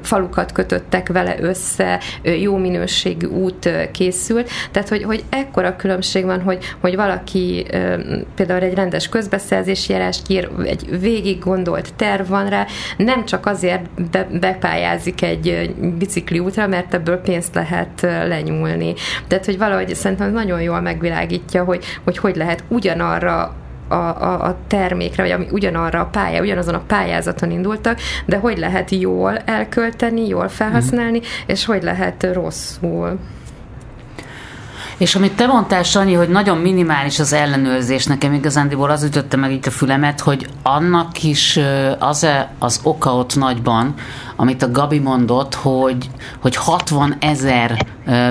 falukat 0.02 0.52
kötöttek 0.52 1.08
vele 1.08 1.36
össze, 1.40 2.00
jó 2.22 2.56
minőségű 2.56 3.26
út 3.26 3.70
készült, 3.92 4.50
tehát 4.70 4.88
hogy, 4.88 5.02
hogy 5.02 5.24
ekkora 5.28 5.76
különbség 5.76 6.24
van, 6.24 6.42
hogy, 6.42 6.64
hogy 6.80 6.96
valaki 6.96 7.66
például 8.34 8.62
egy 8.62 8.74
rendes 8.74 9.08
közbeszerzési 9.08 9.92
járást 9.92 10.26
ír, 10.36 10.50
egy 10.64 11.00
végig 11.00 11.38
gondolt 11.38 11.94
terv 11.94 12.28
van 12.28 12.48
rá, 12.48 12.66
nem 12.96 13.24
csak 13.24 13.46
azért 13.46 14.10
be, 14.10 14.26
bepályázik 14.40 15.22
egy 15.22 15.74
bicikli 15.98 16.38
útra, 16.38 16.66
mert 16.66 16.94
ebből 16.94 17.16
pénzt 17.16 17.54
lehet 17.54 18.00
lenyúlni. 18.00 18.94
Tehát, 19.28 19.44
hogy 19.44 19.58
valahogy 19.58 19.94
szerintem 19.94 20.32
nagyon 20.32 20.62
jól 20.62 20.80
megvilágítja, 20.80 21.64
hogy 21.64 21.84
hogy, 22.04 22.18
hogy 22.18 22.36
lehet 22.36 22.64
ugyanarra 22.68 23.54
a, 23.88 23.94
a, 23.94 24.44
a 24.44 24.56
termékre, 24.66 25.22
vagy 25.22 25.32
ami 25.32 25.46
ugyanarra 25.50 26.00
a 26.00 26.06
pálya, 26.06 26.40
ugyanazon 26.40 26.74
a 26.74 26.82
pályázaton 26.86 27.50
indultak, 27.50 27.98
de 28.26 28.36
hogy 28.36 28.58
lehet 28.58 28.90
jól 28.90 29.36
elkölteni, 29.36 30.26
jól 30.26 30.48
felhasználni, 30.48 31.18
mm. 31.18 31.22
és 31.46 31.64
hogy 31.64 31.82
lehet 31.82 32.28
rosszul. 32.32 33.18
És 34.98 35.14
amit 35.14 35.36
te 35.36 35.46
mondtál, 35.46 35.82
Sanyi, 35.82 36.12
hogy 36.12 36.28
nagyon 36.28 36.58
minimális 36.58 37.18
az 37.18 37.32
ellenőrzés, 37.32 38.04
nekem 38.06 38.32
igazándiból 38.32 38.90
az 38.90 39.02
ütötte 39.02 39.36
meg 39.36 39.52
itt 39.52 39.66
a 39.66 39.70
fülemet, 39.70 40.20
hogy 40.20 40.46
annak 40.62 41.22
is 41.22 41.58
az 41.98 42.26
az 42.58 42.80
oka 42.82 43.14
ott 43.14 43.36
nagyban, 43.36 43.94
amit 44.36 44.62
a 44.62 44.70
Gabi 44.70 44.98
mondott, 44.98 45.54
hogy, 45.54 46.10
hogy 46.40 46.56
60 46.56 47.16
ezer 47.18 47.86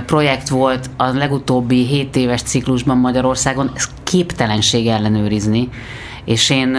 projekt 0.06 0.50
volt 0.50 0.90
a 0.98 1.06
legutóbbi 1.06 1.86
7 1.86 2.16
éves 2.16 2.42
ciklusban 2.42 2.98
Magyarországon, 2.98 3.72
ez 3.76 3.90
képtelenség 4.04 4.88
ellenőrizni 4.88 5.70
és 6.26 6.50
én 6.50 6.78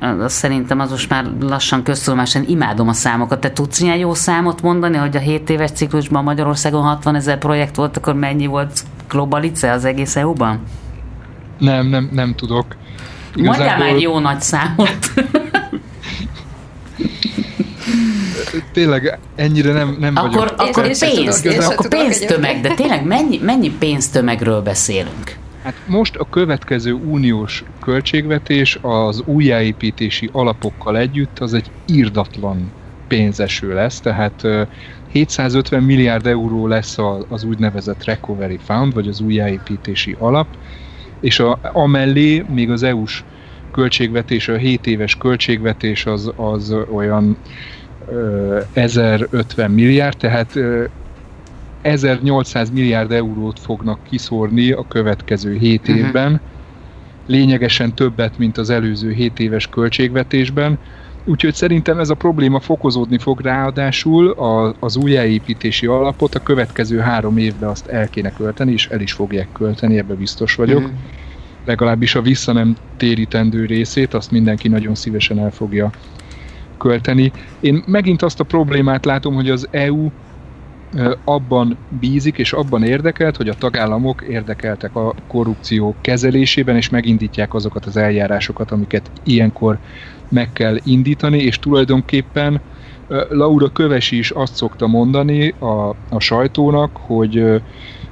azt 0.00 0.34
szerintem 0.34 0.80
az 0.80 0.90
most 0.90 1.08
már 1.08 1.24
lassan 1.40 1.82
köztudomásan 1.82 2.44
imádom 2.46 2.88
a 2.88 2.92
számokat. 2.92 3.40
Te 3.40 3.50
tudsz 3.50 3.80
ilyen 3.80 3.96
jó 3.96 4.14
számot 4.14 4.62
mondani, 4.62 4.96
hogy 4.96 5.16
a 5.16 5.20
7 5.20 5.50
éves 5.50 5.70
ciklusban 5.70 6.24
Magyarországon 6.24 6.82
60 6.82 7.14
ezer 7.14 7.38
projekt 7.38 7.76
volt, 7.76 7.96
akkor 7.96 8.14
mennyi 8.14 8.46
volt 8.46 8.80
globalice 9.08 9.72
az 9.72 9.84
egész 9.84 10.16
EU-ban? 10.16 10.60
Nem, 11.58 11.86
nem, 11.86 12.08
nem 12.12 12.34
tudok. 12.34 12.66
Igazából... 13.34 13.44
Mondjál 13.44 13.78
már 13.78 14.00
jó 14.00 14.18
nagy 14.18 14.40
számot. 14.40 14.98
tényleg 18.72 19.18
ennyire 19.36 19.72
nem, 19.72 19.96
nem 20.00 20.16
akkor, 20.16 20.30
vagyok. 20.30 20.54
Akkor, 20.56 20.84
és, 20.84 20.98
pénz, 20.98 21.44
és 21.44 21.56
akkor 21.56 21.88
pénztömeg, 21.88 22.60
de 22.60 22.74
tényleg 22.74 23.04
mennyi, 23.04 23.40
mennyi 23.42 23.70
pénztömegről 23.70 24.60
beszélünk? 24.60 25.39
Hát 25.62 25.74
most 25.86 26.16
a 26.16 26.28
következő 26.30 26.92
uniós 26.92 27.64
költségvetés 27.80 28.78
az 28.80 29.22
újjáépítési 29.24 30.28
alapokkal 30.32 30.98
együtt 30.98 31.38
az 31.38 31.54
egy 31.54 31.70
írdatlan 31.86 32.72
pénzeső 33.08 33.74
lesz, 33.74 34.00
tehát 34.00 34.42
750 35.08 35.82
milliárd 35.82 36.26
euró 36.26 36.66
lesz 36.66 36.96
az 37.28 37.44
úgynevezett 37.44 38.04
Recovery 38.04 38.58
Fund, 38.62 38.94
vagy 38.94 39.08
az 39.08 39.20
újjáépítési 39.20 40.16
alap, 40.18 40.46
és 41.20 41.38
a, 41.38 41.58
amellé 41.62 42.44
még 42.48 42.70
az 42.70 42.82
EU-s 42.82 43.24
költségvetés, 43.70 44.48
a 44.48 44.56
7 44.56 44.86
éves 44.86 45.16
költségvetés 45.16 46.06
az, 46.06 46.32
az 46.36 46.74
olyan 46.92 47.38
1050 48.72 49.70
milliárd, 49.70 50.16
tehát 50.16 50.58
1800 51.82 52.70
milliárd 52.70 53.12
eurót 53.12 53.58
fognak 53.58 53.98
kiszórni 54.10 54.70
a 54.70 54.84
következő 54.88 55.56
7 55.58 55.80
uh-huh. 55.80 55.96
évben, 55.96 56.40
lényegesen 57.26 57.94
többet, 57.94 58.38
mint 58.38 58.58
az 58.58 58.70
előző 58.70 59.12
7 59.12 59.38
éves 59.38 59.68
költségvetésben, 59.68 60.78
Úgyhogy 61.24 61.54
szerintem 61.54 61.98
ez 61.98 62.10
a 62.10 62.14
probléma 62.14 62.60
fokozódni 62.60 63.18
fog, 63.18 63.40
ráadásul 63.40 64.30
a, 64.30 64.74
az 64.78 64.96
újjáépítési 64.96 65.86
alapot 65.86 66.34
a 66.34 66.42
következő 66.42 66.98
három 66.98 67.36
évben 67.36 67.68
azt 67.68 67.86
el 67.86 68.08
kéne 68.08 68.32
költeni, 68.32 68.72
és 68.72 68.86
el 68.86 69.00
is 69.00 69.12
fogják 69.12 69.48
költeni, 69.52 69.98
ebbe 69.98 70.14
biztos 70.14 70.54
vagyok. 70.54 70.82
Mm. 70.82 70.94
Legalábbis 71.64 72.14
a 72.14 72.22
vissza 72.22 72.52
nem 72.52 72.76
térítendő 72.96 73.64
részét, 73.64 74.14
azt 74.14 74.30
mindenki 74.30 74.68
nagyon 74.68 74.94
szívesen 74.94 75.38
el 75.38 75.50
fogja 75.50 75.90
költeni. 76.78 77.32
Én 77.60 77.82
megint 77.86 78.22
azt 78.22 78.40
a 78.40 78.44
problémát 78.44 79.04
látom, 79.04 79.34
hogy 79.34 79.50
az 79.50 79.68
EU 79.70 80.10
abban 81.24 81.78
bízik 81.88 82.38
és 82.38 82.52
abban 82.52 82.82
érdekelt, 82.82 83.36
hogy 83.36 83.48
a 83.48 83.54
tagállamok 83.54 84.22
érdekeltek 84.22 84.94
a 84.94 85.14
korrupció 85.26 85.98
kezelésében, 86.00 86.76
és 86.76 86.88
megindítják 86.88 87.54
azokat 87.54 87.86
az 87.86 87.96
eljárásokat, 87.96 88.70
amiket 88.70 89.10
ilyenkor 89.22 89.78
meg 90.28 90.52
kell 90.52 90.76
indítani, 90.82 91.38
és 91.38 91.58
tulajdonképpen 91.58 92.62
Laura 93.28 93.68
Kövesi 93.68 94.18
is 94.18 94.30
azt 94.30 94.54
szokta 94.54 94.86
mondani 94.86 95.48
a, 95.48 95.88
a 96.08 96.18
sajtónak, 96.20 96.96
hogy 96.96 97.62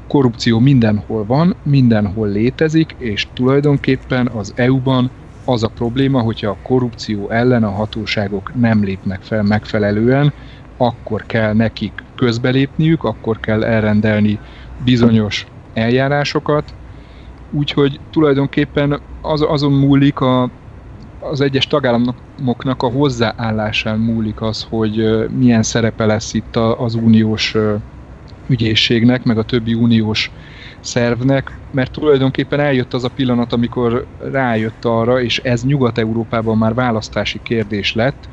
korrupció 0.07 0.59
mindenhol 0.59 1.24
van, 1.24 1.57
mindenhol 1.62 2.29
létezik, 2.29 2.95
és 2.99 3.29
tulajdonképpen 3.33 4.29
az 4.29 4.53
EU-ban 4.57 5.12
az 5.45 5.62
a 5.62 5.68
probléma, 5.68 6.20
hogyha 6.20 6.51
a 6.51 6.59
korrupció 6.62 7.31
ellen 7.31 7.64
a 7.64 7.70
hatóságok 7.70 8.55
nem 8.55 8.85
lépnek 8.85 9.22
fel 9.22 9.43
megfelelően, 9.43 10.35
akkor 10.81 11.26
kell 11.26 11.53
nekik 11.53 12.05
közbelépniük, 12.14 13.03
akkor 13.03 13.41
kell 13.41 13.64
elrendelni 13.64 14.41
bizonyos 14.76 15.47
eljárásokat, 15.72 16.74
úgyhogy 17.51 18.01
tulajdonképpen 18.11 19.03
az, 19.20 19.43
azon 19.43 19.72
múlik 19.72 20.20
a, 20.20 20.51
az 21.18 21.41
egyes 21.41 21.66
tagállamoknak 21.66 22.83
a 22.83 22.89
hozzáállásán 22.89 23.99
múlik 23.99 24.41
az, 24.41 24.62
hogy 24.62 25.26
milyen 25.31 25.62
szerepe 25.62 26.07
lesz 26.07 26.35
itt 26.35 26.57
az 26.57 26.95
uniós 26.95 27.57
ügyészségnek, 28.47 29.22
meg 29.22 29.39
a 29.39 29.43
többi 29.43 29.74
uniós 29.74 30.33
szervnek, 30.81 31.62
mert 31.70 31.93
tulajdonképpen 31.93 32.61
eljött 32.61 32.95
az 32.95 33.05
a 33.05 33.09
pillanat, 33.09 33.53
amikor 33.53 34.09
rájött 34.18 34.85
arra, 34.85 35.20
és 35.22 35.39
ez 35.39 35.62
Nyugat-Európában 35.62 36.59
már 36.59 36.74
választási 36.74 37.39
kérdés 37.39 37.93
lett, 37.93 38.29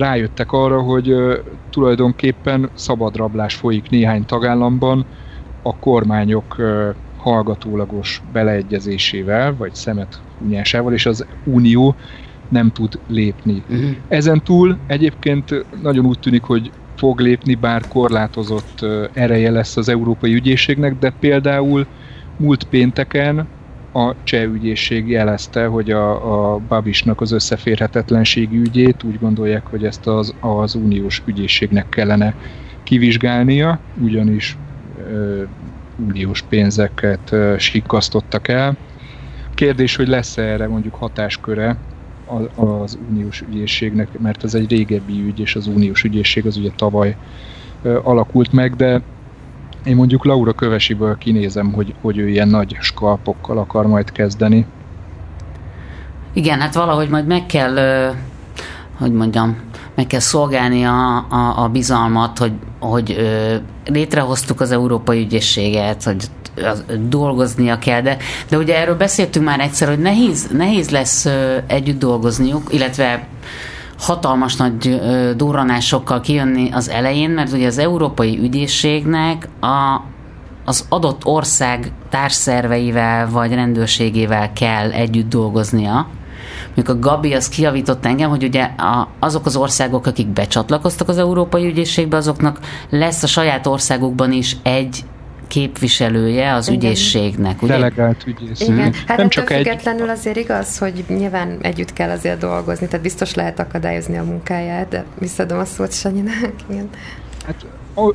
rájöttek 0.00 0.52
arra, 0.52 0.80
hogy 0.80 1.14
tulajdonképpen 1.70 2.70
szabadrablás 2.74 3.54
folyik 3.54 3.90
néhány 3.90 4.24
tagállamban 4.24 5.06
a 5.62 5.76
kormányok 5.76 6.56
hallgatólagos 7.16 8.22
beleegyezésével, 8.32 9.56
vagy 9.56 9.74
szemet 9.74 10.20
hunyásával, 10.38 10.92
és 10.92 11.06
az 11.06 11.26
Unió 11.44 11.94
nem 12.48 12.70
tud 12.72 12.98
lépni. 13.06 13.62
Uh-huh. 13.70 13.90
Ezen 14.08 14.42
túl 14.44 14.76
egyébként 14.86 15.64
nagyon 15.82 16.06
úgy 16.06 16.18
tűnik, 16.18 16.42
hogy 16.42 16.70
fog 16.96 17.20
lépni, 17.20 17.54
bár 17.54 17.88
korlátozott 17.88 18.86
ereje 19.12 19.50
lesz 19.50 19.76
az 19.76 19.88
Európai 19.88 20.34
Ügyészségnek, 20.34 20.98
de 20.98 21.12
például 21.20 21.86
múlt 22.36 22.64
pénteken 22.64 23.46
a 23.92 24.14
cseh 24.22 24.52
ügyészség 24.52 25.08
jelezte, 25.08 25.66
hogy 25.66 25.90
a, 25.90 26.54
a 26.54 26.58
Babisnak 26.58 27.20
az 27.20 27.32
összeférhetetlenségi 27.32 28.56
ügyét 28.56 29.02
úgy 29.02 29.18
gondolják, 29.18 29.66
hogy 29.66 29.84
ezt 29.84 30.06
az, 30.06 30.34
az 30.40 30.74
uniós 30.74 31.22
ügyészségnek 31.26 31.88
kellene 31.88 32.34
kivizsgálnia, 32.82 33.80
ugyanis 34.02 34.56
ö, 34.98 35.42
uniós 35.96 36.42
pénzeket 36.42 37.32
ö, 37.32 37.54
sikkasztottak 37.58 38.48
el. 38.48 38.76
Kérdés, 39.54 39.96
hogy 39.96 40.08
lesz-e 40.08 40.42
erre 40.42 40.68
mondjuk 40.68 40.94
hatásköre 40.94 41.76
az 42.54 42.98
uniós 43.10 43.40
ügyészségnek, 43.40 44.18
mert 44.18 44.44
ez 44.44 44.54
egy 44.54 44.70
régebbi 44.70 45.22
ügy, 45.22 45.40
és 45.40 45.56
az 45.56 45.66
uniós 45.66 46.04
ügyészség 46.04 46.46
az 46.46 46.56
ugye 46.56 46.70
tavaly 46.76 47.16
ö, 47.82 47.98
alakult 48.02 48.52
meg, 48.52 48.76
de 48.76 49.02
én 49.84 49.96
mondjuk 49.96 50.24
Laura 50.24 50.52
Kövesiből 50.52 51.18
kinézem, 51.18 51.72
hogy, 51.72 51.94
hogy 52.00 52.18
ő 52.18 52.28
ilyen 52.28 52.48
nagy 52.48 52.76
skalpokkal 52.80 53.58
akar 53.58 53.86
majd 53.86 54.12
kezdeni. 54.12 54.66
Igen, 56.32 56.60
hát 56.60 56.74
valahogy 56.74 57.08
majd 57.08 57.26
meg 57.26 57.46
kell, 57.46 57.76
hogy 58.98 59.12
mondjam, 59.12 59.56
meg 59.94 60.06
kell 60.06 60.20
szolgálni 60.20 60.84
a, 60.84 61.16
a, 61.16 61.62
a 61.62 61.68
bizalmat, 61.68 62.38
hogy, 62.38 62.52
hogy 62.78 63.16
létrehoztuk 63.84 64.60
az 64.60 64.70
Európai 64.70 65.20
Ügyészséget, 65.20 66.02
hogy 66.02 66.24
dolgoznia 67.08 67.78
kell, 67.78 68.00
de, 68.00 68.16
de 68.48 68.56
ugye 68.56 68.76
erről 68.76 68.96
beszéltünk 68.96 69.44
már 69.44 69.60
egyszer, 69.60 69.88
hogy 69.88 69.98
nehéz, 69.98 70.48
nehéz 70.52 70.90
lesz 70.90 71.28
együtt 71.66 71.98
dolgozniuk, 71.98 72.72
illetve 72.72 73.26
hatalmas 74.00 74.56
nagy 74.56 75.00
durranásokkal 75.36 76.20
kijönni 76.20 76.70
az 76.72 76.88
elején, 76.88 77.30
mert 77.30 77.52
ugye 77.52 77.66
az 77.66 77.78
Európai 77.78 78.38
Ügyészségnek 78.38 79.48
a, 79.60 80.00
az 80.64 80.86
adott 80.88 81.24
ország 81.24 81.92
társszerveivel 82.08 83.28
vagy 83.30 83.54
rendőrségével 83.54 84.52
kell 84.52 84.90
együtt 84.90 85.28
dolgoznia. 85.28 86.06
Mondjuk 86.74 86.96
a 86.96 86.98
Gabi 86.98 87.34
az 87.34 87.48
kiavított 87.48 88.06
engem, 88.06 88.30
hogy 88.30 88.44
ugye 88.44 88.62
a, 88.62 89.08
azok 89.18 89.46
az 89.46 89.56
országok, 89.56 90.06
akik 90.06 90.26
becsatlakoztak 90.26 91.08
az 91.08 91.18
Európai 91.18 91.66
Ügyészségbe, 91.66 92.16
azoknak 92.16 92.58
lesz 92.90 93.22
a 93.22 93.26
saját 93.26 93.66
országukban 93.66 94.32
is 94.32 94.56
egy 94.62 95.04
képviselője 95.50 96.54
az 96.54 96.68
Igen. 96.68 96.80
ügyészségnek. 96.80 97.62
Ugye? 97.62 97.72
Delegált 97.72 98.24
ügyész. 98.26 98.60
Igen, 98.60 98.94
hát 99.06 99.16
nem 99.16 99.28
csak 99.28 99.46
függetlenül 99.46 100.10
egy... 100.10 100.16
azért 100.16 100.36
igaz, 100.36 100.78
hogy 100.78 101.04
nyilván 101.08 101.58
együtt 101.60 101.92
kell 101.92 102.10
azért 102.10 102.38
dolgozni, 102.38 102.86
tehát 102.86 103.02
biztos 103.02 103.34
lehet 103.34 103.58
akadályozni 103.58 104.18
a 104.18 104.24
munkáját, 104.24 104.88
de 104.88 105.04
visszadom 105.18 105.58
a 105.58 105.64
szót 105.64 105.92
Sanyinak. 105.92 106.52
Igen. 106.70 106.88
Hát 107.46 107.66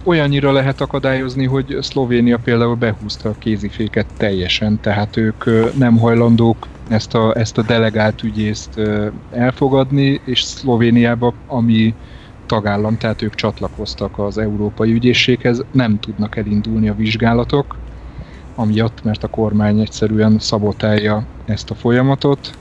olyannyira 0.04 0.52
lehet 0.52 0.82
akadályozni, 0.82 1.46
hogy 1.46 1.78
Szlovénia 1.82 2.38
például 2.38 2.76
behúzta 2.76 3.30
a 3.30 3.36
kéziféket 3.40 4.06
teljesen, 4.18 4.80
tehát 4.82 5.18
ők 5.18 5.44
nem 5.78 5.98
hajlandók 5.98 6.68
ezt 6.90 7.14
a, 7.14 7.34
ezt 7.38 7.58
a 7.58 7.62
delegált 7.62 8.24
ügyészt 8.24 8.82
elfogadni, 9.32 10.22
és 10.26 10.42
Szlovéniába, 10.42 11.34
ami 11.48 11.94
tagállam, 12.46 12.98
tehát 12.98 13.22
ők 13.22 13.36
csatlakoztak 13.36 14.20
az 14.20 14.38
Európai 14.38 14.92
Ügyészséghez, 14.92 15.64
nem 15.72 16.00
tudnak 16.00 16.36
elindulni 16.36 16.90
a 16.90 16.96
vizsgálatok, 16.96 17.76
amiatt, 18.56 19.04
mert 19.04 19.24
a 19.24 19.28
kormány 19.28 19.80
egyszerűen 19.80 20.40
szabotálja 20.40 21.24
ezt 21.46 21.70
a 21.70 21.76
folyamatot. 21.76 22.58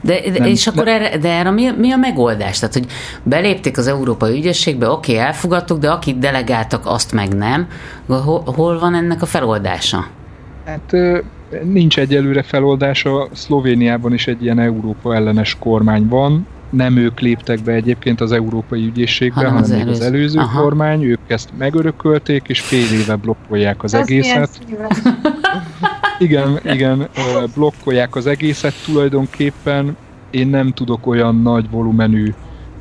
De, 0.00 0.20
de 0.20 0.38
nem, 0.38 0.48
és 0.48 0.66
akkor 0.66 0.88
erre, 0.88 1.18
de 1.18 1.28
erre 1.28 1.50
mi, 1.50 1.70
mi 1.78 1.92
a 1.92 1.96
megoldás? 1.96 2.58
Tehát, 2.58 2.74
hogy 2.74 2.86
belépték 3.22 3.78
az 3.78 3.86
Európai 3.86 4.38
Ügyészségbe, 4.38 4.88
oké, 4.88 5.16
elfogadtuk, 5.16 5.78
de 5.78 5.90
akit 5.90 6.18
delegáltak, 6.18 6.86
azt 6.86 7.12
meg 7.12 7.34
nem. 7.34 7.68
Hol, 8.06 8.42
hol 8.44 8.78
van 8.78 8.94
ennek 8.94 9.22
a 9.22 9.26
feloldása? 9.26 10.06
Hát 10.64 10.92
nincs 11.62 11.98
egyelőre 11.98 12.42
feloldása. 12.42 13.28
Szlovéniában 13.32 14.12
is 14.12 14.26
egy 14.26 14.42
ilyen 14.42 14.58
Európa 14.58 15.14
ellenes 15.14 15.56
kormány 15.58 16.08
van, 16.08 16.46
nem 16.72 16.96
ők 16.96 17.20
léptek 17.20 17.62
be 17.62 17.72
egyébként 17.72 18.20
az 18.20 18.32
Európai 18.32 18.86
Ügyészségbe, 18.86 19.34
hanem, 19.34 19.50
hanem 19.50 19.64
az, 19.64 19.70
még 19.70 19.80
előző. 19.80 20.00
az 20.00 20.06
előző 20.06 20.38
Aha. 20.38 20.62
kormány, 20.62 21.02
ők 21.02 21.20
ezt 21.26 21.50
megörökölték, 21.58 22.42
és 22.46 22.60
fél 22.60 23.00
éve 23.00 23.16
blokkolják 23.16 23.82
az 23.82 23.94
Ez 23.94 24.00
egészet. 24.00 24.58
igen, 26.18 26.60
igen, 26.64 27.08
blokkolják 27.54 28.16
az 28.16 28.26
egészet 28.26 28.74
tulajdonképpen. 28.84 29.96
Én 30.30 30.48
nem 30.48 30.72
tudok 30.72 31.06
olyan 31.06 31.42
nagy 31.42 31.70
volumenű 31.70 32.32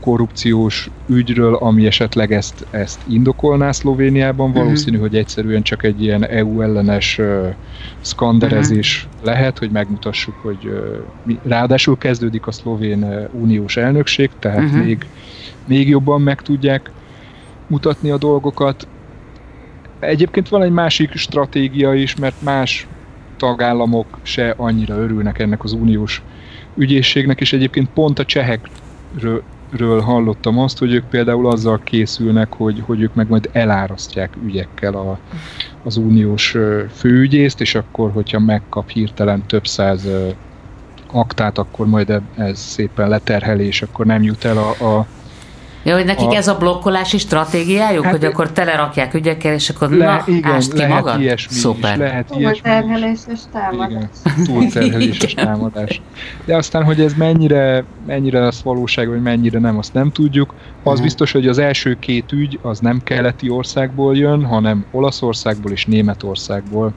korrupciós 0.02 0.90
ügyről, 1.08 1.56
ami 1.56 1.86
esetleg 1.86 2.32
ezt, 2.32 2.66
ezt 2.70 3.02
indokolná 3.08 3.72
Szlovéniában. 3.72 4.50
Uh-huh. 4.50 4.64
Valószínű, 4.64 4.98
hogy 4.98 5.16
egyszerűen 5.16 5.62
csak 5.62 5.84
egy 5.84 6.04
ilyen 6.04 6.28
EU 6.28 6.62
ellenes 6.62 7.18
uh, 7.18 7.54
szkanderezés 8.02 9.06
uh-huh. 9.06 9.26
lehet, 9.26 9.58
hogy 9.58 9.72
megmutassuk, 9.72 10.36
hogy 10.42 10.66
uh, 10.66 10.74
mi, 11.24 11.40
ráadásul 11.44 11.98
kezdődik 11.98 12.48
a 12.48 12.52
szlovén 12.52 13.04
uh, 13.04 13.42
uniós 13.42 13.78
elnökség, 13.78 14.30
tehát 14.40 14.64
uh-huh. 14.64 14.86
még, 14.86 15.06
még 15.66 15.90
jobban 15.90 16.22
meg 16.22 16.42
tudják 16.42 16.92
mutatni 17.68 18.10
a 18.10 18.18
dolgokat. 18.18 18.88
Egyébként 20.00 20.50
van 20.50 20.64
egy 20.64 20.72
másik 20.72 21.16
stratégia 21.16 21.94
is, 21.94 22.16
mert 22.16 22.42
más 22.42 22.88
tagállamok 23.38 24.20
se 24.22 24.54
annyira 24.58 24.96
örülnek 24.96 25.40
ennek 25.40 25.64
az 25.64 25.72
uniós 25.72 26.22
ügyészségnek, 26.76 27.42
és 27.42 27.54
egyébként 27.54 27.90
pont 27.94 28.20
a 28.20 28.26
csehekről 28.26 29.44
ről 29.72 30.02
hallottam 30.02 30.60
azt, 30.60 30.78
hogy 30.78 30.94
ők 30.94 31.10
például 31.10 31.48
azzal 31.48 31.80
készülnek, 31.84 32.54
hogy, 32.54 32.82
hogy 32.86 33.02
ők 33.02 33.14
meg 33.14 33.30
majd 33.30 33.50
elárasztják 33.52 34.36
ügyekkel 34.46 34.94
a, 34.94 35.20
az 35.84 35.98
uniós 35.98 36.58
főügyészt, 36.94 37.62
és 37.62 37.76
akkor, 37.76 38.12
hogyha 38.12 38.40
megkap 38.40 38.90
hirtelen 38.90 39.44
több 39.48 39.68
száz 39.68 40.08
aktát, 41.08 41.58
akkor 41.58 41.88
majd 41.88 42.22
ez 42.36 42.60
szépen 42.60 43.10
leterhelés, 43.10 43.68
és 43.68 43.82
akkor 43.82 44.06
nem 44.06 44.24
jut 44.24 44.44
el 44.44 44.58
a, 44.58 44.98
a 44.98 45.06
Ja, 45.84 45.96
hogy 45.96 46.06
nekik 46.06 46.28
a... 46.28 46.36
ez 46.36 46.48
a 46.48 46.58
blokkolási 46.58 47.18
stratégiájuk, 47.18 48.04
hát 48.04 48.14
hogy 48.14 48.26
akkor 48.26 48.52
telerakják 48.52 49.14
ügyekkel, 49.14 49.54
és 49.54 49.70
akkor 49.70 49.90
le, 49.90 50.06
na, 50.06 50.24
igen, 50.26 50.52
ást 50.52 50.74
ki 50.74 50.86
magad? 50.86 51.20
Ilyesmi 51.20 51.54
Szuper. 51.54 51.92
Is, 51.92 51.98
lehet 51.98 52.36
ilyesmi 52.38 52.62
terheléses 52.62 53.40
támadás. 53.52 53.90
Igen, 53.90 54.44
túlterheléses 54.44 55.34
támadás. 55.46 56.02
De 56.46 56.56
aztán, 56.56 56.84
hogy 56.84 57.02
ez 57.02 57.14
mennyire, 57.14 57.84
mennyire 58.06 58.40
lesz 58.40 58.62
valóság, 58.62 59.08
vagy 59.08 59.22
mennyire 59.22 59.60
nem, 59.60 59.78
azt 59.78 59.94
nem 59.94 60.12
tudjuk. 60.12 60.54
Az 60.54 60.86
uh-huh. 60.86 61.04
biztos, 61.04 61.32
hogy 61.32 61.48
az 61.48 61.58
első 61.58 61.98
két 62.00 62.32
ügy 62.32 62.60
az 62.62 62.80
nem 62.80 63.02
keleti 63.04 63.50
országból 63.50 64.18
jön, 64.18 64.46
hanem 64.46 64.86
Olaszországból 64.92 65.72
és 65.72 65.86
Németországból. 65.86 66.94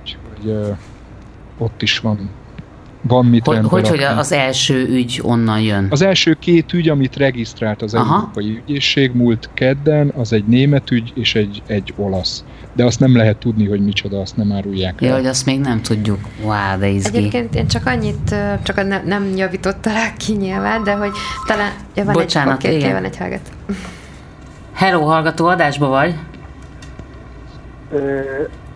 Úgyhogy 0.00 0.52
uh, 0.52 0.76
ott 1.58 1.82
is 1.82 1.98
van 1.98 2.30
van 3.02 3.26
mit 3.26 3.46
Hogy, 3.46 3.58
hogy, 3.68 3.88
hogy 3.88 4.02
az 4.02 4.32
első 4.32 4.86
ügy 4.88 5.20
onnan 5.22 5.60
jön? 5.60 5.86
Az 5.90 6.02
első 6.02 6.36
két 6.40 6.72
ügy, 6.72 6.88
amit 6.88 7.16
regisztrált 7.16 7.82
az 7.82 7.94
Aha. 7.94 8.14
Európai 8.14 8.62
Ügyészség 8.66 9.12
múlt 9.14 9.50
kedden, 9.54 10.12
az 10.16 10.32
egy 10.32 10.44
német 10.44 10.90
ügy 10.90 11.12
és 11.14 11.34
egy, 11.34 11.62
egy 11.66 11.94
olasz. 11.96 12.44
De 12.72 12.84
azt 12.84 13.00
nem 13.00 13.16
lehet 13.16 13.36
tudni, 13.36 13.68
hogy 13.68 13.80
micsoda, 13.80 14.20
azt 14.20 14.36
nem 14.36 14.52
árulják 14.52 15.00
Ja, 15.00 15.14
hogy 15.14 15.26
azt 15.26 15.46
még 15.46 15.60
nem 15.60 15.82
tudjuk. 15.82 16.18
Wow, 16.42 16.78
de 16.78 16.88
izgi. 16.88 17.16
Egyébként 17.16 17.54
én 17.54 17.66
csak 17.66 17.86
annyit, 17.86 18.34
csak 18.62 18.86
nem, 18.86 19.02
nem 19.06 19.36
javítottalak 19.36 20.16
ki 20.16 20.32
nyilván, 20.32 20.84
de 20.84 20.92
hogy 20.92 21.10
talán... 21.46 21.72
Ja, 21.94 22.04
van 22.04 22.12
Bocsánat, 22.12 22.64
egy, 22.64 22.74
igen. 22.74 22.92
Van 22.92 23.04
egy 23.04 23.16
hallgat. 23.16 23.52
Hello, 24.72 25.04
hallgató, 25.04 25.46
adásba 25.46 25.88
vagy? 25.88 26.14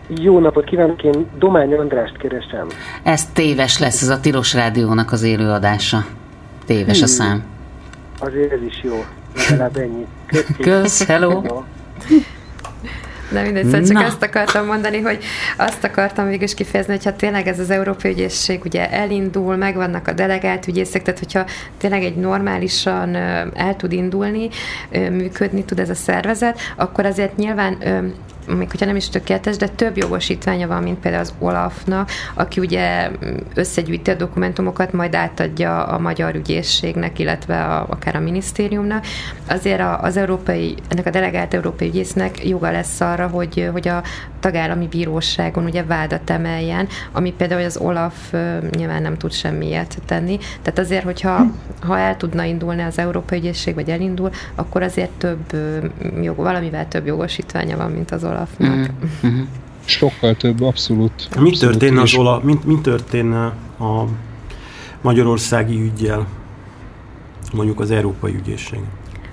Jó 0.09 0.39
napot 0.39 0.65
kívánok, 0.65 1.03
én 1.03 1.27
Domány 1.39 1.75
Andrást 1.75 2.17
keresem. 2.17 2.67
Ez 3.03 3.27
téves 3.33 3.79
lesz, 3.79 4.03
ez 4.03 4.09
a 4.09 4.21
Tilos 4.21 4.55
Rádiónak 4.55 5.13
az 5.13 5.23
élőadása. 5.23 6.05
Téves 6.67 6.95
hmm. 6.95 7.05
a 7.05 7.07
szám. 7.07 7.45
Azért 8.19 8.53
ez 8.53 8.63
is 8.63 8.81
jó, 8.83 9.05
legalább 9.49 9.77
ennyi. 9.77 10.07
Köszi. 10.27 10.55
Kösz, 10.63 11.07
hello. 11.07 11.43
De 13.33 13.43
mindegy, 13.43 13.65
szóval 13.65 13.83
csak 13.83 13.93
Na. 13.93 14.05
azt 14.05 14.23
akartam 14.23 14.67
mondani, 14.67 15.01
hogy 15.01 15.19
azt 15.57 15.85
akartam 15.85 16.27
végül 16.27 16.43
is 16.43 16.55
kifejezni, 16.55 16.93
hogy 16.93 17.05
ha 17.05 17.17
tényleg 17.17 17.47
ez 17.47 17.59
az 17.59 17.71
Európai 17.71 18.11
Ügyészség 18.11 18.61
ugye 18.65 18.91
elindul, 18.91 19.57
megvannak 19.57 20.09
a 20.09 20.13
delegált 20.13 20.67
ügyészek, 20.67 21.03
tehát 21.03 21.19
hogyha 21.19 21.45
tényleg 21.79 22.05
egy 22.05 22.17
normálisan 22.17 23.15
el 23.55 23.77
tud 23.77 23.93
indulni, 23.93 24.49
működni 24.91 25.65
tud 25.65 25.79
ez 25.79 25.91
a 25.91 25.95
szervezet, 25.95 26.59
akkor 26.77 27.07
azért 27.07 27.37
nyilván 27.37 27.77
még 28.47 28.71
hogyha 28.71 28.87
nem 28.87 28.97
is 28.97 29.09
tökéletes, 29.09 29.57
de 29.57 29.69
több 29.69 29.97
jogosítványa 29.97 30.67
van, 30.67 30.83
mint 30.83 30.99
például 30.99 31.23
az 31.23 31.35
Olafnak, 31.39 32.11
aki 32.35 32.61
ugye 32.61 33.11
összegyűjti 33.55 34.11
a 34.11 34.15
dokumentumokat, 34.15 34.93
majd 34.93 35.15
átadja 35.15 35.85
a 35.85 35.99
magyar 35.99 36.35
ügyészségnek, 36.35 37.19
illetve 37.19 37.65
a, 37.65 37.87
akár 37.89 38.17
a 38.17 38.21
minisztériumnak. 38.21 39.05
Azért 39.49 39.83
az 40.01 40.17
európai, 40.17 40.75
ennek 40.89 41.07
a 41.07 41.11
delegált 41.11 41.55
európai 41.55 41.89
ügyésznek 41.89 42.49
joga 42.49 42.71
lesz 42.71 43.01
arra, 43.01 43.27
hogy, 43.27 43.69
hogy 43.73 43.89
a 43.89 44.03
tagállami 44.41 44.87
bíróságon 44.87 45.65
ugye 45.65 45.85
vádat 45.85 46.31
emeljen, 46.31 46.89
ami 47.13 47.33
például 47.33 47.65
az 47.65 47.77
Olaf 47.77 48.33
nyilván 48.71 49.03
nem 49.03 49.17
tud 49.17 49.33
semmiért 49.33 49.99
tenni. 50.07 50.39
Tehát 50.63 50.79
azért, 50.79 51.05
hogyha 51.05 51.47
ha 51.81 51.99
el 51.99 52.17
tudna 52.17 52.45
indulni 52.45 52.83
az 52.83 52.99
Európai 52.99 53.39
Ügyészség, 53.39 53.75
vagy 53.75 53.91
elindul, 53.91 54.31
akkor 54.55 54.83
azért 54.83 55.11
több 55.11 55.57
jog, 56.23 56.37
valamivel 56.37 56.89
több 56.89 57.07
jogosítványa 57.07 57.77
van, 57.77 57.91
mint 57.91 58.11
az 58.11 58.25
Olafnak. 58.35 58.91
Mm-hmm. 59.27 59.43
Sokkal 59.85 60.35
több, 60.35 60.63
abszolút. 60.63 61.41
Mi 61.41 61.51
történne 61.51 62.01
az 62.01 62.15
Olaf, 62.15 62.43
mi, 62.43 62.59
mi 62.65 62.81
történne 62.81 63.45
a 63.79 64.05
magyarországi 65.01 65.81
ügyjel, 65.81 66.27
mondjuk 67.53 67.81
az 67.81 67.91
Európai 67.91 68.35
Ügyészség? 68.35 68.81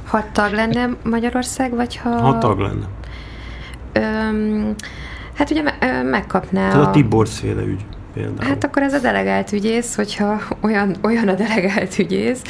Ha 0.05 0.23
tag 0.31 0.53
lenne 0.53 0.89
Magyarország, 1.03 1.75
vagy 1.75 1.95
ha... 1.95 2.09
Ha 2.09 2.37
tag 2.37 2.59
lenne. 2.59 2.87
Öm, 3.93 4.75
hát 5.33 5.51
ugye 5.51 5.61
me- 5.61 6.03
megkapná 6.03 6.67
Ez 6.67 6.75
a, 6.75 6.87
a 6.87 6.91
Tibor 6.91 7.27
széle 7.27 7.61
ügy. 7.61 7.85
Például. 8.13 8.47
Hát 8.47 8.63
akkor 8.63 8.81
ez 8.81 8.93
a 8.93 8.99
delegált 8.99 9.51
ügyész, 9.51 9.95
hogyha 9.95 10.41
olyan, 10.61 10.95
olyan 11.01 11.27
a 11.27 11.33
delegált 11.33 11.99
ügyész, 11.99 12.41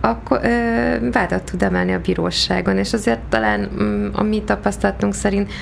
akkor 0.00 0.40
ö, 0.42 1.10
vádat 1.10 1.42
tud 1.42 1.62
emelni 1.62 1.92
a 1.92 2.00
bíróságon, 2.00 2.76
és 2.76 2.92
azért 2.92 3.20
talán 3.28 3.68
mm, 3.82 4.06
a 4.12 4.22
mi 4.22 4.42
tapasztalatunk 4.42 5.14
szerint 5.14 5.52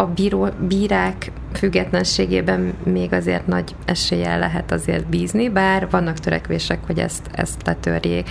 a 0.00 0.06
bíró, 0.06 0.48
bírák 0.68 1.30
függetlenségében 1.52 2.74
még 2.84 3.12
azért 3.12 3.46
nagy 3.46 3.74
eséllyel 3.84 4.38
lehet 4.38 4.72
azért 4.72 5.06
bízni, 5.06 5.48
bár 5.48 5.90
vannak 5.90 6.18
törekvések, 6.18 6.78
hogy 6.86 6.98
ezt, 6.98 7.22
ezt 7.32 7.60
letörjék. 7.64 8.28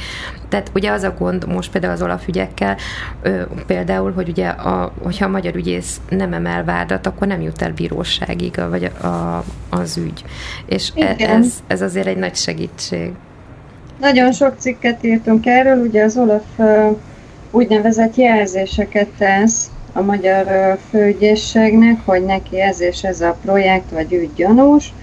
Tehát 0.49 0.71
ugye 0.73 0.91
az 0.91 1.03
a 1.03 1.13
gond 1.19 1.47
most 1.47 1.71
például 1.71 1.93
az 1.93 2.01
Olaf 2.01 2.27
ügyekkel, 2.27 2.77
ö, 3.21 3.41
például, 3.65 4.11
hogy 4.11 4.29
ugye 4.29 4.47
a, 4.47 4.93
hogyha 5.03 5.25
a 5.25 5.29
magyar 5.29 5.55
ügyész 5.55 6.01
nem 6.09 6.33
emel 6.33 6.63
vádat, 6.63 7.07
akkor 7.07 7.27
nem 7.27 7.41
jut 7.41 7.61
el 7.61 7.73
bíróságig, 7.73 8.61
vagy 8.69 8.91
a, 9.01 9.07
a, 9.07 9.43
az 9.69 9.97
ügy. 9.97 10.23
És 10.65 10.91
e, 10.95 11.15
ez, 11.17 11.53
ez 11.67 11.81
azért 11.81 12.07
egy 12.07 12.17
nagy 12.17 12.35
segítség. 12.35 13.11
Nagyon 13.99 14.31
sok 14.31 14.55
cikket 14.57 15.03
írtunk 15.03 15.45
erről, 15.45 15.77
ugye 15.77 16.03
az 16.03 16.17
Olaf 16.17 16.43
úgynevezett 17.51 18.15
jelzéseket 18.15 19.07
tesz 19.17 19.69
a 19.97 20.01
magyar 20.01 20.77
főügyészségnek, 20.89 21.99
hogy 22.05 22.25
neki 22.25 22.61
ez 22.61 22.81
és 22.81 23.03
ez 23.03 23.21
a 23.21 23.37
projekt 23.41 23.91
vagy 23.91 24.13
ügy 24.13 24.33
gyanús, 24.33 24.93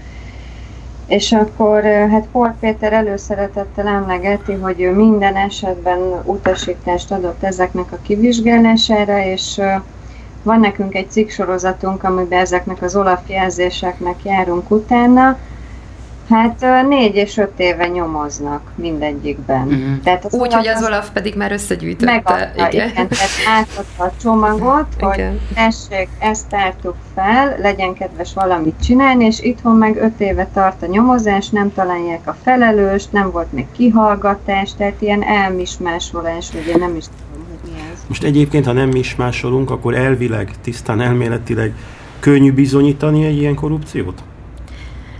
és 1.07 1.31
akkor 1.31 1.83
hát 1.83 2.27
Pol 2.31 2.57
Péter 2.59 2.93
előszeretettel 2.93 3.87
emlegeti, 3.87 4.53
hogy 4.53 4.81
ő 4.81 4.91
minden 4.91 5.35
esetben 5.35 5.99
utasítást 6.23 7.11
adott 7.11 7.43
ezeknek 7.43 7.91
a 7.91 7.99
kivizsgálására, 8.03 9.25
és 9.25 9.61
van 10.41 10.59
nekünk 10.59 10.95
egy 10.95 11.11
cikksorozatunk, 11.11 12.03
amiben 12.03 12.39
ezeknek 12.39 12.81
az 12.81 12.95
olaf 12.95 13.29
jelzéseknek 13.29 14.23
járunk 14.23 14.71
utána, 14.71 15.39
Hát 16.29 16.65
négy 16.87 17.15
és 17.15 17.37
öt 17.37 17.51
éve 17.57 17.87
nyomoznak 17.87 18.71
mindegyikben. 18.75 19.67
Mm. 19.67 19.93
Tehát 20.03 20.27
Úgy, 20.31 20.53
hogy 20.53 20.67
az 20.67 20.85
Olaf 20.85 21.09
pedig 21.09 21.35
már 21.35 21.51
összegyűjtötte. 21.51 22.11
Megadta, 22.11 22.67
igen. 22.67 22.89
igen 22.89 23.07
tehát 23.07 23.29
átadta 23.47 24.03
a 24.03 24.11
csomagot, 24.21 24.87
igen. 24.97 25.09
hogy 25.09 25.39
tessék, 25.53 26.09
ezt 26.19 26.47
tártuk 26.47 26.95
fel, 27.15 27.57
legyen 27.61 27.93
kedves 27.93 28.33
valamit 28.33 28.75
csinálni, 28.83 29.25
és 29.25 29.39
itthon 29.41 29.75
meg 29.75 29.97
öt 29.97 30.19
éve 30.19 30.47
tart 30.53 30.83
a 30.83 30.85
nyomozás, 30.85 31.49
nem 31.49 31.73
találják 31.73 32.27
a 32.27 32.35
felelőst, 32.43 33.11
nem 33.11 33.31
volt 33.31 33.51
még 33.51 33.65
kihallgatás, 33.71 34.73
tehát 34.77 35.01
ilyen 35.01 35.23
elmismásolás, 35.23 36.49
ugye 36.53 36.77
nem 36.77 36.95
is 36.95 37.03
tudom, 37.03 37.45
hogy 37.49 37.71
mi 37.71 37.79
ez. 37.93 37.99
Most 38.07 38.23
egyébként, 38.23 38.65
ha 38.65 38.71
nem 38.71 38.89
mismásolunk, 38.89 39.71
akkor 39.71 39.95
elvileg, 39.95 40.51
tisztán 40.61 41.01
elméletileg 41.01 41.73
könnyű 42.19 42.53
bizonyítani 42.53 43.25
egy 43.25 43.37
ilyen 43.37 43.55
korrupciót? 43.55 44.23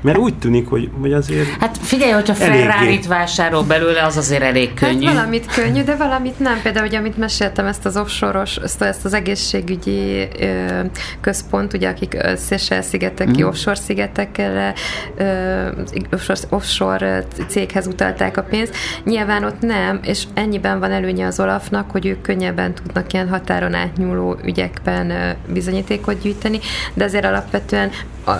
Mert 0.06 0.18
úgy 0.18 0.38
tűnik, 0.38 0.68
hogy, 0.68 0.90
hogy 1.02 1.14
azért 1.14 1.48
Hát 1.60 1.78
figyelj, 1.78 2.12
hogyha 2.12 2.34
Ferrari-t 2.34 3.08
vásárol 3.08 3.64
belőle, 3.64 4.04
az 4.04 4.18
azért 4.18 4.42
elég 4.42 4.68
hát 4.68 4.90
könnyű. 4.90 5.06
Hát 5.06 5.16
valamit 5.16 5.46
könnyű, 5.46 5.84
de 5.84 5.96
valamit 5.96 6.40
nem. 6.40 6.62
Például, 6.62 6.86
ugye, 6.86 6.98
amit 6.98 7.18
meséltem, 7.18 7.66
ezt 7.66 7.86
az 7.86 7.98
offshore-os, 7.98 8.56
ezt, 8.56 8.82
ezt 8.82 9.06
az 9.06 9.14
egészségügyi 9.14 10.28
ö, 10.40 10.80
központ, 11.22 11.74
ugye, 11.74 11.90
akik 11.90 12.18
Seychelles-szigeteki 12.48 13.44
mm. 13.44 13.48
offshore 13.48 13.76
szigetekre, 13.76 14.74
ö, 15.18 15.68
offshore, 16.12 16.40
offshore 16.50 17.24
céghez 17.48 17.88
utalták 17.88 18.38
a 18.38 18.44
pénzt. 18.44 18.76
Nyilván 19.04 19.44
ott 19.44 19.62
nem, 19.62 20.00
és 20.04 20.24
ennyiben 20.34 20.80
van 20.80 20.92
előnye 20.92 21.26
az 21.26 21.40
Olafnak, 21.40 21.92
hogy 21.92 22.06
ők 22.06 22.22
könnyebben 22.22 22.74
tudnak 22.74 23.14
ilyen 23.14 23.30
határon 23.30 23.74
átnyúló 23.74 24.38
ügyekben 24.44 25.36
bizonyítékot 25.48 26.22
gyűjteni, 26.22 26.60
de 26.94 27.04
azért 27.04 27.26
alapvetően 27.26 27.92
a, 28.26 28.32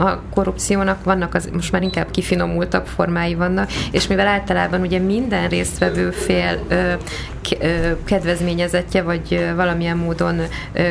a 0.00 0.22
korrupciónak 0.34 1.04
vannak, 1.12 1.34
az, 1.34 1.48
most 1.52 1.72
már 1.72 1.82
inkább 1.82 2.10
kifinomultabb 2.10 2.86
formái 2.86 3.34
vannak, 3.34 3.70
és 3.90 4.06
mivel 4.06 4.26
általában 4.26 4.80
ugye 4.80 4.98
minden 4.98 5.48
résztvevő 5.48 6.10
fél 6.10 6.58
ö, 6.68 6.92
kedvezményezetje, 8.04 9.02
vagy 9.02 9.52
valamilyen 9.56 9.96
módon 9.96 10.40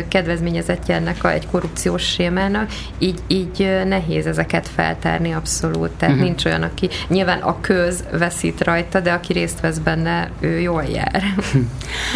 kedvezményezetje 0.07 0.95
ennek 0.95 1.23
a, 1.23 1.31
egy 1.31 1.47
korrupciós 1.51 2.03
sémának, 2.03 2.69
így, 2.97 3.19
így 3.27 3.81
nehéz 3.87 4.25
ezeket 4.25 4.67
feltárni 4.67 5.31
abszolút. 5.31 5.89
Tehát 5.89 6.13
uh-huh. 6.13 6.29
nincs 6.29 6.45
olyan, 6.45 6.63
aki 6.63 6.89
nyilván 7.07 7.39
a 7.39 7.61
köz 7.61 8.03
veszít 8.11 8.63
rajta, 8.63 8.99
de 8.99 9.11
aki 9.11 9.33
részt 9.33 9.59
vesz 9.59 9.77
benne, 9.77 10.29
ő 10.39 10.59
jól 10.59 10.83
jár. 10.83 11.23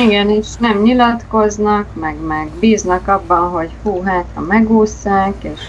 Igen, 0.05 0.29
és 0.29 0.47
nem 0.59 0.81
nyilatkoznak, 0.81 1.95
meg, 1.95 2.15
meg 2.27 2.49
bíznak 2.59 3.07
abban, 3.07 3.49
hogy 3.49 3.69
hú, 3.83 4.01
hát 4.01 4.25
ha 4.33 4.41
megúszszák, 4.41 5.33
és 5.39 5.59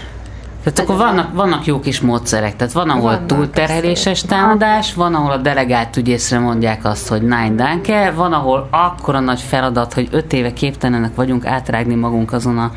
Tehát 0.73 0.79
akkor 0.91 0.95
vannak, 1.05 1.33
vannak 1.33 1.65
jó 1.65 1.79
kis 1.79 2.01
módszerek, 2.01 2.55
tehát 2.55 2.73
van, 2.73 2.89
ahol 2.89 3.01
Vannak, 3.01 3.25
túlterheléses 3.25 4.21
támadás, 4.21 4.93
van, 4.93 5.13
ahol 5.15 5.31
a 5.31 5.37
delegált 5.37 5.97
ügyészre 5.97 6.39
mondják 6.39 6.85
azt, 6.85 7.07
hogy 7.07 7.21
nein 7.21 7.55
danke, 7.55 8.11
van, 8.15 8.33
ahol 8.33 8.67
akkora 8.71 9.19
nagy 9.19 9.41
feladat, 9.41 9.93
hogy 9.93 10.07
öt 10.11 10.33
éve 10.33 10.53
képtelenek 10.53 11.15
vagyunk 11.15 11.45
átrágni 11.45 11.95
magunk 11.95 12.33
azon 12.33 12.57
a 12.57 12.71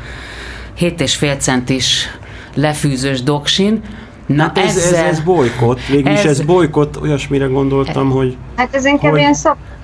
7,5 0.79 1.39
centis 1.39 2.07
lefűzős 2.55 3.23
doksin. 3.23 3.81
Na 4.25 4.43
Hát 4.43 4.57
ez, 4.57 4.77
ez, 4.77 4.83
ezzel, 4.83 5.05
ez 5.05 5.19
bolykott, 5.19 5.85
végülis 5.85 6.19
ez, 6.19 6.25
ez- 6.25 6.39
ez 6.39 6.45
bolykott, 6.45 7.01
olyasmire 7.01 7.45
gondoltam, 7.45 8.09
hogy 8.09 8.37
Hát 8.55 8.75
ez 8.75 8.85
inkább 8.85 9.11
Hogy- 9.11 9.19
ilyen 9.19 9.33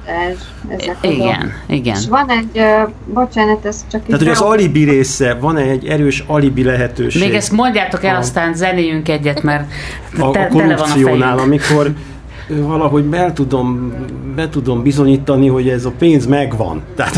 szabadás. 0.07 0.35
Ezek 0.67 0.97
a 1.01 1.07
dolgok. 1.07 1.25
igen, 1.25 1.53
igen. 1.67 1.95
És 1.95 2.07
van 2.07 2.29
egy, 2.29 2.49
ö, 2.53 2.81
bocsánat, 3.13 3.65
ez 3.65 3.85
csak 3.91 4.05
tehát, 4.05 4.21
hogy 4.21 4.29
az 4.31 4.41
alibi 4.41 4.83
része, 4.83 5.33
van 5.33 5.57
egy 5.57 5.85
erős 5.87 6.23
alibi 6.27 6.63
lehetőség. 6.63 7.21
Még 7.21 7.33
ezt 7.33 7.51
mondjátok 7.51 8.03
el, 8.03 8.15
A- 8.15 8.17
aztán 8.17 8.53
zenéjünk 8.53 9.09
egyet, 9.09 9.43
mert 9.43 9.71
a, 10.19 10.31
te, 10.31 10.39
a 10.39 10.47
tele 10.47 10.49
van 10.51 10.69
a 10.71 10.75
korrupciónál, 10.75 11.35
fejünk. 11.35 11.39
amikor 11.51 11.93
valahogy 12.47 13.03
be 13.03 13.33
tudom, 13.33 13.93
be 14.35 14.49
tudom 14.49 14.83
bizonyítani, 14.83 15.47
hogy 15.47 15.69
ez 15.69 15.85
a 15.85 15.91
pénz 15.97 16.25
megvan. 16.25 16.81
Tehát, 16.95 17.15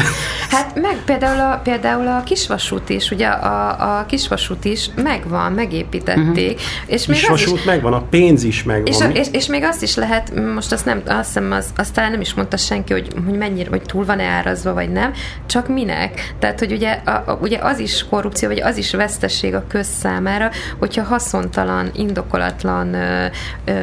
Hát 0.49 0.81
meg 0.81 0.97
például 1.05 1.39
a, 1.39 1.59
például 1.63 2.07
a 2.07 2.23
kisvasút 2.23 2.89
is, 2.89 3.11
ugye 3.11 3.27
a, 3.27 3.97
a 3.97 4.05
kisvasút 4.05 4.65
is 4.65 4.89
megvan, 4.95 5.51
megépítették, 5.51 6.59
uh-huh. 6.59 6.93
és 6.93 7.05
még 7.05 7.25
az 7.31 7.41
is, 7.41 7.63
megvan, 7.63 7.93
a 7.93 8.01
pénz 8.01 8.43
is 8.43 8.63
megvan. 8.63 8.85
és, 8.85 8.99
a, 8.99 9.07
és, 9.07 9.27
és 9.31 9.45
még 9.45 9.63
azt 9.63 9.83
is 9.83 9.95
lehet, 9.95 10.53
most 10.53 10.71
azt 10.71 10.85
nem, 10.85 11.01
azt 11.05 11.25
hiszem, 11.25 11.51
az, 11.51 11.65
azt 11.75 11.93
talán 11.93 12.11
nem 12.11 12.21
is 12.21 12.33
mondta 12.33 12.57
senki, 12.57 12.93
hogy, 12.93 13.07
hogy 13.25 13.37
mennyire, 13.37 13.69
hogy 13.69 13.81
túl 13.81 14.05
van-e 14.05 14.23
árazva, 14.23 14.73
vagy 14.73 14.91
nem, 14.91 15.13
csak 15.45 15.67
minek. 15.67 16.33
Tehát, 16.39 16.59
hogy 16.59 16.71
ugye, 16.71 16.91
a, 17.05 17.09
a, 17.09 17.37
ugye 17.41 17.57
az 17.57 17.79
is 17.79 18.05
korrupció, 18.09 18.47
vagy 18.47 18.61
az 18.61 18.77
is 18.77 18.91
veszteség 18.91 19.55
a 19.55 19.63
közszámára, 19.67 20.49
hogyha 20.79 21.03
haszontalan, 21.03 21.89
indokolatlan 21.93 22.93
ö, 22.93 23.25
ö, 23.65 23.73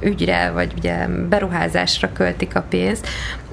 ügyre, 0.00 0.50
vagy 0.50 0.72
ugye 0.76 1.06
beruházásra 1.28 2.12
költik 2.12 2.56
a 2.56 2.64
pénzt. 2.68 3.06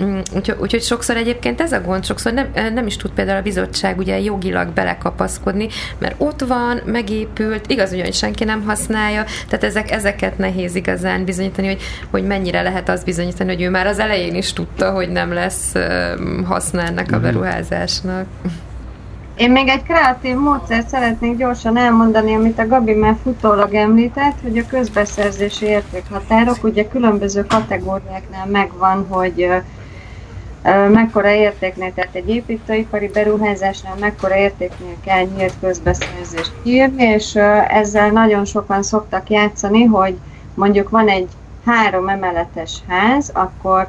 Mm, 0.04 0.20
Úgyhogy, 0.36 0.58
úgyhogy 0.60 0.84
sokszor 0.84 1.18
egyébként 1.18 1.62
ez 1.62 1.72
a 1.72 1.82
gond, 1.82 2.05
sokszor 2.06 2.34
nem, 2.34 2.48
nem 2.74 2.86
is 2.86 2.98
tud 2.98 3.12
például 3.12 3.38
a 3.38 3.42
bizottság 3.42 3.98
ugye 3.98 4.20
jogilag 4.20 4.70
belekapaszkodni, 4.70 5.68
mert 5.98 6.16
ott 6.18 6.42
van, 6.42 6.82
megépült, 6.86 7.72
igaz, 7.72 7.90
hogy 7.90 8.14
senki 8.14 8.44
nem 8.44 8.64
használja, 8.64 9.24
tehát 9.48 9.64
ezek, 9.64 9.92
ezeket 9.92 10.38
nehéz 10.38 10.76
igazán 10.76 11.26
bizonyítani, 11.26 11.68
hogy, 11.68 11.82
hogy 12.12 12.24
mennyire 12.24 12.62
lehet 12.62 12.90
azt 12.90 13.06
bizonyítani, 13.06 13.54
hogy 13.54 13.62
ő 13.62 13.70
már 13.70 13.88
az 13.88 14.00
elején 14.00 14.36
is 14.36 14.54
tudta, 14.54 14.92
hogy 14.92 15.10
nem 15.10 15.34
lesz 15.34 15.76
ö, 15.76 16.14
haszna 16.46 16.82
ennek 16.82 17.12
a 17.12 17.20
beruházásnak. 17.20 18.26
Én 19.36 19.52
még 19.52 19.68
egy 19.68 19.84
kreatív 19.84 20.36
módszert 20.36 20.88
szeretnék 20.88 21.38
gyorsan 21.38 21.78
elmondani, 21.78 22.36
amit 22.36 22.60
a 22.60 22.68
Gabi 22.68 22.94
már 22.94 23.16
futólag 23.24 23.74
említett, 23.74 24.36
hogy 24.42 24.58
a 24.58 24.68
közbeszerzési 24.70 25.66
értékhatárok 25.66 26.64
ugye 26.64 26.88
különböző 26.88 27.46
kategóriáknál 27.46 28.46
megvan, 28.46 29.06
hogy 29.10 29.42
ö, 29.42 29.56
mekkora 30.92 31.30
értéknél, 31.30 31.94
tehát 31.94 32.16
egy 32.16 32.30
építőipari 32.30 33.08
beruházásnál 33.08 33.96
mekkora 34.00 34.36
értéknél 34.36 34.96
kell 35.06 35.24
nyílt 35.24 35.54
közbeszerzést 35.60 36.52
írni, 36.64 37.04
és 37.04 37.36
ezzel 37.68 38.10
nagyon 38.10 38.46
sokan 38.46 38.84
szoktak 38.84 39.30
játszani, 39.30 39.84
hogy 39.84 40.18
mondjuk 40.54 40.90
van 40.90 41.08
egy 41.08 41.28
három 41.66 42.10
emeletes 42.10 42.82
ház, 42.88 43.32
akkor 43.34 43.88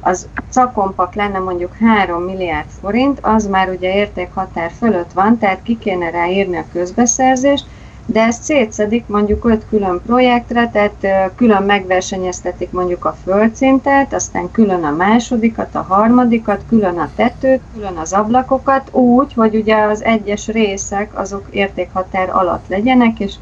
az 0.00 0.28
cakompak 0.50 1.14
lenne 1.14 1.38
mondjuk 1.38 1.76
3 1.80 2.22
milliárd 2.22 2.68
forint, 2.80 3.18
az 3.22 3.46
már 3.46 3.68
ugye 3.68 3.94
értékhatár 3.94 4.70
fölött 4.78 5.12
van, 5.12 5.38
tehát 5.38 5.62
ki 5.62 5.78
kéne 5.78 6.10
rá 6.10 6.28
írni 6.28 6.56
a 6.56 6.64
közbeszerzést, 6.72 7.64
de 8.06 8.20
ezt 8.22 8.42
szétszedik 8.42 9.06
mondjuk 9.06 9.44
öt 9.44 9.66
külön 9.68 10.00
projektre, 10.06 10.70
tehát 10.70 11.32
külön 11.36 11.62
megversenyeztetik 11.62 12.70
mondjuk 12.70 13.04
a 13.04 13.16
földszintet, 13.24 14.14
aztán 14.14 14.50
külön 14.50 14.84
a 14.84 14.90
másodikat, 14.90 15.74
a 15.74 15.82
harmadikat, 15.88 16.62
külön 16.68 16.98
a 16.98 17.10
tetőt, 17.16 17.60
külön 17.74 17.96
az 17.96 18.12
ablakokat, 18.12 18.94
úgy, 18.94 19.32
hogy 19.34 19.54
ugye 19.54 19.76
az 19.76 20.04
egyes 20.04 20.46
részek 20.46 21.18
azok 21.18 21.46
értékhatár 21.50 22.28
alatt 22.30 22.68
legyenek, 22.68 23.20
és 23.20 23.32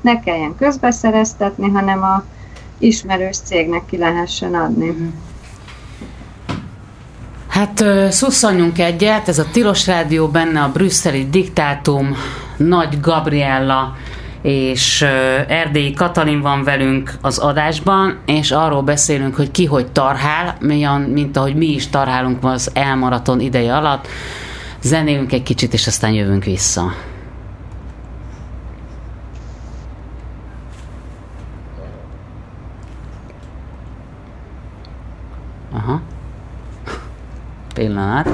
ne 0.00 0.20
kelljen 0.20 0.54
közbeszereztetni, 0.58 1.70
hanem 1.70 2.02
a 2.02 2.24
ismerős 2.78 3.36
cégnek 3.36 3.82
ki 3.86 3.96
lehessen 3.96 4.54
adni. 4.54 5.12
Hát 7.48 7.80
ö, 7.80 8.06
szusszanjunk 8.10 8.78
egyet, 8.78 9.28
ez 9.28 9.38
a 9.38 9.46
Tilos 9.52 9.86
Rádió, 9.86 10.28
benne 10.28 10.62
a 10.62 10.72
brüsszeli 10.72 11.28
diktátum, 11.30 12.16
Nagy 12.56 13.00
Gabriella 13.00 13.94
és 14.44 15.02
Erdélyi 15.48 15.92
Katalin 15.92 16.40
van 16.40 16.64
velünk 16.64 17.14
az 17.20 17.38
adásban, 17.38 18.18
és 18.26 18.50
arról 18.50 18.82
beszélünk, 18.82 19.34
hogy 19.36 19.50
ki 19.50 19.64
hogy 19.64 19.86
tarhál, 19.86 20.56
milyen, 20.60 21.00
mint 21.00 21.36
ahogy 21.36 21.54
mi 21.54 21.66
is 21.66 21.88
tarhálunk 21.88 22.44
az 22.44 22.70
elmaraton 22.74 23.40
ideje 23.40 23.76
alatt. 23.76 24.06
Zenélünk 24.82 25.32
egy 25.32 25.42
kicsit, 25.42 25.72
és 25.72 25.86
aztán 25.86 26.12
jövünk 26.12 26.44
vissza. 26.44 26.92
Aha. 35.72 36.00
Pillanat. 37.74 38.28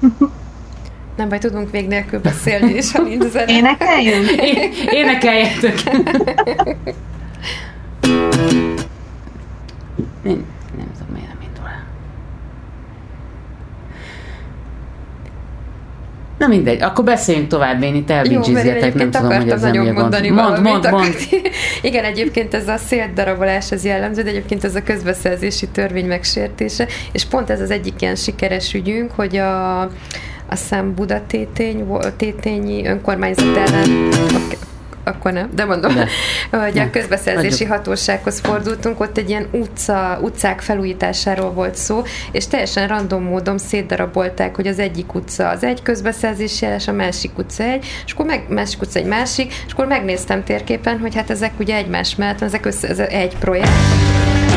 Nem 1.20 1.28
baj, 1.28 1.38
tudunk 1.38 1.70
vég 1.70 1.86
nélkül 1.86 2.20
beszélni, 2.20 2.72
és 2.72 2.92
ha 2.92 3.02
nincs 3.02 3.22
zene. 3.22 3.52
Énekeljünk? 3.52 4.30
É- 4.30 4.90
Énekeljetek! 4.90 5.74
Nem, 10.22 10.44
nem 10.76 10.90
tudom, 10.98 11.12
miért 11.12 11.28
nem 11.28 11.38
indul 11.42 11.66
el. 11.66 11.84
Na 16.38 16.46
mindegy, 16.46 16.82
akkor 16.82 17.04
beszéljünk 17.04 17.48
tovább, 17.48 17.82
én 17.82 17.94
itt 17.94 18.10
elbincsizjetek, 18.10 18.94
nem 18.94 19.10
tudom, 19.10 19.36
hogy 19.36 19.46
nem 19.46 19.60
nagyon 19.60 19.84
gond. 19.84 19.96
mondani 19.96 20.30
Mond, 20.30 20.60
mond, 20.62 20.90
mond. 20.90 21.16
Igen, 21.82 22.04
egyébként 22.04 22.54
ez 22.54 22.68
a 22.68 22.76
szétdarabolás 22.76 23.72
ez 23.72 23.84
jellemző, 23.84 24.22
de 24.22 24.28
egyébként 24.28 24.64
ez 24.64 24.74
a 24.74 24.82
közbeszerzési 24.82 25.68
törvény 25.68 26.06
megsértése, 26.06 26.86
és 27.12 27.24
pont 27.24 27.50
ez 27.50 27.60
az 27.60 27.70
egyik 27.70 27.94
ilyen 27.98 28.16
sikeres 28.16 28.74
ügyünk, 28.74 29.10
hogy 29.10 29.36
a 29.36 29.90
azt 30.50 30.62
hiszem 30.62 30.94
Buda 30.94 31.20
tétény, 31.26 31.86
tétényi 32.16 32.86
önkormányzat 32.86 33.56
ellen 33.56 34.08
ok, 34.34 34.58
akkor 35.04 35.32
nem, 35.32 35.50
de 35.54 35.64
mondom, 35.64 35.94
De. 35.94 36.08
hogy 36.50 36.74
Nem. 36.74 36.86
a 36.86 36.90
közbeszerzési 36.90 37.64
Adjuk. 37.64 37.70
hatósághoz 37.70 38.40
fordultunk, 38.40 39.00
ott 39.00 39.18
egy 39.18 39.28
ilyen 39.28 39.46
utca, 39.50 40.18
utcák 40.22 40.60
felújításáról 40.60 41.50
volt 41.50 41.74
szó, 41.74 42.02
és 42.32 42.46
teljesen 42.46 42.88
random 42.88 43.22
módon 43.22 43.58
szétdarabolták, 43.58 44.54
hogy 44.56 44.66
az 44.66 44.78
egyik 44.78 45.14
utca 45.14 45.48
az 45.48 45.64
egy 45.64 45.82
közbeszerzési 45.82 46.64
eljárás, 46.64 46.88
a 46.88 46.92
másik 46.92 47.38
utca 47.38 47.62
egy, 47.62 47.86
és 48.06 48.12
akkor 48.12 48.26
meg, 48.26 48.44
másik 48.48 48.80
utca 48.80 48.98
egy 48.98 49.06
másik, 49.06 49.52
és 49.66 49.72
akkor 49.72 49.86
megnéztem 49.86 50.44
térképen, 50.44 50.98
hogy 50.98 51.14
hát 51.14 51.30
ezek 51.30 51.52
ugye 51.58 51.74
egymás 51.74 52.16
mellett, 52.16 52.42
ezek 52.42 52.66
össze, 52.66 52.88
ez 52.88 52.98
egy 52.98 53.36
projekt. 53.36 54.49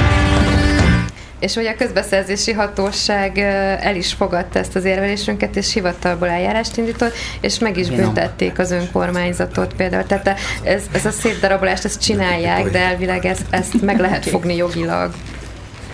És 1.44 1.54
hogy 1.56 1.66
a 1.66 1.76
közbeszerzési 1.76 2.52
hatóság 2.52 3.38
el 3.82 3.96
is 3.96 4.14
fogadta 4.14 4.60
ezt 4.60 4.76
az 4.76 4.86
érvelésünket, 4.86 5.56
és 5.56 5.74
hivatalból 5.74 6.28
eljárást 6.28 6.78
indított, 6.78 7.14
és 7.42 7.60
meg 7.60 7.78
is 7.78 7.90
büntették 7.90 8.60
az 8.60 8.72
önkormányzatot 8.72 9.74
például. 9.74 10.04
Tehát 10.06 10.28
a- 10.28 10.36
ez, 10.64 10.84
ez 10.94 11.06
a 11.06 11.12
szétdarabolást, 11.12 11.86
ezt 11.86 12.02
csinálják, 12.02 12.70
de 12.70 12.80
elvileg 12.80 13.26
ezt, 13.26 13.42
ezt 13.50 13.82
meg 13.82 14.00
lehet 14.00 14.26
fogni 14.26 14.56
jogilag. 14.56 15.12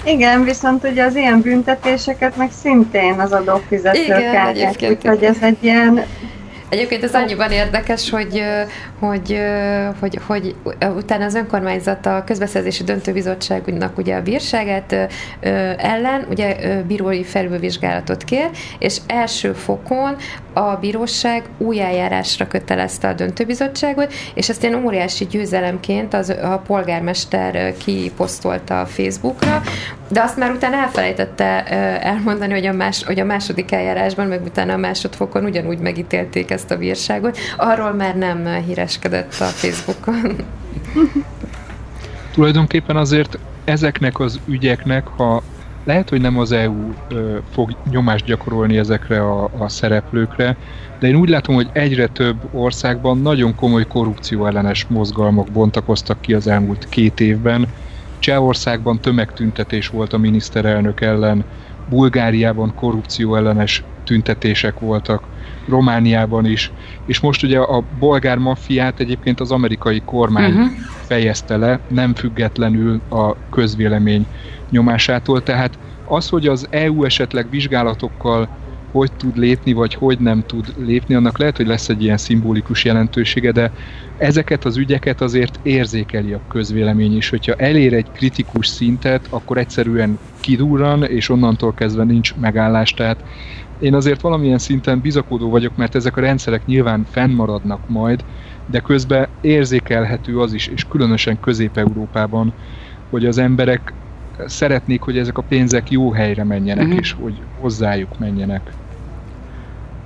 Igen, 0.03 0.43
viszont 0.43 0.83
ugye 0.83 1.03
az 1.03 1.15
ilyen 1.15 1.41
büntetéseket 1.41 2.35
meg 2.35 2.49
szintén 2.61 3.13
az 3.19 3.31
adófizetők 3.31 4.11
állják, 4.35 4.75
úgyhogy 4.89 5.23
ez 5.23 5.37
egy 5.41 5.57
ilyen 5.59 6.05
Egyébként 6.69 7.03
ez 7.03 7.13
annyiban 7.13 7.51
érdekes, 7.51 8.09
hogy, 8.09 8.43
hogy, 8.99 9.39
hogy, 9.99 10.19
hogy 10.25 10.55
utána 10.95 11.25
az 11.25 11.35
önkormányzat 11.35 12.05
a 12.05 12.23
közbeszerzési 12.25 12.83
döntőbizottságnak 12.83 13.97
ugye 13.97 14.15
a 14.15 14.21
bírságát 14.21 14.95
ellen 15.77 16.25
ugye 16.29 16.81
bírói 16.81 17.23
felülvizsgálatot 17.23 18.23
kér, 18.23 18.49
és 18.79 18.97
első 19.07 19.53
fokon 19.53 20.15
a 20.53 20.75
bíróság 20.75 21.43
új 21.57 21.81
eljárásra 21.81 22.47
kötelezte 22.47 23.07
a 23.07 23.13
döntőbizottságot, 23.13 24.13
és 24.33 24.49
ezt 24.49 24.63
ilyen 24.63 24.85
óriási 24.85 25.25
győzelemként 25.25 26.13
az, 26.13 26.29
a 26.29 26.61
polgármester 26.67 27.73
kiposztolta 27.77 28.79
a 28.79 28.85
Facebookra, 28.85 29.61
de 30.11 30.21
azt 30.21 30.37
már 30.37 30.51
utána 30.51 30.75
elfelejtette 30.75 31.63
elmondani, 32.01 32.53
hogy 32.53 32.65
a, 32.65 32.73
más, 32.73 33.03
hogy 33.03 33.19
a 33.19 33.25
második 33.25 33.71
eljárásban, 33.71 34.27
meg 34.27 34.43
utána 34.43 34.73
a 34.73 34.77
másodfokon 34.77 35.43
ugyanúgy 35.43 35.79
megítélték 35.79 36.51
a 36.67 36.77
bírságot. 36.77 37.37
Arról 37.57 37.93
már 37.93 38.15
nem 38.15 38.45
ö, 38.45 38.59
híreskedett 38.59 39.33
a 39.39 39.43
Facebookon. 39.43 40.35
Tulajdonképpen 42.33 42.95
azért 42.95 43.37
ezeknek 43.63 44.19
az 44.19 44.39
ügyeknek, 44.45 45.07
ha 45.07 45.43
lehet, 45.83 46.09
hogy 46.09 46.21
nem 46.21 46.37
az 46.37 46.51
EU 46.51 46.93
fog 47.51 47.75
nyomást 47.89 48.25
gyakorolni 48.25 48.77
ezekre 48.77 49.21
a, 49.21 49.49
a 49.57 49.69
szereplőkre, 49.69 50.57
de 50.99 51.07
én 51.07 51.15
úgy 51.15 51.29
látom, 51.29 51.55
hogy 51.55 51.69
egyre 51.73 52.07
több 52.07 52.35
országban 52.51 53.21
nagyon 53.21 53.55
komoly 53.55 53.87
korrupció 53.87 54.45
ellenes 54.45 54.85
mozgalmak 54.89 55.51
bontakoztak 55.51 56.21
ki 56.21 56.33
az 56.33 56.47
elmúlt 56.47 56.89
két 56.89 57.19
évben. 57.19 57.67
Csehországban 58.19 58.99
tömegtüntetés 58.99 59.87
volt 59.87 60.13
a 60.13 60.17
miniszterelnök 60.17 61.01
ellen, 61.01 61.43
Bulgáriában 61.89 62.73
korrupció 62.75 63.35
ellenes 63.35 63.83
tüntetések 64.03 64.79
voltak, 64.79 65.23
Romániában 65.69 66.45
is, 66.45 66.71
és 67.05 67.19
most 67.19 67.43
ugye 67.43 67.59
a 67.59 67.83
bolgár 67.99 68.37
maffiát 68.37 68.99
egyébként 68.99 69.39
az 69.39 69.51
amerikai 69.51 70.01
kormány 70.05 70.51
uh-huh. 70.51 70.69
fejezte 71.05 71.57
le, 71.57 71.79
nem 71.87 72.15
függetlenül 72.15 73.01
a 73.09 73.35
közvélemény 73.49 74.25
nyomásától, 74.69 75.43
tehát 75.43 75.77
az, 76.05 76.29
hogy 76.29 76.47
az 76.47 76.67
EU 76.69 77.03
esetleg 77.03 77.49
vizsgálatokkal 77.49 78.47
hogy 78.91 79.11
tud 79.11 79.37
lépni, 79.37 79.73
vagy 79.73 79.93
hogy 79.93 80.19
nem 80.19 80.43
tud 80.45 80.73
lépni, 80.77 81.15
annak 81.15 81.37
lehet, 81.37 81.57
hogy 81.57 81.67
lesz 81.67 81.89
egy 81.89 82.03
ilyen 82.03 82.17
szimbolikus 82.17 82.85
jelentősége, 82.85 83.51
de 83.51 83.71
ezeket 84.17 84.65
az 84.65 84.77
ügyeket 84.77 85.21
azért 85.21 85.59
érzékeli 85.63 86.33
a 86.33 86.41
közvélemény 86.49 87.15
is. 87.15 87.29
Hogyha 87.29 87.53
elér 87.53 87.93
egy 87.93 88.11
kritikus 88.11 88.67
szintet, 88.67 89.27
akkor 89.29 89.57
egyszerűen 89.57 90.19
kidurran, 90.39 91.03
és 91.03 91.29
onnantól 91.29 91.73
kezdve 91.73 92.03
nincs 92.03 92.35
megállás. 92.35 92.93
Tehát 92.93 93.23
én 93.79 93.93
azért 93.93 94.21
valamilyen 94.21 94.57
szinten 94.57 94.99
bizakodó 94.99 95.49
vagyok, 95.49 95.75
mert 95.75 95.95
ezek 95.95 96.17
a 96.17 96.21
rendszerek 96.21 96.65
nyilván 96.65 97.05
fennmaradnak 97.09 97.79
majd, 97.87 98.23
de 98.65 98.79
közben 98.79 99.27
érzékelhető 99.41 100.39
az 100.39 100.53
is, 100.53 100.67
és 100.67 100.85
különösen 100.89 101.39
Közép-Európában, 101.39 102.53
hogy 103.09 103.25
az 103.25 103.37
emberek 103.37 103.93
szeretnék, 104.45 105.01
hogy 105.01 105.17
ezek 105.17 105.37
a 105.37 105.41
pénzek 105.41 105.91
jó 105.91 106.11
helyre 106.11 106.43
menjenek, 106.43 106.83
uh-huh. 106.83 106.99
és 106.99 107.11
hogy 107.11 107.41
hozzájuk 107.59 108.19
menjenek. 108.19 108.71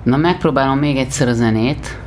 Na 0.03 0.17
megpróbálom 0.17 0.77
még 0.77 0.97
egyszer 0.97 1.27
a 1.27 1.33
zenét, 1.33 1.99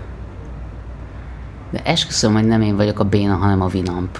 de 1.70 1.80
esküszöm, 1.84 2.32
hogy 2.32 2.46
nem 2.46 2.60
én 2.60 2.76
vagyok 2.76 2.98
a 2.98 3.04
béna, 3.04 3.34
hanem 3.34 3.60
a 3.60 3.66
Vinamp. 3.66 4.18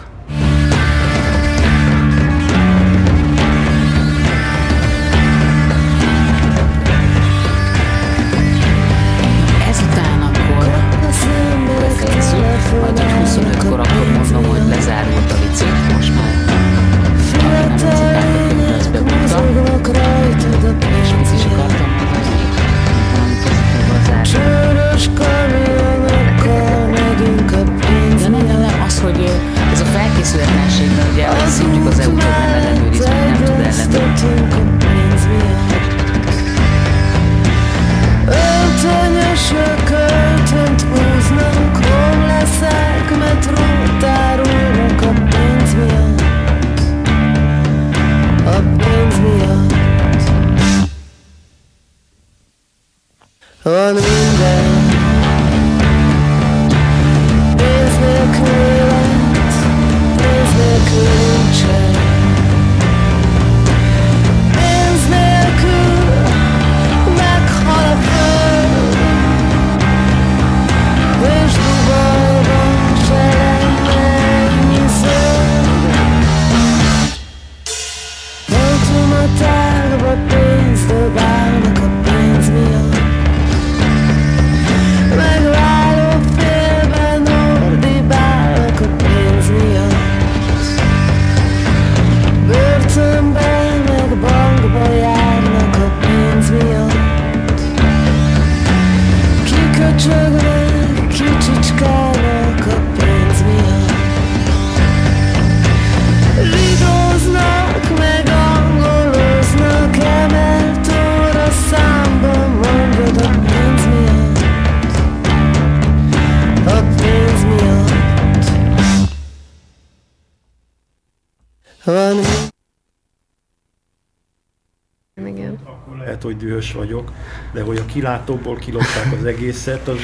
Kilátóból 128.07 128.57
kilopták 128.57 129.17
az 129.19 129.25
egészet, 129.25 129.89
az 129.89 129.97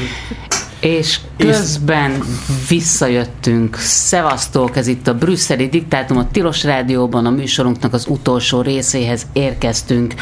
és 0.80 1.20
közben 1.36 2.22
visszajöttünk. 2.68 3.76
Szevasztók, 3.76 4.76
ez 4.76 4.86
itt 4.86 5.06
a 5.06 5.14
brüsszeli 5.14 5.68
diktátum, 5.68 6.16
a 6.16 6.28
Tilos 6.30 6.64
Rádióban, 6.64 7.26
a 7.26 7.30
műsorunknak 7.30 7.92
az 7.92 8.06
utolsó 8.06 8.60
részéhez 8.60 9.26
érkeztünk. 9.32 10.14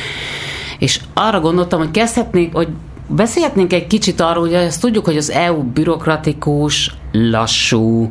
És 0.79 1.01
arra 1.15 1.41
gondoltam, 1.41 1.79
hogy 1.79 1.91
kezdhetnénk, 1.91 2.57
hogy 2.57 2.69
beszélhetnénk 3.07 3.73
egy 3.73 3.87
kicsit 3.87 4.21
arról, 4.21 4.45
hogy 4.45 4.53
ezt 4.53 4.81
tudjuk, 4.81 5.05
hogy 5.05 5.17
az 5.17 5.31
EU 5.31 5.63
bürokratikus, 5.63 6.95
lassú, 7.13 8.11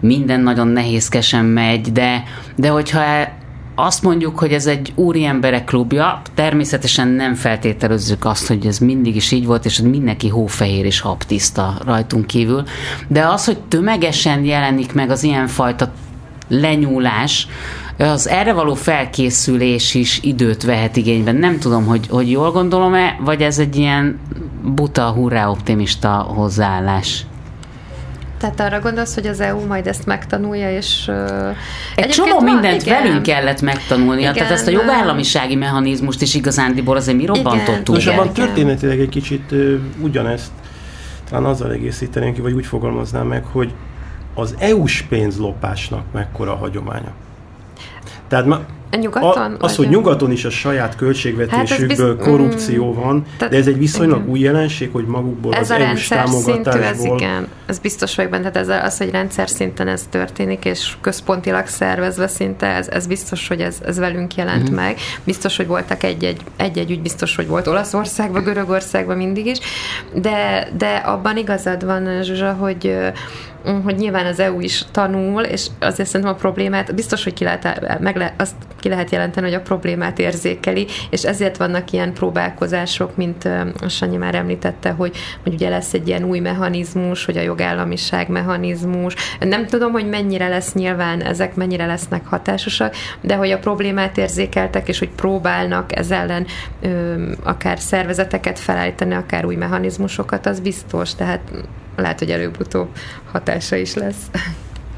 minden 0.00 0.40
nagyon 0.40 0.68
nehézkesen 0.68 1.44
megy, 1.44 1.92
de, 1.92 2.22
de 2.56 2.68
hogyha 2.68 3.00
azt 3.78 4.02
mondjuk, 4.02 4.38
hogy 4.38 4.52
ez 4.52 4.66
egy 4.66 4.92
úri 4.94 5.24
emberek 5.24 5.64
klubja, 5.64 6.22
természetesen 6.34 7.08
nem 7.08 7.34
feltételezzük 7.34 8.24
azt, 8.24 8.46
hogy 8.46 8.66
ez 8.66 8.78
mindig 8.78 9.16
is 9.16 9.32
így 9.32 9.46
volt, 9.46 9.64
és 9.64 9.80
hogy 9.80 9.90
mindenki 9.90 10.28
hófehér 10.28 10.84
és 10.84 11.00
habtiszta 11.00 11.78
rajtunk 11.84 12.26
kívül, 12.26 12.64
de 13.08 13.26
az, 13.26 13.44
hogy 13.44 13.58
tömegesen 13.58 14.44
jelenik 14.44 14.92
meg 14.92 15.10
az 15.10 15.22
ilyenfajta 15.22 15.92
lenyúlás, 16.48 17.48
az 17.98 18.28
erre 18.28 18.52
való 18.52 18.74
felkészülés 18.74 19.94
is 19.94 20.20
időt 20.22 20.62
vehet 20.62 20.96
igényben. 20.96 21.36
Nem 21.36 21.58
tudom, 21.58 21.86
hogy, 21.86 22.06
hogy 22.08 22.30
jól 22.30 22.50
gondolom-e, 22.50 23.16
vagy 23.20 23.42
ez 23.42 23.58
egy 23.58 23.76
ilyen 23.76 24.18
buta, 24.62 25.10
hurrá 25.10 25.48
optimista 25.48 26.08
hozzáállás. 26.08 27.26
Tehát 28.38 28.60
arra 28.60 28.80
gondolsz, 28.80 29.14
hogy 29.14 29.26
az 29.26 29.40
EU 29.40 29.66
majd 29.66 29.86
ezt 29.86 30.06
megtanulja, 30.06 30.76
és... 30.76 31.04
Uh, 31.08 31.56
Egy 31.94 32.08
csomó 32.08 32.40
mindent 32.40 32.82
igen. 32.82 33.02
velünk 33.02 33.22
kellett 33.22 33.60
megtanulnia, 33.60 34.20
igen, 34.20 34.34
tehát 34.34 34.52
ezt 34.52 34.66
a 34.66 34.70
jogállamisági 34.70 35.54
mechanizmust 35.54 36.22
is 36.22 36.34
igazándiból 36.34 36.96
azért 36.96 37.16
mi 37.16 37.26
robbantottuk. 37.26 37.94
Most 37.94 38.08
abban 38.08 38.32
történetileg 38.32 39.00
egy 39.00 39.08
kicsit 39.08 39.52
uh, 39.52 39.74
ugyanezt 40.00 40.50
talán 41.28 41.44
azzal 41.44 41.72
egészítenénk 41.72 42.34
ki, 42.34 42.40
vagy 42.40 42.52
úgy 42.52 42.66
fogalmaznám 42.66 43.26
meg, 43.26 43.44
hogy 43.44 43.72
az 44.34 44.54
EU-s 44.58 45.02
pénzlopásnak 45.02 46.04
mekkora 46.12 46.52
a 46.52 46.56
hagyománya. 46.56 47.12
Tehát 48.28 48.46
ma, 48.46 48.60
Nyugaton? 48.98 49.54
A, 49.54 49.64
az, 49.64 49.76
hogy 49.76 49.88
nyugaton 49.88 50.32
is 50.32 50.44
a 50.44 50.50
saját 50.50 50.96
költségvetésükből 50.96 52.16
hát 52.16 52.28
korrupció 52.28 52.92
mm, 52.92 52.94
van, 52.94 53.24
de 53.38 53.48
ez 53.48 53.66
egy 53.66 53.78
viszonylag 53.78 54.18
igen. 54.18 54.30
új 54.30 54.38
jelenség, 54.38 54.88
hogy 54.92 55.04
magukból 55.04 55.54
ez 55.54 55.70
az 55.70 55.80
a 55.80 55.80
EU-s 55.80 56.08
támogatásból... 56.08 56.82
ez 56.82 57.04
igen. 57.04 57.48
Ez 57.66 57.78
biztos 57.78 58.14
vagyok 58.14 58.30
benne, 58.30 58.50
tehát 58.50 58.68
ez 58.68 58.84
az, 58.84 58.98
hogy 58.98 59.10
rendszer 59.10 59.48
szinten 59.48 59.88
ez 59.88 60.06
történik, 60.10 60.64
és 60.64 60.92
központilag 61.00 61.66
szervezve 61.66 62.26
szinte, 62.26 62.66
ez, 62.66 62.88
ez 62.88 63.06
biztos, 63.06 63.48
hogy 63.48 63.60
ez, 63.60 63.76
ez 63.86 63.98
velünk 63.98 64.34
jelent 64.34 64.62
mm-hmm. 64.62 64.74
meg. 64.74 64.98
Biztos, 65.24 65.56
hogy 65.56 65.66
voltak 65.66 66.02
egy-egy, 66.02 66.40
egy-egy 66.56 66.90
ügy, 66.90 67.02
biztos, 67.02 67.36
hogy 67.36 67.46
volt 67.46 67.66
Olaszországban, 67.66 68.42
Görögországban 68.42 69.16
mindig 69.16 69.46
is, 69.46 69.58
de, 70.14 70.68
de 70.76 70.94
abban 70.96 71.36
igazad 71.36 71.84
van, 71.84 72.22
Zsuzsa, 72.22 72.52
hogy 72.52 72.96
hogy 73.84 73.96
nyilván 73.96 74.26
az 74.26 74.40
EU 74.40 74.60
is 74.60 74.84
tanul, 74.90 75.42
és 75.42 75.66
azért 75.80 76.08
szerintem 76.08 76.34
a 76.34 76.38
problémát, 76.38 76.94
biztos, 76.94 77.24
hogy 77.24 77.34
ki 77.34 77.44
lehet, 77.44 77.98
meg 78.00 78.16
le, 78.16 78.34
azt 78.38 78.54
ki 78.80 78.88
lehet 78.88 79.10
jelenteni, 79.10 79.46
hogy 79.46 79.56
a 79.56 79.60
problémát 79.60 80.18
érzékeli, 80.18 80.86
és 81.10 81.22
ezért 81.22 81.56
vannak 81.56 81.92
ilyen 81.92 82.12
próbálkozások, 82.12 83.16
mint 83.16 83.44
a 83.80 83.88
Sanyi 83.88 84.16
már 84.16 84.34
említette, 84.34 84.90
hogy, 84.90 85.16
hogy 85.42 85.52
ugye 85.52 85.68
lesz 85.68 85.92
egy 85.92 86.08
ilyen 86.08 86.24
új 86.24 86.38
mechanizmus, 86.38 87.24
hogy 87.24 87.36
a 87.36 87.42
jogállamiság 87.42 88.28
mechanizmus. 88.28 89.14
Nem 89.40 89.66
tudom, 89.66 89.92
hogy 89.92 90.08
mennyire 90.08 90.48
lesz 90.48 90.74
nyilván 90.74 91.22
ezek, 91.22 91.54
mennyire 91.54 91.86
lesznek 91.86 92.26
hatásosak, 92.26 92.94
de 93.20 93.34
hogy 93.34 93.50
a 93.50 93.58
problémát 93.58 94.18
érzékeltek, 94.18 94.88
és 94.88 94.98
hogy 94.98 95.10
próbálnak 95.10 95.96
ez 95.96 96.10
ellen 96.10 96.46
ö, 96.80 97.14
akár 97.42 97.78
szervezeteket 97.78 98.58
felállítani, 98.58 99.14
akár 99.14 99.44
új 99.44 99.54
mechanizmusokat, 99.54 100.46
az 100.46 100.60
biztos, 100.60 101.14
tehát 101.14 101.40
lehet, 102.02 102.18
hogy 102.18 102.30
előbb-utóbb 102.30 102.88
hatása 103.32 103.76
is 103.76 103.94
lesz. 103.94 104.30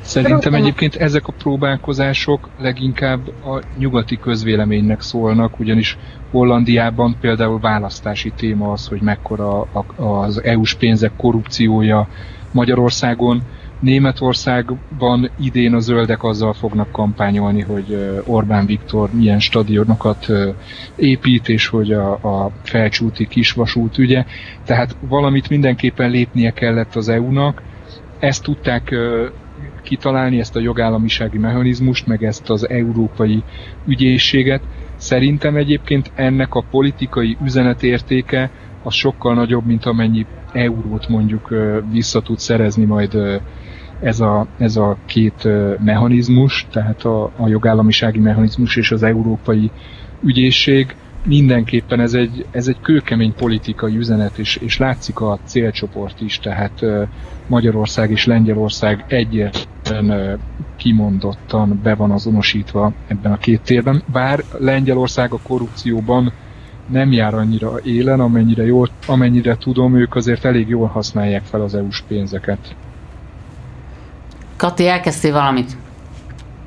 Szerintem 0.00 0.54
egyébként 0.54 0.96
ezek 0.96 1.28
a 1.28 1.32
próbálkozások 1.32 2.48
leginkább 2.60 3.28
a 3.28 3.62
nyugati 3.78 4.18
közvéleménynek 4.18 5.00
szólnak, 5.00 5.58
ugyanis 5.58 5.98
Hollandiában 6.30 7.16
például 7.20 7.60
választási 7.60 8.32
téma 8.36 8.72
az, 8.72 8.86
hogy 8.86 9.00
mekkora 9.00 9.60
az 9.96 10.42
EU-s 10.42 10.74
pénzek 10.74 11.12
korrupciója 11.16 12.08
Magyarországon. 12.52 13.42
Németországban 13.80 15.30
idén 15.40 15.74
a 15.74 15.78
zöldek 15.78 16.22
azzal 16.22 16.52
fognak 16.52 16.90
kampányolni, 16.92 17.60
hogy 17.60 18.20
Orbán 18.24 18.66
Viktor 18.66 19.10
milyen 19.12 19.38
stadionokat 19.40 20.26
épít, 20.96 21.48
és 21.48 21.66
hogy 21.66 21.92
a, 21.92 22.12
a 22.12 22.50
felcsúti 22.62 23.26
kisvasút 23.26 23.98
ügye. 23.98 24.24
Tehát 24.64 24.96
valamit 25.00 25.48
mindenképpen 25.48 26.10
lépnie 26.10 26.50
kellett 26.50 26.94
az 26.94 27.08
EU-nak. 27.08 27.62
Ezt 28.18 28.42
tudták 28.42 28.94
kitalálni, 29.82 30.38
ezt 30.38 30.56
a 30.56 30.60
jogállamisági 30.60 31.38
mechanizmust, 31.38 32.06
meg 32.06 32.24
ezt 32.24 32.50
az 32.50 32.68
európai 32.68 33.42
ügyészséget. 33.86 34.62
Szerintem 34.96 35.56
egyébként 35.56 36.10
ennek 36.14 36.54
a 36.54 36.64
politikai 36.70 37.36
üzenetértéke 37.44 38.50
az 38.88 38.94
sokkal 38.94 39.34
nagyobb, 39.34 39.66
mint 39.66 39.84
amennyi 39.84 40.26
eurót 40.52 41.08
mondjuk 41.08 41.54
vissza 41.90 42.20
tud 42.20 42.38
szerezni 42.38 42.84
majd 42.84 43.16
ez 44.00 44.20
a, 44.20 44.46
ez 44.58 44.76
a 44.76 44.96
két 45.06 45.48
mechanizmus, 45.84 46.66
tehát 46.72 47.02
a, 47.04 47.24
a 47.36 47.48
jogállamisági 47.48 48.18
mechanizmus 48.18 48.76
és 48.76 48.90
az 48.90 49.02
európai 49.02 49.70
ügyészség, 50.22 50.94
mindenképpen 51.24 52.00
ez 52.00 52.14
egy, 52.14 52.46
ez 52.50 52.68
egy 52.68 52.80
kőkemény 52.80 53.34
politikai 53.34 53.96
üzenet, 53.96 54.38
és, 54.38 54.56
és 54.56 54.78
látszik 54.78 55.20
a 55.20 55.38
célcsoport 55.44 56.20
is, 56.20 56.38
tehát 56.38 56.84
Magyarország 57.46 58.10
és 58.10 58.24
Lengyelország 58.26 59.04
egyértelműen 59.08 60.38
kimondottan 60.76 61.80
be 61.82 61.94
van 61.94 62.10
azonosítva 62.10 62.92
ebben 63.06 63.32
a 63.32 63.36
két 63.38 63.60
térben, 63.62 64.02
bár 64.12 64.44
Lengyelország 64.58 65.32
a 65.32 65.40
korrupcióban 65.42 66.32
nem 66.88 67.12
jár 67.12 67.34
annyira 67.34 67.72
élen, 67.82 68.20
amennyire, 68.20 68.64
jól, 68.64 68.88
amennyire 69.06 69.56
tudom, 69.56 69.96
ők 69.96 70.14
azért 70.14 70.44
elég 70.44 70.68
jól 70.68 70.86
használják 70.86 71.42
fel 71.44 71.60
az 71.60 71.74
EU-s 71.74 72.02
pénzeket. 72.08 72.58
Kati, 74.56 74.88
elkezdtél 74.88 75.32
valamit? 75.32 75.76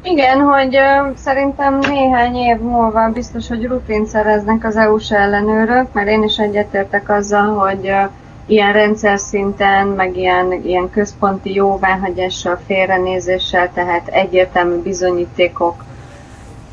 Igen, 0.04 0.40
hogy 0.40 0.78
uh, 0.78 1.16
szerintem 1.16 1.78
néhány 1.80 2.36
év 2.36 2.58
múlva 2.58 3.10
biztos, 3.10 3.48
hogy 3.48 3.66
rutin 3.66 4.06
szereznek 4.06 4.66
az 4.66 4.76
EU-s 4.76 5.12
ellenőrök, 5.12 5.94
mert 5.94 6.10
én 6.10 6.24
is 6.24 6.38
egyetértek 6.38 7.10
azzal, 7.10 7.56
hogy 7.56 7.90
uh, 7.90 8.10
ilyen 8.46 8.74
rendszer 8.74 9.20
szinten, 9.20 9.88
meg 9.88 10.18
ilyen, 10.18 10.52
ilyen 10.64 10.90
központi 10.90 11.54
jóváhagyással, 11.54 12.60
félrenézéssel, 12.66 13.72
tehát 13.74 14.08
egyértelmű 14.08 14.82
bizonyítékok 14.82 15.84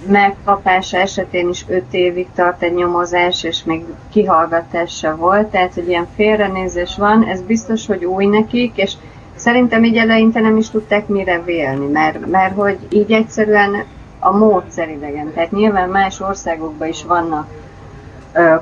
megkapása 0.07 0.97
esetén 0.97 1.49
is 1.49 1.65
5 1.69 1.83
évig 1.91 2.29
tart 2.35 2.63
egy 2.63 2.75
nyomozás, 2.75 3.45
és 3.45 3.65
még 3.65 3.85
kihallgatás 4.11 5.05
volt, 5.17 5.47
tehát 5.47 5.75
hogy 5.75 5.89
ilyen 5.89 6.07
félrenézés 6.15 6.97
van, 6.97 7.25
ez 7.25 7.43
biztos, 7.43 7.87
hogy 7.87 8.05
új 8.05 8.27
nekik, 8.27 8.77
és 8.77 8.93
Szerintem 9.39 9.85
így 9.85 9.97
eleinte 9.97 10.41
nem 10.41 10.57
is 10.57 10.71
tudták 10.71 11.09
mire 11.09 11.43
vélni, 11.43 11.87
mert, 11.87 12.27
mert 12.27 12.55
hogy 12.55 12.79
így 12.91 13.13
egyszerűen 13.13 13.85
a 14.19 14.37
módszer 14.37 14.89
idegen. 14.89 15.33
Tehát 15.33 15.51
nyilván 15.51 15.89
más 15.89 16.21
országokban 16.21 16.89
is 16.89 17.05
vannak 17.05 17.49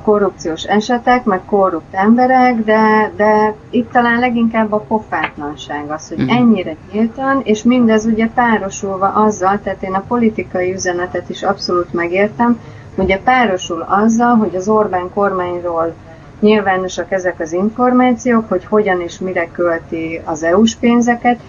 korrupciós 0.03 0.63
esetek, 0.65 1.25
meg 1.25 1.41
korrupt 1.45 1.95
emberek, 1.95 2.65
de, 2.65 3.13
de 3.17 3.55
itt 3.71 3.91
talán 3.91 4.19
leginkább 4.19 4.73
a 4.73 4.79
pofátlanság 4.79 5.91
az, 5.91 6.09
hogy 6.09 6.19
mhm. 6.19 6.37
ennyire 6.37 6.77
nyíltan, 6.93 7.41
és 7.45 7.63
mindez 7.63 8.05
ugye 8.05 8.29
párosulva 8.35 9.09
azzal, 9.09 9.61
tehát 9.63 9.83
én 9.83 9.95
a 9.95 10.05
politikai 10.09 10.73
üzenetet 10.73 11.29
is 11.31 11.43
abszolút 11.43 11.93
megértem, 11.93 12.61
ugye 12.97 13.19
párosul 13.19 13.87
azzal, 13.89 14.35
hogy 14.35 14.57
az 14.57 14.69
Orbán 14.69 15.11
kormányról 15.15 15.95
nyilvánosak 16.41 17.13
ezek 17.13 17.41
az 17.41 17.53
információk, 17.53 18.49
hogy 18.49 18.65
hogyan 18.65 19.01
és 19.01 19.19
mire 19.19 19.51
költi 19.51 20.21
az 20.25 20.43
EU-s 20.43 20.75
pénzeket, 20.75 21.41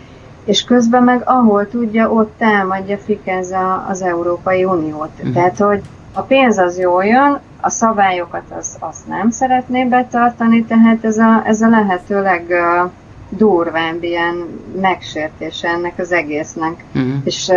és 0.46 0.64
közben 0.64 1.04
meg 1.04 1.22
ahol 1.26 1.68
tudja, 1.68 2.12
ott 2.12 2.32
támadja 2.38 2.98
Fikenza 2.98 3.86
az 3.90 4.02
Európai 4.02 4.64
Uniót. 4.64 5.10
Uh-huh. 5.18 5.34
Tehát, 5.34 5.58
hogy 5.58 5.82
a 6.18 6.22
pénz 6.22 6.58
az 6.58 6.80
jól 6.80 7.06
jön, 7.06 7.40
a 7.62 7.70
szabályokat 7.70 8.44
az, 8.58 8.78
azt 8.80 9.08
nem 9.08 9.30
szeretné 9.30 9.84
betartani, 9.84 10.66
tehát 10.66 11.06
ez 11.06 11.18
a, 11.18 11.42
ez 11.46 11.62
a 11.62 11.70
lehető 11.70 12.22
legdurvább 12.22 14.04
ilyen 14.04 14.62
megsértése 14.82 15.68
ennek 15.68 15.94
az 15.98 16.12
egésznek. 16.12 16.84
Uh-huh. 16.96 17.14
És 17.24 17.52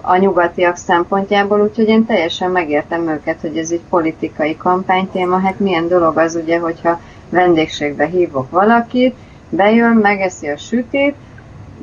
a 0.00 0.16
nyugatiak 0.16 0.76
szempontjából, 0.76 1.60
úgyhogy 1.60 1.88
én 1.88 2.06
teljesen 2.06 2.50
megértem 2.50 3.08
őket, 3.08 3.40
hogy 3.40 3.56
ez 3.56 3.70
egy 3.70 3.82
politikai 3.88 4.56
kampánytéma, 4.56 5.38
hát 5.38 5.58
milyen 5.60 5.88
dolog 5.88 6.18
az 6.18 6.34
ugye, 6.34 6.58
hogyha 6.58 7.00
vendégségbe 7.28 8.06
hívok 8.06 8.50
valakit, 8.50 9.14
bejön, 9.48 9.96
megeszi 9.96 10.48
a 10.48 10.56
sütét, 10.56 11.14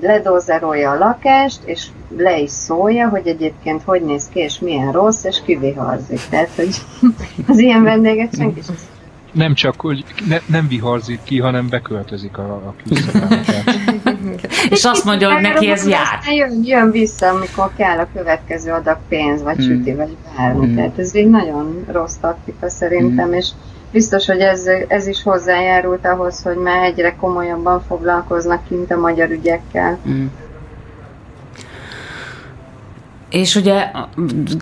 ledózerolja 0.01 0.91
a 0.91 0.97
lakást, 0.97 1.59
és 1.65 1.87
le 2.17 2.39
is 2.39 2.51
szólja, 2.51 3.09
hogy 3.09 3.27
egyébként 3.27 3.81
hogy 3.83 4.01
néz 4.01 4.29
ki, 4.33 4.39
és 4.39 4.59
milyen 4.59 4.91
rossz, 4.91 5.23
és 5.23 5.41
kiviharzik. 5.45 6.19
Tehát, 6.29 6.49
hogy 6.55 6.75
az 7.47 7.59
ilyen 7.59 7.83
vendéget 7.83 8.35
senki 8.35 8.61
sem 8.61 8.75
nem 9.37 9.53
csak, 9.53 9.81
hogy 9.81 10.03
ne, 10.27 10.37
nem 10.45 10.67
viharzik 10.67 11.19
ki, 11.23 11.39
hanem 11.39 11.69
beköltözik 11.69 12.37
a, 12.37 12.41
a 12.41 12.73
És 14.69 14.85
azt 14.85 15.05
mondja, 15.05 15.31
hogy 15.31 15.41
neki 15.41 15.69
ez 15.69 15.87
jár. 15.87 16.19
Jön, 16.35 16.61
jön 16.63 16.91
vissza, 16.91 17.27
amikor 17.27 17.71
kell 17.77 17.97
a 17.97 18.07
következő 18.13 18.71
adag 18.71 18.97
pénz, 19.09 19.43
vagy 19.43 19.55
hmm. 19.55 19.65
süti, 19.65 19.93
vagy 19.93 20.15
bármi. 20.37 20.65
Hmm. 20.65 20.75
Tehát 20.75 20.99
ez 20.99 21.11
egy 21.13 21.29
nagyon 21.29 21.85
rossz 21.91 22.15
taktika 22.15 22.69
szerintem, 22.69 23.25
hmm. 23.25 23.33
és 23.33 23.49
biztos, 23.91 24.25
hogy 24.25 24.39
ez, 24.39 24.63
ez 24.87 25.07
is 25.07 25.23
hozzájárult 25.23 26.05
ahhoz, 26.05 26.41
hogy 26.41 26.57
már 26.57 26.83
egyre 26.83 27.15
komolyabban 27.15 27.83
foglalkoznak 27.87 28.67
kint 28.67 28.91
a 28.91 28.99
magyar 28.99 29.29
ügyekkel. 29.29 29.99
Hmm. 30.03 30.31
És 33.29 33.55
ugye 33.55 33.91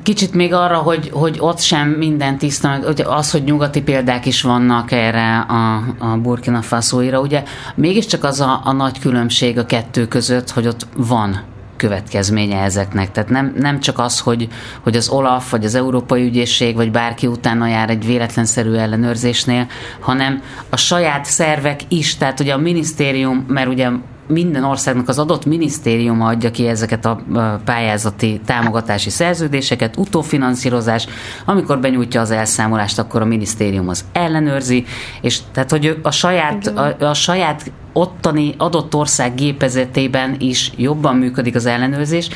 kicsit 0.03 0.33
még 0.33 0.53
arra, 0.53 0.77
hogy, 0.77 1.09
hogy 1.13 1.37
ott 1.39 1.59
sem 1.59 1.89
minden 1.89 2.37
tiszta, 2.37 2.79
hogy 2.83 3.01
az, 3.07 3.31
hogy 3.31 3.43
nyugati 3.43 3.81
példák 3.81 4.25
is 4.25 4.41
vannak 4.41 4.91
erre 4.91 5.37
a, 5.37 5.83
a 5.99 6.17
Burkina 6.17 6.61
Faso-ira, 6.61 7.19
ugye 7.19 7.43
mégiscsak 7.75 8.23
az 8.23 8.41
a, 8.41 8.61
a 8.63 8.71
nagy 8.71 8.99
különbség 8.99 9.57
a 9.57 9.65
kettő 9.65 10.07
között, 10.07 10.49
hogy 10.49 10.67
ott 10.67 10.87
van 10.95 11.41
következménye 11.77 12.61
ezeknek. 12.61 13.11
Tehát 13.11 13.29
nem, 13.29 13.53
nem 13.57 13.79
csak 13.79 13.99
az, 13.99 14.19
hogy, 14.19 14.47
hogy 14.81 14.95
az 14.95 15.09
OLAF, 15.09 15.51
vagy 15.51 15.65
az 15.65 15.75
Európai 15.75 16.23
Ügyészség, 16.23 16.75
vagy 16.75 16.91
bárki 16.91 17.27
utána 17.27 17.67
jár 17.67 17.89
egy 17.89 18.05
véletlenszerű 18.05 18.73
ellenőrzésnél, 18.73 19.67
hanem 19.99 20.41
a 20.69 20.77
saját 20.77 21.25
szervek 21.25 21.79
is, 21.87 22.17
tehát 22.17 22.39
ugye 22.39 22.53
a 22.53 22.57
minisztérium, 22.57 23.45
mert 23.47 23.67
ugye 23.67 23.89
minden 24.27 24.63
országnak 24.63 25.07
az 25.07 25.19
adott 25.19 25.45
minisztériuma 25.45 26.27
adja 26.27 26.51
ki 26.51 26.67
ezeket 26.67 27.05
a 27.05 27.19
pályázati 27.65 28.41
támogatási 28.45 29.09
szerződéseket, 29.09 29.97
utófinanszírozás, 29.97 31.07
amikor 31.45 31.79
benyújtja 31.79 32.21
az 32.21 32.31
elszámolást, 32.31 32.99
akkor 32.99 33.21
a 33.21 33.25
minisztérium 33.25 33.89
az 33.89 34.05
ellenőrzi, 34.13 34.85
és 35.21 35.39
tehát, 35.51 35.71
hogy 35.71 35.99
a 36.01 36.11
saját, 36.11 36.67
a, 36.67 37.05
a 37.05 37.13
saját 37.13 37.71
ottani 37.93 38.53
adott 38.57 38.95
ország 38.95 39.35
gépezetében 39.35 40.35
is 40.39 40.71
jobban 40.77 41.15
működik 41.15 41.55
az 41.55 41.65
ellenőrzés, 41.65 42.29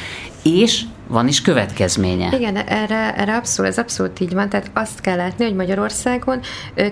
és 0.44 0.84
van 1.10 1.28
is 1.28 1.42
következménye. 1.42 2.30
Igen, 2.38 2.58
erre, 2.58 3.16
erre 3.16 3.36
abszolút, 3.36 3.72
ez 3.72 3.78
abszolút 3.78 4.20
így 4.20 4.34
van. 4.34 4.50
Tehát 4.50 4.72
azt 4.74 5.02
kell 5.02 5.16
látni, 5.16 5.46
hogy 5.46 5.56
Magyarországon 5.56 6.40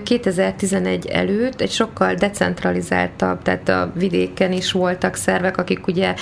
2011 0.02 1.06
előtt 1.06 1.60
egy 1.60 1.70
sokkal 1.70 2.14
decentralizáltabb, 2.14 3.42
tehát 3.42 3.68
a 3.68 3.92
vidéken 3.94 4.52
is 4.52 4.72
voltak 4.72 5.14
szervek, 5.14 5.56
akik 5.56 5.86
ugye 5.86 6.14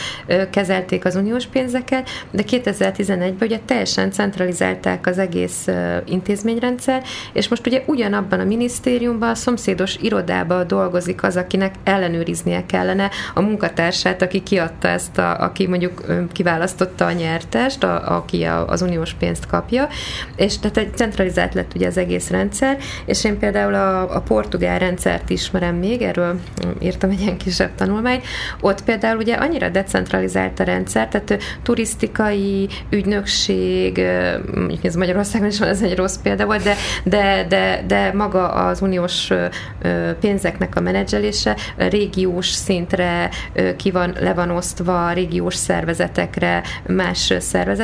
kezelték 0.51 1.05
az 1.05 1.15
uniós 1.15 1.47
pénzeket, 1.47 2.09
de 2.31 2.43
2011-ben 2.51 3.35
ugye 3.41 3.59
teljesen 3.65 4.11
centralizálták 4.11 5.07
az 5.07 5.19
egész 5.19 5.67
intézményrendszer, 6.05 7.03
és 7.33 7.49
most 7.49 7.67
ugye 7.67 7.83
ugyanabban 7.87 8.41
a 8.41 8.45
minisztériumban, 8.45 9.31
a 9.31 9.35
szomszédos 9.35 9.97
irodában 10.01 10.67
dolgozik 10.67 11.23
az, 11.23 11.37
akinek 11.37 11.75
ellenőriznie 11.85 12.67
kellene 12.67 13.11
a 13.35 13.41
munkatársát, 13.41 14.23
aki 14.23 14.43
kiadta 14.43 14.89
ezt, 14.89 15.19
a, 15.19 15.41
aki 15.41 15.67
mondjuk 15.67 16.05
kiválasztotta 16.33 17.07
a 17.07 17.13
nyertest, 17.13 17.85
a, 17.87 18.17
aki 18.17 18.43
a, 18.43 18.69
az 18.69 18.83
uniós 18.83 19.13
pénzt 19.13 19.47
kapja, 19.47 19.89
és 20.37 20.59
tehát 20.59 20.77
egy 20.77 20.97
centralizált 20.97 21.55
lett 21.55 21.75
ugye 21.75 21.87
az 21.87 21.97
egész 21.97 22.31
rendszer, 22.31 22.77
és 23.05 23.25
én 23.25 23.39
például 23.39 23.75
a, 23.75 24.15
a 24.15 24.21
portugál 24.21 24.79
rendszert 24.79 25.31
ismerem 25.31 25.75
még, 25.75 26.03
erről 26.03 26.41
írtam 26.81 27.11
egy 27.11 27.21
ilyen 27.21 27.37
kisebb 27.37 27.75
tanulmányt, 27.75 28.25
ott 28.61 28.85
például 28.85 29.17
ugye 29.17 29.35
annyira 29.35 29.69
decentralizált 29.69 30.61
a 30.61 30.65
rendszer, 30.65 31.09
tehát 31.09 31.43
turisztikai 31.63 32.69
ügynökség, 32.91 34.03
mondjuk 34.55 34.85
ez 34.85 34.95
Magyarországon 34.95 35.49
is 35.49 35.59
van, 35.59 35.69
ez 35.69 35.83
egy 35.83 35.97
rossz 35.97 36.17
példa 36.17 36.47
volt, 36.47 36.63
de, 36.63 36.75
de, 37.05 37.47
de, 37.49 37.85
de 37.87 38.13
maga 38.13 38.49
az 38.49 38.81
uniós 38.81 39.33
pénzeknek 40.21 40.77
a 40.77 40.81
menedzselése 40.81 41.57
régiós 41.77 42.49
szintre 42.49 43.31
ki 43.77 43.91
van, 43.91 44.15
le 44.21 44.35
van 44.35 44.51
osztva, 44.51 45.13
régiós 45.13 45.55
szervezetekre, 45.55 46.63
más 46.87 47.33
szervezetekre, 47.39 47.76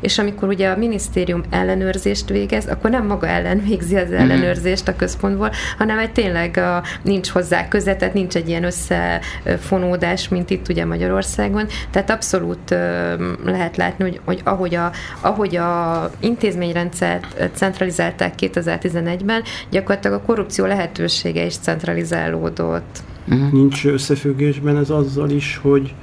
és 0.00 0.18
amikor 0.18 0.48
ugye 0.48 0.68
a 0.68 0.76
minisztérium 0.76 1.42
ellenőrzést 1.50 2.28
végez, 2.28 2.66
akkor 2.66 2.90
nem 2.90 3.06
maga 3.06 3.26
ellen 3.26 3.62
végzi 3.68 3.96
az 3.96 4.08
mhm. 4.08 4.18
ellenőrzést 4.18 4.88
a 4.88 4.96
központból, 4.96 5.50
hanem 5.78 5.98
egy 5.98 6.12
tényleg 6.12 6.56
a, 6.56 6.82
nincs 7.02 7.28
hozzá 7.28 7.68
köze, 7.68 7.96
tehát 7.96 8.14
nincs 8.14 8.36
egy 8.36 8.48
ilyen 8.48 8.64
összefonódás, 8.64 10.28
mint 10.28 10.50
itt 10.50 10.68
ugye 10.68 10.84
Magyarországon, 10.84 11.66
tehát 11.90 12.10
abszolút 12.10 12.70
lehet 13.44 13.76
látni, 13.76 14.04
hogy, 14.04 14.20
hogy 14.24 14.40
ahogy 14.44 14.74
a, 14.74 14.90
ahogy 15.20 15.56
a 15.56 16.10
intézményrendszert 16.20 17.50
centralizálták 17.54 18.34
2011-ben, 18.38 19.42
gyakorlatilag 19.70 20.20
a 20.20 20.26
korrupció 20.26 20.64
lehetősége 20.64 21.44
is 21.44 21.56
centralizálódott. 21.56 22.98
Uh-huh. 23.28 23.52
Nincs 23.52 23.86
összefüggésben 23.86 24.76
ez 24.76 24.90
azzal 24.90 25.30
is, 25.30 25.58
hogy 25.62 25.94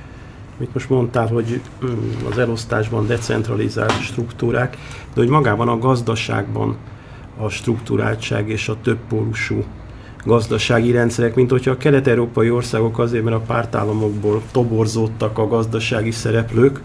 mit 0.58 0.74
most 0.74 0.90
mondtál, 0.90 1.28
hogy 1.28 1.62
mm, 1.86 1.90
az 2.32 2.38
elosztásban 2.38 3.08
decentralizált 3.08 4.02
struktúrák, 4.02 4.78
de 5.14 5.22
hogy 5.22 5.30
magában 5.30 5.68
a 5.68 5.78
gazdaságban 5.78 6.78
a 7.38 7.50
struktúráltság 7.50 8.50
és 8.50 8.70
a 8.70 8.78
többpólusú 8.82 9.64
gazdasági 10.26 10.92
rendszerek, 10.92 11.36
mint 11.36 11.50
hogyha 11.50 11.72
a 11.72 11.78
kelet-európai 11.78 12.50
országok 12.50 13.00
azért, 13.00 13.24
mert 13.24 13.36
a 13.36 13.40
pártállamokból 13.40 14.42
toborzódtak 14.52 15.38
a 15.38 15.48
gazdasági 15.48 16.12
szereplők, 16.12 16.82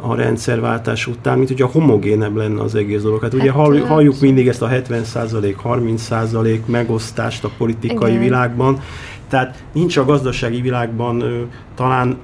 a 0.00 0.14
rendszerváltás 0.14 1.06
után, 1.06 1.36
mint 1.36 1.48
hogyha 1.48 1.66
homogénebb 1.66 2.36
lenne 2.36 2.62
az 2.62 2.74
egész 2.74 3.02
dolog. 3.02 3.22
Hát, 3.22 3.32
hát 3.32 3.40
ugye 3.40 3.50
hall, 3.50 3.78
halljuk 3.78 4.20
mindig 4.20 4.48
ezt 4.48 4.62
a 4.62 4.68
70%, 4.68 5.54
30% 5.64 6.64
megosztást 6.64 7.44
a 7.44 7.50
politikai 7.58 8.10
Igen. 8.10 8.22
világban, 8.22 8.80
tehát 9.28 9.64
nincs 9.72 9.96
a 9.96 10.04
gazdasági 10.04 10.60
világban 10.60 11.20
ö, 11.20 11.42
talán 11.74 12.16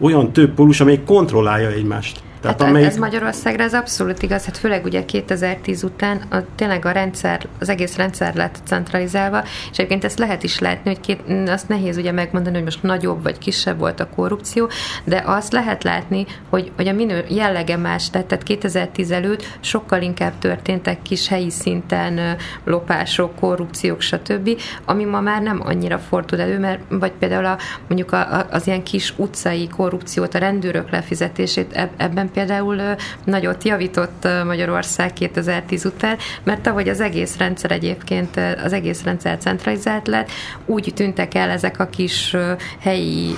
olyan 0.00 0.32
több 0.32 0.54
pólus, 0.54 0.80
amelyik 0.80 1.04
kontrollálja 1.04 1.68
egymást. 1.70 2.22
Tehát 2.40 2.60
hát 2.60 2.68
amelyik... 2.68 2.88
ez 2.88 2.96
Magyarországra 2.96 3.62
ez 3.62 3.74
abszolút 3.74 4.22
igaz, 4.22 4.44
hát 4.44 4.58
főleg 4.58 4.84
ugye 4.84 5.04
2010 5.04 5.82
után 5.82 6.22
a, 6.30 6.36
tényleg 6.54 6.84
a 6.84 6.90
rendszer, 6.90 7.46
az 7.58 7.68
egész 7.68 7.96
rendszer 7.96 8.34
lett 8.34 8.58
centralizálva, 8.64 9.42
és 9.42 9.78
egyébként 9.78 10.04
ezt 10.04 10.18
lehet 10.18 10.42
is 10.42 10.58
látni, 10.58 10.90
hogy 10.90 11.00
két, 11.00 11.48
azt 11.48 11.68
nehéz 11.68 11.96
ugye 11.96 12.12
megmondani, 12.12 12.54
hogy 12.54 12.64
most 12.64 12.82
nagyobb 12.82 13.22
vagy 13.22 13.38
kisebb 13.38 13.78
volt 13.78 14.00
a 14.00 14.08
korrupció, 14.08 14.68
de 15.04 15.22
azt 15.26 15.52
lehet 15.52 15.84
látni, 15.84 16.26
hogy, 16.48 16.72
hogy 16.76 16.88
a 16.88 16.92
minő 16.92 17.24
jellege 17.28 17.76
más, 17.76 18.10
tehát, 18.10 18.26
tehát 18.26 18.44
2010 18.44 19.10
előtt 19.10 19.46
sokkal 19.60 20.02
inkább 20.02 20.38
történtek 20.38 21.02
kis 21.02 21.28
helyi 21.28 21.50
szinten 21.50 22.36
lopások, 22.64 23.34
korrupciók, 23.34 24.00
stb., 24.00 24.60
ami 24.84 25.04
ma 25.04 25.20
már 25.20 25.42
nem 25.42 25.60
annyira 25.64 25.98
fordul 25.98 26.40
elő, 26.40 26.58
mert 26.58 26.80
vagy 26.88 27.12
például 27.12 27.44
a, 27.44 27.58
mondjuk 27.88 28.12
a, 28.12 28.36
a, 28.38 28.46
az 28.50 28.66
ilyen 28.66 28.82
kis 28.82 29.14
utcai 29.16 29.68
korrupciót, 29.68 30.34
a 30.34 30.38
rendőrök 30.38 30.90
lefizetését 30.90 31.88
ebben 31.96 32.29
például 32.32 32.80
nagyot 33.24 33.64
javított 33.64 34.28
Magyarország 34.44 35.12
2010 35.12 35.84
után, 35.84 36.16
mert 36.42 36.66
ahogy 36.66 36.88
az 36.88 37.00
egész 37.00 37.36
rendszer 37.36 37.70
egyébként, 37.70 38.40
az 38.64 38.72
egész 38.72 39.02
rendszer 39.02 39.38
centralizált 39.38 40.06
lett, 40.06 40.30
úgy 40.66 40.92
tűntek 40.94 41.34
el 41.34 41.50
ezek 41.50 41.80
a 41.80 41.86
kis 41.86 42.36
helyi 42.78 43.34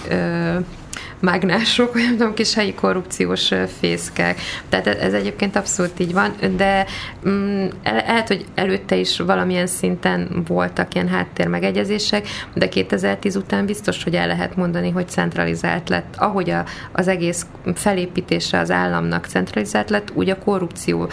mágnások, 1.22 1.94
olyan 1.96 2.16
tudom, 2.16 2.34
kis 2.34 2.54
helyi 2.54 2.74
korrupciós 2.74 3.50
fészkek. 3.78 4.40
Tehát 4.68 4.86
ez 4.86 5.12
egyébként 5.12 5.56
abszolút 5.56 6.00
így 6.00 6.12
van, 6.12 6.34
de 6.56 6.86
mm, 7.28 7.66
lehet, 7.82 8.28
hogy 8.28 8.44
előtte 8.54 8.96
is 8.96 9.18
valamilyen 9.18 9.66
szinten 9.66 10.42
voltak 10.46 10.94
ilyen 10.94 11.08
háttérmegegyezések, 11.08 12.26
de 12.54 12.68
2010 12.68 13.36
után 13.36 13.66
biztos, 13.66 14.04
hogy 14.04 14.14
el 14.14 14.26
lehet 14.26 14.56
mondani, 14.56 14.90
hogy 14.90 15.08
centralizált 15.08 15.88
lett. 15.88 16.14
Ahogy 16.16 16.50
a, 16.50 16.64
az 16.92 17.08
egész 17.08 17.46
felépítése 17.74 18.58
az 18.58 18.70
államnak 18.70 19.26
centralizált 19.26 19.90
lett, 19.90 20.10
úgy 20.14 20.30
a 20.30 20.38
korrupció 20.38 21.08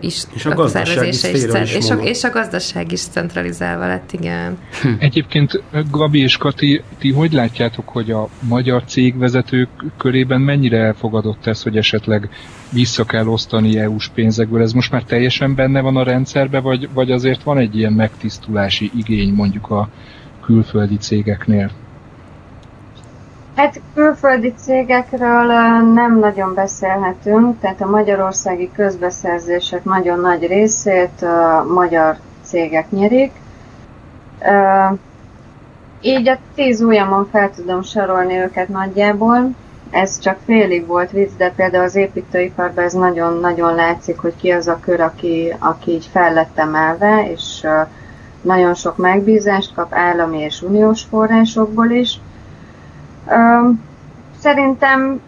is, 0.00 0.22
és 0.34 0.46
a, 0.46 0.62
a 0.62 0.68
szervezése 0.68 1.30
is, 1.30 1.44
is, 1.44 1.74
és, 1.74 1.90
a, 1.90 1.94
és 1.94 2.24
a 2.24 2.30
gazdaság 2.30 2.92
is 2.92 3.00
centralizálva 3.00 3.86
lett, 3.86 4.12
igen. 4.12 4.58
Egyébként 4.98 5.62
Gabi 5.90 6.20
és 6.20 6.36
Kati, 6.36 6.82
ti 6.98 7.12
hogy 7.12 7.32
látjátok, 7.32 7.88
hogy 7.88 8.10
a 8.10 8.28
magyar 8.40 8.84
cégvezető 8.84 9.17
vezetők 9.18 9.68
körében 9.96 10.40
mennyire 10.40 10.78
elfogadott 10.78 11.46
ez, 11.46 11.62
hogy 11.62 11.76
esetleg 11.76 12.28
vissza 12.72 13.04
kell 13.04 13.26
osztani 13.26 13.78
EU-s 13.78 14.08
pénzekből? 14.08 14.62
Ez 14.62 14.72
most 14.72 14.92
már 14.92 15.02
teljesen 15.02 15.54
benne 15.54 15.80
van 15.80 15.96
a 15.96 16.02
rendszerbe, 16.02 16.60
vagy, 16.60 16.88
vagy 16.92 17.10
azért 17.10 17.42
van 17.42 17.58
egy 17.58 17.76
ilyen 17.76 17.92
megtisztulási 17.92 18.90
igény 18.96 19.32
mondjuk 19.32 19.70
a 19.70 19.88
külföldi 20.44 20.96
cégeknél? 20.96 21.70
Hát 23.58 23.80
külföldi 23.94 24.52
cégekről 24.56 25.46
nem 25.92 26.18
nagyon 26.18 26.54
beszélhetünk, 26.54 27.60
tehát 27.60 27.80
a 27.80 27.90
magyarországi 27.90 28.70
közbeszerzések 28.72 29.84
nagyon 29.84 30.20
nagy 30.20 30.46
részét 30.46 31.22
a 31.22 31.66
magyar 31.74 32.16
cégek 32.42 32.90
nyerik. 32.90 33.32
Így 36.00 36.28
a 36.28 36.38
tíz 36.54 36.80
ujjamon 36.80 37.28
fel 37.30 37.50
tudom 37.50 37.82
sorolni 37.82 38.36
őket 38.36 38.68
nagyjából. 38.68 39.50
Ez 39.90 40.18
csak 40.18 40.38
félig 40.44 40.86
volt 40.86 41.10
vicc, 41.10 41.30
de 41.36 41.50
például 41.50 41.84
az 41.84 41.94
építőiparban 41.94 42.84
ez 42.84 42.92
nagyon-nagyon 42.92 43.74
látszik, 43.74 44.18
hogy 44.18 44.34
ki 44.36 44.50
az 44.50 44.68
a 44.68 44.78
kör, 44.80 45.00
aki, 45.00 45.54
aki 45.58 45.90
így 45.90 46.08
fel 46.12 46.32
lett 46.32 46.58
emelve, 46.58 47.30
és 47.30 47.66
nagyon 48.42 48.74
sok 48.74 48.96
megbízást 48.96 49.74
kap 49.74 49.94
állami 49.94 50.38
és 50.38 50.62
uniós 50.62 51.02
forrásokból 51.02 51.90
is. 51.90 52.20
Szerintem 54.38 55.20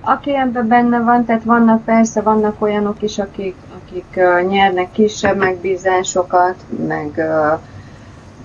aki 0.00 0.36
ebben 0.36 0.68
benne 0.68 1.00
van, 1.00 1.24
tehát 1.24 1.44
vannak 1.44 1.84
persze, 1.84 2.20
vannak 2.22 2.62
olyanok 2.62 3.02
is, 3.02 3.18
akik, 3.18 3.54
akik 3.82 4.20
nyernek 4.48 4.92
kisebb 4.92 5.36
megbízásokat, 5.36 6.54
meg 6.86 7.28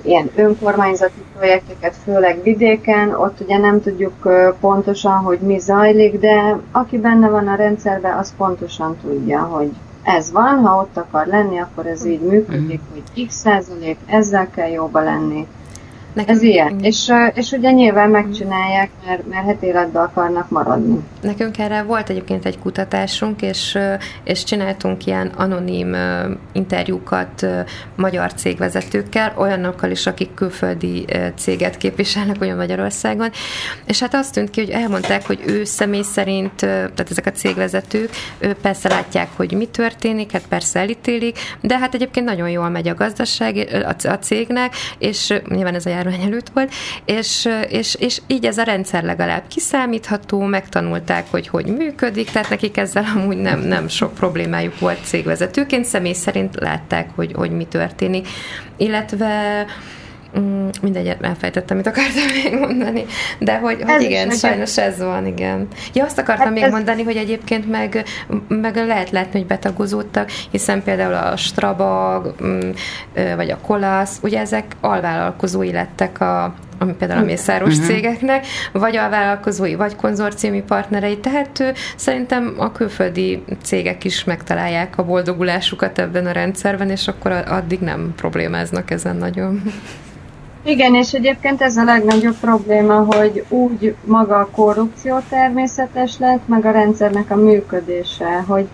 ilyen 0.04 0.30
önkormányzati 0.36 1.24
projekteket, 1.38 1.96
főleg 2.04 2.44
vidéken, 2.44 3.14
ott 3.16 3.40
ugye 3.40 3.58
nem 3.58 3.82
tudjuk 3.82 4.30
pontosan, 4.60 5.18
hogy 5.18 5.40
mi 5.40 5.60
zajlik, 5.60 6.20
de 6.20 6.58
aki 6.72 6.98
benne 6.98 7.30
van 7.30 7.48
a 7.48 7.56
rendszerben, 7.56 8.18
az 8.18 8.34
pontosan 8.38 8.98
tudja, 9.02 9.40
hogy 9.40 9.72
ez 10.04 10.32
van, 10.32 10.60
ha 10.60 10.82
ott 10.82 10.98
akar 10.98 11.26
lenni, 11.26 11.58
akkor 11.58 11.86
ez 11.86 12.06
így 12.06 12.22
működik, 12.22 12.82
mhm. 12.82 13.00
hogy 13.14 13.26
x 13.28 13.36
százalék, 13.36 13.98
ezzel 14.06 14.50
kell 14.50 14.70
jóba 14.70 15.04
lenni. 15.04 15.48
Nekem, 16.14 16.36
Ez 16.36 16.42
ilyen. 16.42 16.80
És, 16.82 17.12
és 17.34 17.52
ugye 17.52 17.72
nyilván 17.72 18.10
megcsinálják, 18.10 18.90
mert, 19.06 19.28
mert 19.28 19.46
hát 19.46 19.64
életbe 19.64 20.00
akarnak 20.00 20.50
maradni. 20.50 21.00
Nekünk 21.22 21.60
erre 21.60 21.84
volt 21.84 22.10
egyébként 22.10 22.46
egy 22.46 22.60
kutatásunk, 22.60 23.42
és, 23.42 23.78
és 24.24 24.44
csináltunk 24.44 25.06
ilyen 25.06 25.28
anonim 25.28 25.96
interjúkat 26.52 27.48
magyar 27.96 28.34
cégvezetőkkel, 28.34 29.34
olyanokkal 29.38 29.92
is, 29.92 30.06
akik 30.08 30.34
külföldi 30.34 31.06
céget 31.36 31.78
képviselnek 31.78 32.42
olyan 32.42 32.58
Magyarországon, 32.58 33.30
és 33.86 34.00
hát 34.00 34.14
azt 34.14 34.34
tűnt 34.34 34.50
ki, 34.50 34.60
hogy 34.60 34.70
elmondták, 34.70 35.26
hogy 35.26 35.40
ő 35.46 35.64
személy 35.64 36.02
szerint, 36.02 36.56
tehát 36.56 37.08
ezek 37.10 37.26
a 37.26 37.32
cégvezetők, 37.32 38.10
ő 38.40 38.56
persze 38.62 38.90
látják, 38.90 39.30
hogy 39.36 39.54
mi 39.54 39.66
történik, 39.66 40.32
hát 40.32 40.48
persze 40.48 40.80
elítélik, 40.80 41.38
de 41.62 41.78
hát 41.78 41.94
egyébként 41.94 42.26
nagyon 42.26 42.50
jól 42.50 42.70
megy 42.70 42.88
a 42.88 42.94
gazdaság 42.94 43.84
a 44.04 44.14
cégnek, 44.14 44.74
és 44.98 45.34
nyilván 45.50 45.76
ez 45.76 45.86
a 45.86 45.90
járvány 46.04 46.26
előtt 46.26 46.50
volt, 46.50 46.74
és, 47.06 47.50
és, 47.70 47.96
és 47.96 48.22
így 48.28 48.46
ez 48.46 48.58
a 48.58 48.64
rendszer 48.64 49.04
legalább 49.04 49.44
kiszámítható, 49.48 50.42
megtanulták, 50.42 51.26
hogy 51.32 51.48
hogy 51.48 51.66
működik, 51.66 52.32
tehát 52.32 52.50
nekik 52.50 52.78
ezzel 52.78 53.06
amúgy 53.16 53.38
nem, 53.38 53.60
nem 53.60 53.88
sok 53.88 54.14
problémájuk 54.14 54.80
volt 54.80 55.00
cégvezetőként, 55.04 55.86
személy 55.86 56.14
szerint 56.14 56.56
látták, 56.60 57.10
hogy, 57.16 57.32
hogy 57.34 57.52
mi 57.52 57.66
történik. 57.66 58.28
Illetve 58.78 59.66
Mm, 60.40 60.68
mindegy, 60.82 61.18
elfejtettem, 61.22 61.78
mit 61.78 61.88
akartam 61.88 62.24
még 62.44 62.60
mondani. 62.60 63.06
De 63.40 63.58
hogy, 63.58 63.82
hogy 63.86 64.02
igen, 64.02 64.30
sajnos 64.30 64.78
ez 64.78 65.00
van, 65.00 65.26
igen. 65.26 65.68
Ja, 65.94 66.04
azt 66.04 66.18
akartam 66.18 66.46
hát 66.46 66.54
még 66.54 66.64
ez... 66.64 66.72
mondani, 66.72 67.04
hogy 67.04 67.16
egyébként 67.16 67.70
meg, 67.70 68.04
meg 68.48 68.76
lehet 68.76 69.10
látni, 69.10 69.40
hogy 69.40 69.48
betagozódtak, 69.48 70.30
hiszen 70.52 70.84
például 70.84 71.14
a 71.14 71.38
Strabag, 71.38 72.36
mm, 72.44 72.70
vagy 73.36 73.50
a 73.50 73.58
Kolasz, 73.58 74.20
ugye 74.22 74.40
ezek 74.40 74.76
alvállalkozói 74.82 75.72
lettek 75.72 76.22
a, 76.22 76.54
ami 76.78 76.94
például 76.94 77.22
a 77.22 77.26
mészáros 77.26 77.74
uh-huh. 77.74 77.86
cégeknek, 77.86 78.46
vagy 78.72 78.98
a 78.98 79.10
vállalkozói, 79.10 79.76
vagy 79.76 79.96
konzorciumi 79.96 80.62
partnerei. 80.62 81.18
Tehát 81.18 81.60
ő, 81.60 81.72
szerintem 81.96 82.54
a 82.58 82.72
külföldi 82.72 83.44
cégek 83.64 84.04
is 84.04 84.24
megtalálják 84.24 84.98
a 84.98 85.04
boldogulásukat 85.04 86.00
ebben 86.00 86.26
a 86.26 86.32
rendszerben, 86.32 86.90
és 86.90 87.08
akkor 87.08 87.32
addig 87.32 87.80
nem 87.80 88.14
problémáznak 88.16 88.92
ezen 88.92 89.16
nagyon. 89.16 89.62
Igen, 90.66 90.96
és 90.96 91.14
egyébként 91.14 91.62
ez 91.62 91.78
a 91.78 91.84
legnagyobb 91.84 92.36
probléma, 92.42 93.06
hogy 93.16 93.46
úgy 93.50 93.96
maga 94.06 94.40
a 94.40 94.50
korrupció 94.56 95.20
természetes 95.30 96.18
lett, 96.20 96.48
meg 96.48 96.66
a 96.66 96.72
rendszernek 96.72 97.32
a 97.32 97.36
működése, 97.36 98.44
hogy, 98.48 98.68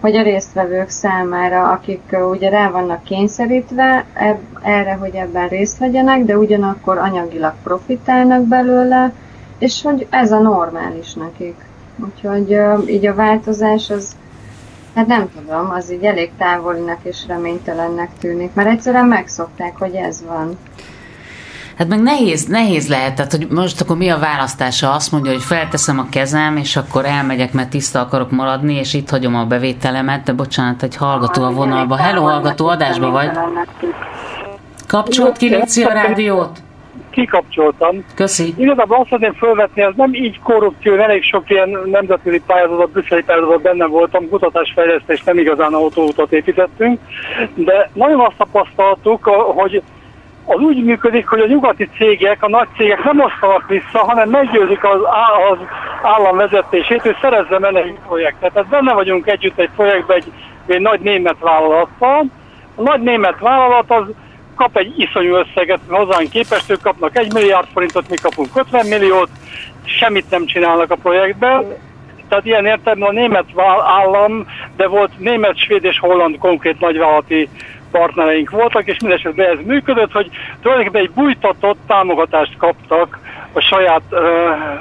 hogy 0.00 0.16
a 0.16 0.22
résztvevők 0.22 0.88
számára, 0.88 1.70
akik 1.70 2.16
ugye 2.30 2.48
rá 2.48 2.70
vannak 2.70 3.02
kényszerítve 3.02 4.04
eb, 4.14 4.38
erre, 4.62 4.94
hogy 4.94 5.14
ebben 5.14 5.48
részt 5.48 5.78
vegyenek, 5.78 6.24
de 6.24 6.38
ugyanakkor 6.38 6.98
anyagilag 6.98 7.54
profitálnak 7.62 8.42
belőle, 8.42 9.12
és 9.58 9.82
hogy 9.82 10.06
ez 10.10 10.32
a 10.32 10.38
normális 10.38 11.14
nekik. 11.14 11.56
Úgyhogy 12.04 12.58
így 12.86 13.06
a 13.06 13.14
változás 13.14 13.90
az, 13.90 14.16
hát 14.94 15.06
nem 15.06 15.30
tudom, 15.36 15.70
az 15.70 15.92
így 15.92 16.04
elég 16.04 16.30
távolinak 16.38 16.98
és 17.02 17.26
reménytelennek 17.26 18.10
tűnik, 18.18 18.54
mert 18.54 18.68
egyszerűen 18.68 19.06
megszokták, 19.06 19.76
hogy 19.78 19.94
ez 19.94 20.24
van. 20.26 20.58
Hát 21.78 21.88
meg 21.88 22.02
nehéz, 22.02 22.46
nehéz 22.46 22.88
lehet, 22.88 23.14
tehát 23.14 23.32
hogy 23.32 23.46
most 23.50 23.80
akkor 23.80 23.96
mi 23.96 24.08
a 24.08 24.18
választása? 24.18 24.92
Azt 24.92 25.12
mondja, 25.12 25.32
hogy 25.32 25.42
felteszem 25.42 25.98
a 25.98 26.06
kezem, 26.10 26.56
és 26.56 26.76
akkor 26.76 27.04
elmegyek, 27.04 27.52
mert 27.52 27.70
tiszta 27.70 28.00
akarok 28.00 28.30
maradni, 28.30 28.74
és 28.74 28.94
itt 28.94 29.10
hagyom 29.10 29.34
a 29.34 29.44
bevételemet, 29.44 30.22
de 30.22 30.32
bocsánat, 30.32 30.82
egy 30.82 30.96
hallgató 30.96 31.42
a 31.42 31.50
vonalba. 31.50 31.96
Hello, 31.96 32.22
hallgató, 32.22 32.66
adásba 32.66 33.10
vagy? 33.10 33.30
Kapcsolt 34.88 35.36
ki, 35.36 35.48
Léci, 35.48 35.82
a 35.82 35.92
rádiót? 35.92 36.58
Kikapcsoltam. 37.10 38.04
Köszi. 38.14 38.54
Igazából 38.56 38.96
azt 38.96 39.08
szeretném 39.08 39.34
felvetni, 39.34 39.82
ez 39.82 39.92
nem 39.96 40.14
így 40.14 40.40
korrupció, 40.42 40.94
elég 40.94 41.22
sok 41.22 41.50
ilyen 41.50 41.78
nemzetközi 41.84 42.42
pályázatot, 42.46 42.90
brüsszeli 42.90 43.22
pályázatot 43.22 43.62
benne 43.62 43.86
voltam, 43.86 44.28
kutatásfejlesztés, 44.28 45.22
nem 45.22 45.38
igazán 45.38 45.74
autóutat 45.74 46.32
építettünk, 46.32 47.00
de 47.54 47.90
nagyon 47.92 48.20
azt 48.20 48.36
tapasztaltuk, 48.36 49.24
hogy 49.54 49.82
az 50.44 50.60
úgy 50.60 50.84
működik, 50.84 51.26
hogy 51.26 51.40
a 51.40 51.46
nyugati 51.46 51.88
cégek, 51.96 52.42
a 52.42 52.48
nagy 52.48 52.68
cégek 52.76 53.04
nem 53.04 53.20
osztanak 53.20 53.68
vissza, 53.68 53.98
hanem 53.98 54.28
meggyőzik 54.28 54.84
az, 54.84 55.00
az 55.50 55.58
állam 56.02 56.36
vezetését, 56.36 57.00
hogy 57.00 57.16
szerezze 57.20 57.58
el 57.60 57.76
egy 57.76 57.98
projektet. 58.06 58.52
Tehát 58.52 58.68
benne 58.68 58.92
vagyunk 58.92 59.26
együtt 59.26 59.58
egy 59.58 59.70
projektben 59.76 60.16
egy, 60.16 60.32
egy 60.66 60.80
nagy 60.80 61.00
német 61.00 61.36
vállalattal. 61.40 62.24
A 62.74 62.82
nagy 62.82 63.00
német 63.00 63.38
vállalat 63.38 63.90
az 63.90 64.04
kap 64.54 64.76
egy 64.76 64.94
iszonyú 64.96 65.34
összeget 65.34 65.80
hozzánk 65.88 66.30
képest, 66.30 66.70
ők 66.70 66.80
kapnak 66.80 67.16
egy 67.16 67.32
milliárd 67.32 67.66
forintot, 67.72 68.08
mi 68.08 68.16
kapunk 68.16 68.48
50 68.54 68.86
milliót, 68.86 69.28
semmit 69.84 70.30
nem 70.30 70.46
csinálnak 70.46 70.90
a 70.90 70.96
projektben. 70.96 71.64
Tehát 72.28 72.44
ilyen 72.44 72.66
értelemben 72.66 73.08
a 73.08 73.12
német 73.12 73.44
állam, 73.84 74.46
de 74.76 74.86
volt 74.86 75.18
német, 75.18 75.58
svéd 75.58 75.84
és 75.84 75.98
holland 75.98 76.38
konkrét 76.38 76.80
nagyvállalati 76.80 77.48
partnereink 77.98 78.50
voltak, 78.50 78.86
és 78.86 78.98
mindesetre 79.00 79.48
ez 79.48 79.58
működött, 79.64 80.12
hogy 80.12 80.28
tulajdonképpen 80.62 81.02
egy 81.02 81.10
bújtatott 81.10 81.78
támogatást 81.86 82.56
kaptak 82.58 83.18
a 83.52 83.60
saját 83.60 84.02
uh, 84.10 84.20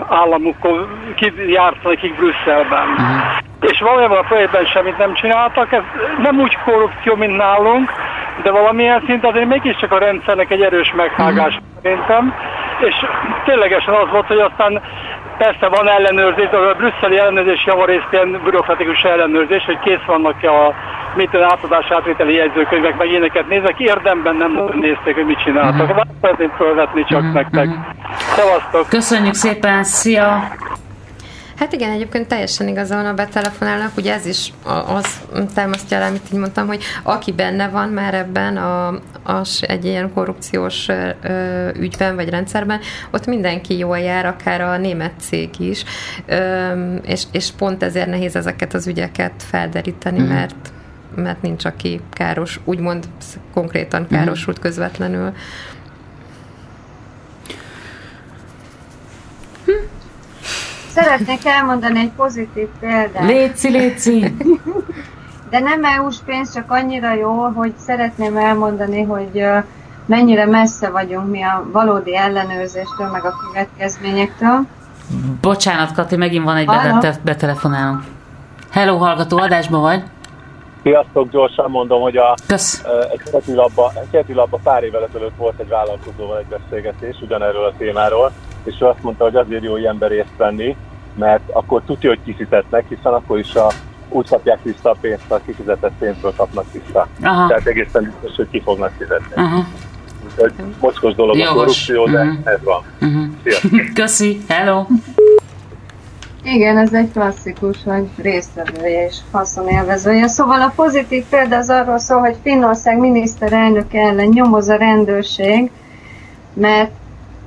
államukon 0.09 0.87
kijárt 1.15 1.83
nekik 1.83 2.15
Brüsszelben. 2.15 2.87
Uh-huh. 2.89 3.71
És 3.71 3.79
valójában 3.79 4.17
a 4.17 4.27
projektben 4.27 4.65
semmit 4.65 4.97
nem 4.97 5.13
csináltak, 5.13 5.71
ez 5.71 5.83
nem 6.21 6.39
úgy 6.39 6.57
korrupció, 6.65 7.15
mint 7.15 7.37
nálunk, 7.37 7.91
de 8.43 8.51
valamilyen 8.51 9.03
szint 9.05 9.25
azért 9.25 9.47
mégiscsak 9.47 9.91
a 9.91 9.97
rendszernek 9.97 10.51
egy 10.51 10.61
erős 10.61 10.93
meghágás 10.95 11.53
uh-huh. 11.53 11.81
szerintem, 11.81 12.33
és 12.79 12.95
ténylegesen 13.45 13.93
az 13.93 14.09
volt, 14.11 14.27
hogy 14.27 14.39
aztán 14.39 14.81
persze 15.37 15.67
van 15.67 15.89
ellenőrzés, 15.89 16.49
de 16.49 16.57
a 16.57 16.73
brüsszeli 16.73 17.17
ellenőrzés 17.17 17.65
javarészt 17.65 18.07
ilyen 18.11 18.41
bürokratikus 18.43 19.01
ellenőrzés, 19.01 19.65
hogy 19.65 19.79
kész 19.79 20.05
vannak 20.05 20.43
a 20.43 20.73
mit 21.15 21.35
átadás 21.35 21.91
átvételi 21.91 22.33
jegyzőkönyvek, 22.33 22.97
meg 22.97 23.09
ilyeneket 23.09 23.47
nézek, 23.47 23.79
érdemben 23.79 24.35
nem 24.35 24.69
nézték, 24.73 25.15
hogy 25.15 25.25
mit 25.25 25.43
csináltak. 25.43 25.89
Uh-huh. 25.89 26.03
Szeretném 26.21 26.51
felvetni 26.57 27.03
csak 27.03 27.19
uh-huh. 27.19 27.33
nektek. 27.33 27.67
Szevasztok! 28.17 28.89
Köszönjük 28.89 29.33
szépen, 29.33 29.83
szia! 29.83 30.43
Hát 31.55 31.73
igen, 31.73 31.91
egyébként 31.91 32.27
teljesen 32.27 32.67
igaza 32.67 32.95
van 32.95 33.05
a 33.05 33.13
betelefonálnak, 33.13 33.97
ugye 33.97 34.13
ez 34.13 34.25
is 34.25 34.53
az 34.87 35.21
támasztja 35.53 35.97
el, 35.97 36.09
amit 36.09 36.25
így 36.33 36.39
mondtam, 36.39 36.67
hogy 36.67 36.83
aki 37.03 37.31
benne 37.31 37.67
van 37.67 37.89
már 37.89 38.13
ebben 38.13 38.57
a, 38.57 38.99
az 39.23 39.63
egy 39.67 39.85
ilyen 39.85 40.13
korrupciós 40.13 40.87
ö, 40.87 41.69
ügyben 41.75 42.15
vagy 42.15 42.29
rendszerben, 42.29 42.79
ott 43.11 43.25
mindenki 43.25 43.77
jól 43.77 43.99
jár, 43.99 44.25
akár 44.25 44.61
a 44.61 44.77
német 44.77 45.13
cég 45.19 45.49
is, 45.59 45.83
ö, 46.25 46.95
és, 47.01 47.23
és 47.31 47.51
pont 47.57 47.83
ezért 47.83 48.07
nehéz 48.07 48.35
ezeket 48.35 48.73
az 48.73 48.87
ügyeket 48.87 49.33
felderíteni, 49.37 50.19
mm. 50.19 50.27
mert 50.27 50.71
mert 51.15 51.41
nincs, 51.41 51.65
aki 51.65 52.01
káros, 52.09 52.59
úgymond 52.63 53.07
konkrétan 53.53 54.01
mhm. 54.01 54.13
károsult 54.13 54.59
közvetlenül. 54.59 55.33
Szeretnék 60.93 61.45
elmondani 61.45 61.99
egy 61.99 62.11
pozitív 62.11 62.67
példát. 62.79 63.25
Léci, 63.25 63.69
léci! 63.69 64.35
De 65.49 65.59
nem 65.59 65.83
EU-s 65.83 66.17
pénz, 66.25 66.53
csak 66.53 66.71
annyira 66.71 67.13
jó, 67.13 67.31
hogy 67.31 67.73
szeretném 67.85 68.37
elmondani, 68.37 69.03
hogy 69.03 69.45
mennyire 70.05 70.45
messze 70.45 70.89
vagyunk 70.89 71.29
mi 71.29 71.41
a 71.43 71.67
valódi 71.71 72.15
ellenőrzéstől, 72.15 73.07
meg 73.11 73.25
a 73.25 73.33
következményektől. 73.47 74.65
Bocsánat, 75.41 75.91
Kati, 75.91 76.15
megint 76.15 76.43
van 76.43 76.55
egy 76.55 76.69
betelefonálunk. 77.23 78.03
Hello, 78.71 78.97
hallgató, 78.97 79.37
adásban 79.37 79.81
vagy? 79.81 80.03
Sziasztok, 80.83 81.29
gyorsan 81.29 81.69
mondom, 81.69 82.01
hogy 82.01 82.17
a, 82.17 82.35
Kösz. 82.47 82.83
egy 83.11 84.09
heti 84.11 84.33
labba 84.33 84.59
pár 84.63 84.83
évvel 84.83 85.03
ezelőtt 85.03 85.35
volt 85.37 85.59
egy 85.59 85.67
vállalkozóval 85.67 86.37
egy 86.37 86.45
beszélgetés 86.59 87.15
ugyanerről 87.21 87.63
a 87.65 87.73
témáról, 87.77 88.31
és 88.63 88.75
ő 88.81 88.85
azt 88.85 89.03
mondta, 89.03 89.23
hogy 89.23 89.35
azért 89.35 89.63
jó 89.63 89.77
ilyen 89.77 89.97
részt 89.99 90.37
venni, 90.37 90.75
mert 91.15 91.49
akkor 91.51 91.81
tudja, 91.85 92.09
hogy 92.09 92.19
kifizetnek, 92.25 92.85
hiszen 92.87 93.13
akkor 93.13 93.39
is 93.39 93.55
a, 93.55 93.71
úgy 94.09 94.29
kapják 94.29 94.63
vissza 94.63 94.89
a 94.89 94.95
pénzt, 95.01 95.31
a 95.31 95.39
kifizetett 95.45 95.93
pénzből 95.99 96.33
kapnak 96.37 96.65
vissza. 96.71 97.07
Aha. 97.21 97.47
Tehát 97.47 97.67
egészen 97.67 98.03
biztos, 98.03 98.35
hogy 98.35 98.47
ki 98.51 98.61
fognak 98.61 98.91
fizetni. 98.97 99.35
Aha. 99.35 99.65
Úgyhogy 100.25 100.51
mocskos 100.79 101.15
dolog 101.15 101.37
Jogos. 101.37 101.51
a 101.51 101.55
korrupció, 101.55 102.05
de 102.05 102.21
uh-huh. 102.21 102.37
ez 102.43 102.63
van. 102.63 102.83
Uh-huh. 103.01 103.93
Köszi, 103.93 104.41
hello! 104.47 104.85
Igen, 106.43 106.77
ez 106.77 106.93
egy 106.93 107.11
klasszikus, 107.11 107.77
hogy 107.83 108.07
résztvevője 108.17 109.05
és 109.05 109.17
haszonélvezője. 109.31 110.27
Szóval 110.27 110.61
a 110.61 110.73
pozitív 110.75 111.23
példa 111.29 111.57
az 111.57 111.69
arról 111.69 111.99
szól, 111.99 112.19
hogy 112.19 112.35
Finnország 112.43 112.97
miniszterelnök 112.97 113.93
ellen 113.93 114.27
nyomoz 114.27 114.67
a 114.67 114.75
rendőrség, 114.75 115.71
mert 116.53 116.91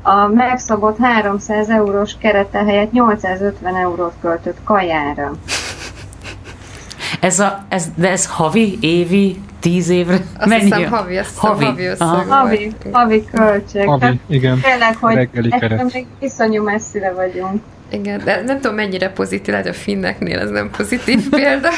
a 0.03 0.27
megszabott 0.27 0.99
300 0.99 1.69
eurós 1.69 2.17
kerete 2.19 2.59
helyett 2.59 2.93
850 2.93 3.77
eurót 3.77 4.13
költött 4.21 4.59
kajára. 4.65 5.33
Ez 7.21 7.39
a, 7.41 7.65
ez, 7.69 7.87
de 7.95 8.11
ez 8.11 8.27
havi, 8.27 8.79
évi, 8.81 9.41
tíz 9.61 9.89
évre? 9.89 10.15
Azt 10.39 10.49
Mennyi? 10.49 10.63
Hiszem, 10.63 10.91
havi, 10.91 11.17
azt 11.17 11.39
havi. 11.39 11.65
havi, 11.65 11.85
havi, 12.29 12.75
havi 12.93 13.25
költség. 13.25 13.87
Havi, 13.87 14.21
igen. 14.27 14.61
Tényleg, 14.61 14.97
hogy 14.97 15.29
még 15.93 16.07
iszonyú 16.19 16.63
messzire 16.63 17.13
vagyunk. 17.13 17.63
Igen, 17.91 18.21
de 18.25 18.43
nem 18.43 18.61
tudom 18.61 18.77
mennyire 18.77 19.11
pozitív, 19.11 19.49
lehet 19.49 19.67
a 19.67 19.73
finneknél 19.73 20.39
ez 20.39 20.51
nem 20.51 20.71
pozitív 20.77 21.29
példa. 21.37 21.69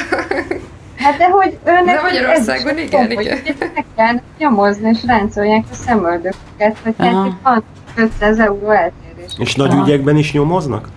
Hát 0.95 1.17
de 1.17 1.25
hogy 1.25 1.57
őnek... 1.65 1.95
De 1.95 2.01
Magyarországon 2.01 2.77
igen, 2.77 2.89
pont, 2.89 3.11
igen. 3.11 3.39
Hogy 3.45 3.71
meg 3.75 3.85
kell 3.95 4.21
nyomozni, 4.37 4.89
és 4.89 5.05
ráncolják 5.05 5.63
a 5.71 5.73
szemöldöket, 5.73 6.77
hogy 6.83 6.93
hát 6.97 7.27
itt 7.27 7.37
van 7.43 7.63
500 7.95 8.39
euró 8.39 8.69
eltérés. 8.69 9.31
És 9.37 9.55
nagy 9.55 9.73
ügyekben 9.73 10.17
is 10.17 10.33
nyomoznak? 10.33 10.87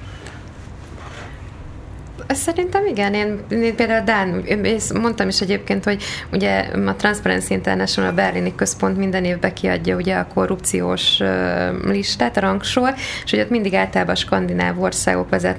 Szerintem 2.28 2.86
igen, 2.86 3.14
én, 3.14 3.38
én 3.50 3.74
például 3.76 4.04
Dán, 4.04 4.44
én 4.44 4.78
mondtam 5.00 5.28
is 5.28 5.40
egyébként, 5.40 5.84
hogy 5.84 6.02
ugye 6.32 6.66
a 6.86 6.96
Transparency 6.96 7.54
International 7.54 8.10
a 8.10 8.14
berlini 8.14 8.54
központ 8.54 8.96
minden 8.96 9.24
évben 9.24 9.54
kiadja 9.54 9.96
ugye 9.96 10.14
a 10.14 10.26
korrupciós 10.34 11.20
listát, 11.84 12.36
a 12.36 12.40
rangsor, 12.40 12.94
és 13.24 13.30
hogy 13.30 13.40
ott 13.40 13.50
mindig 13.50 13.74
általában 13.74 14.14
a 14.14 14.18
skandináv 14.18 14.82
országok 14.82 15.28
vezet, 15.28 15.56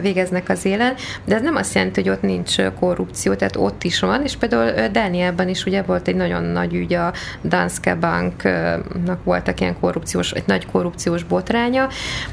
végeznek 0.00 0.48
az 0.48 0.64
élen, 0.64 0.94
de 1.24 1.34
ez 1.34 1.42
nem 1.42 1.56
azt 1.56 1.74
jelenti, 1.74 2.00
hogy 2.00 2.10
ott 2.10 2.22
nincs 2.22 2.62
korrupció, 2.80 3.34
tehát 3.34 3.56
ott 3.56 3.84
is 3.84 4.00
van, 4.00 4.22
és 4.22 4.36
például 4.36 4.88
Dániában 4.88 5.48
is 5.48 5.64
ugye 5.64 5.82
volt 5.82 6.08
egy 6.08 6.16
nagyon 6.16 6.42
nagy 6.42 6.74
ügy, 6.74 6.94
a 6.94 7.12
Danske 7.42 7.94
Banknak 7.94 9.24
voltak 9.24 9.60
ilyen 9.60 9.78
korrupciós, 9.80 10.30
egy 10.32 10.46
nagy 10.46 10.66
korrupciós 10.66 11.22
botránya, 11.24 11.88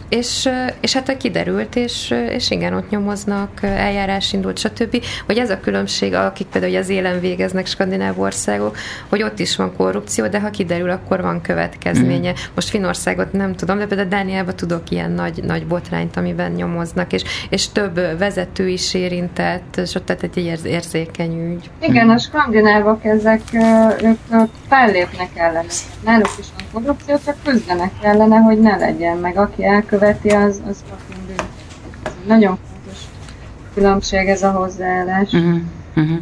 és, 0.10 0.50
és 0.80 0.94
hát 0.94 1.18
kiderült, 1.18 1.76
és, 1.76 2.14
és 2.30 2.52
igen, 2.52 2.74
ott 2.74 2.90
nyomoznak, 2.90 3.60
eljárás 3.68 4.34
indult, 4.34 4.58
stb. 4.58 5.04
Hogy 5.26 5.38
ez 5.38 5.50
a 5.50 5.60
különbség, 5.60 6.14
akik 6.14 6.48
például 6.48 6.76
az 6.76 6.90
élen 6.90 7.20
végeznek 7.20 7.66
skandináv 7.66 8.20
országok, 8.20 8.78
hogy 9.10 9.24
ott 9.24 9.40
is 9.40 9.56
van 9.56 9.76
korrupció, 9.76 10.28
de 10.28 10.40
ha 10.40 10.50
kiderül, 10.50 10.90
akkor 10.90 11.22
van 11.22 11.42
következménye. 11.42 12.32
Mm. 12.32 12.34
Most 12.56 12.70
Finországot 12.70 13.32
nem 13.32 13.56
tudom, 13.56 13.78
de 13.78 13.86
például 13.86 14.10
Dániában 14.10 14.56
tudok 14.56 14.90
ilyen 14.90 15.12
nagy, 15.12 15.44
nagy 15.44 15.68
botrányt, 15.68 16.18
amiben 16.18 16.52
nyomoznak, 16.52 17.14
és, 17.14 17.24
és 17.50 17.70
több 17.70 18.18
vezető 18.18 18.68
is 18.68 18.94
érintett, 18.94 19.78
és 19.78 19.96
ott 19.96 20.06
tehát 20.06 20.24
egy 20.24 20.60
érzékeny 20.64 21.52
ügy. 21.52 21.70
Igen, 21.80 22.10
a 22.10 22.18
skandinávok 22.18 23.06
ezek, 23.06 23.42
ők 24.02 24.50
fellépnek 24.70 25.30
ellene. 25.36 25.68
Náluk 26.04 26.30
is 26.40 26.46
van 26.58 26.68
korrupció, 26.72 27.16
csak 27.26 27.36
küzdenek 27.44 27.92
ellene, 28.02 28.38
hogy 28.38 28.60
ne 28.60 28.78
legyen, 28.78 29.18
meg 29.18 29.38
aki 29.38 29.66
elköveti, 29.66 30.30
az, 30.30 30.62
az 30.70 30.84
nagyon 32.28 32.58
különbség 33.78 34.28
ez 34.28 34.44
a 34.44 34.52
hozzáállás. 34.52 35.32
Uh-huh. 35.32 35.60
Uh-huh. 35.96 36.20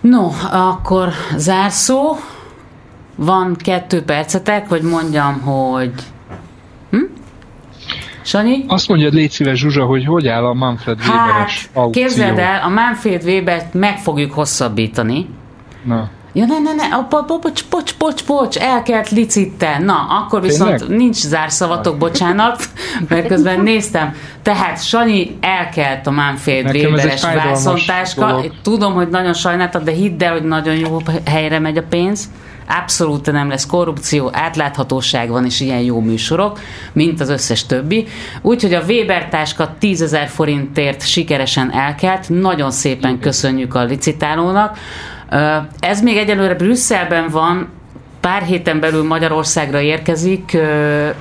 No, 0.00 0.28
akkor 0.52 1.08
zárszó. 1.36 2.16
Van 3.14 3.56
kettő 3.56 4.02
percetek, 4.02 4.68
hogy 4.68 4.82
mondjam, 4.82 5.40
hogy... 5.40 5.92
Hm? 6.90 7.02
Sanyi? 8.22 8.64
Azt 8.66 8.88
mondja, 8.88 9.08
légy 9.08 9.30
szíves, 9.30 9.58
Zsuzsa, 9.58 9.84
hogy 9.84 10.04
hogy 10.04 10.26
áll 10.26 10.44
a 10.44 10.54
Manfred 10.54 11.00
hát, 11.00 11.26
Weberes 11.26 11.70
aukció. 11.72 12.02
Képzeld 12.02 12.38
el, 12.38 12.62
a 12.62 12.68
Manfred 12.68 13.24
Webert 13.24 13.74
meg 13.74 13.98
fogjuk 13.98 14.32
hosszabbítani. 14.32 15.26
Na. 15.84 16.10
Ja, 16.38 16.46
ne, 16.46 16.58
ne, 16.58 16.72
ne, 16.72 16.94
a, 16.94 17.06
bocs, 17.26 17.68
bocs, 17.68 17.94
bocs, 17.98 18.26
bocs, 18.26 18.56
elkelt 18.56 19.10
licitten. 19.10 19.82
Na, 19.82 20.06
akkor 20.08 20.42
viszont 20.42 20.76
Tényleg? 20.76 20.96
nincs 20.98 21.16
zárszavatok, 21.16 21.98
bocsánat, 21.98 22.68
mert 23.08 23.26
közben 23.26 23.60
néztem. 23.60 24.14
Tehát 24.42 24.84
Sanyi 24.84 25.36
elkelt 25.40 26.06
a 26.06 26.10
Manfred 26.10 26.74
Weberes 26.74 27.22
vászontáska. 27.22 28.42
Tudom, 28.62 28.94
hogy 28.94 29.08
nagyon 29.08 29.34
sajnáltad, 29.34 29.82
de 29.82 29.90
hidd 29.90 30.22
el, 30.24 30.32
hogy 30.32 30.44
nagyon 30.44 30.74
jó 30.74 30.98
helyre 31.24 31.58
megy 31.58 31.76
a 31.76 31.82
pénz. 31.82 32.30
Abszolút 32.68 33.32
nem 33.32 33.48
lesz 33.48 33.66
korrupció, 33.66 34.30
átláthatóság 34.32 35.28
van, 35.28 35.44
és 35.44 35.60
ilyen 35.60 35.80
jó 35.80 36.00
műsorok, 36.00 36.60
mint 36.92 37.20
az 37.20 37.28
összes 37.28 37.66
többi. 37.66 38.06
Úgyhogy 38.42 38.74
a 38.74 38.82
Weber 38.88 39.28
táska 39.28 39.76
10 39.78 40.02
ezer 40.02 40.28
forintért 40.28 41.06
sikeresen 41.06 41.72
elkelt. 41.72 42.28
Nagyon 42.28 42.70
szépen 42.70 43.18
köszönjük 43.20 43.74
a 43.74 43.84
licitálónak. 43.84 44.78
Ez 45.78 46.02
még 46.02 46.16
egyelőre 46.16 46.54
Brüsszelben 46.54 47.28
van, 47.28 47.68
pár 48.20 48.42
héten 48.42 48.80
belül 48.80 49.06
Magyarországra 49.06 49.80
érkezik, 49.80 50.56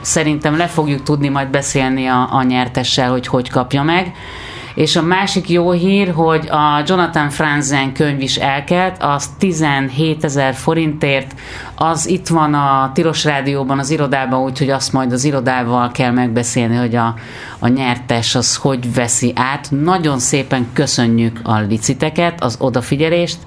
szerintem 0.02 0.58
le 0.58 0.68
fogjuk 0.68 1.04
tudni 1.04 1.30
majd 1.30 1.48
beszélni 1.48 2.06
a, 2.06 2.28
a 2.32 2.44
nyertessel, 2.44 3.10
hogy 3.10 3.28
hogy 3.28 3.50
kapja 3.50 3.84
meg. 3.84 4.12
És 4.76 4.96
a 4.96 5.02
másik 5.02 5.50
jó 5.50 5.72
hír, 5.72 6.12
hogy 6.12 6.48
a 6.50 6.84
Jonathan 6.86 7.30
Franzen 7.30 7.94
könyv 7.94 8.22
is 8.22 8.36
elkelt, 8.36 8.96
az 9.00 9.30
17 9.38 10.24
ezer 10.24 10.54
forintért, 10.54 11.36
az 11.76 12.08
itt 12.08 12.28
van 12.28 12.54
a 12.54 12.92
Tilos 12.94 13.24
Rádióban, 13.24 13.80
az 13.80 13.90
irodában, 13.90 14.44
úgyhogy 14.44 14.70
azt 14.70 14.94
majd 14.94 15.12
az 15.12 15.24
irodával 15.24 15.92
kell 15.92 16.12
megbeszélni, 16.12 16.76
hogy 16.76 16.96
a, 16.96 17.16
a 17.60 17.68
nyertes 17.68 18.36
az 18.36 18.56
hogy 18.56 18.94
veszi 18.94 19.34
át. 19.36 19.68
Nagyon 19.72 20.20
szépen 20.20 20.68
köszönjük 20.74 21.40
a 21.44 21.60
liciteket, 21.60 22.44
az 22.44 22.56
odafigyelést, 22.60 23.38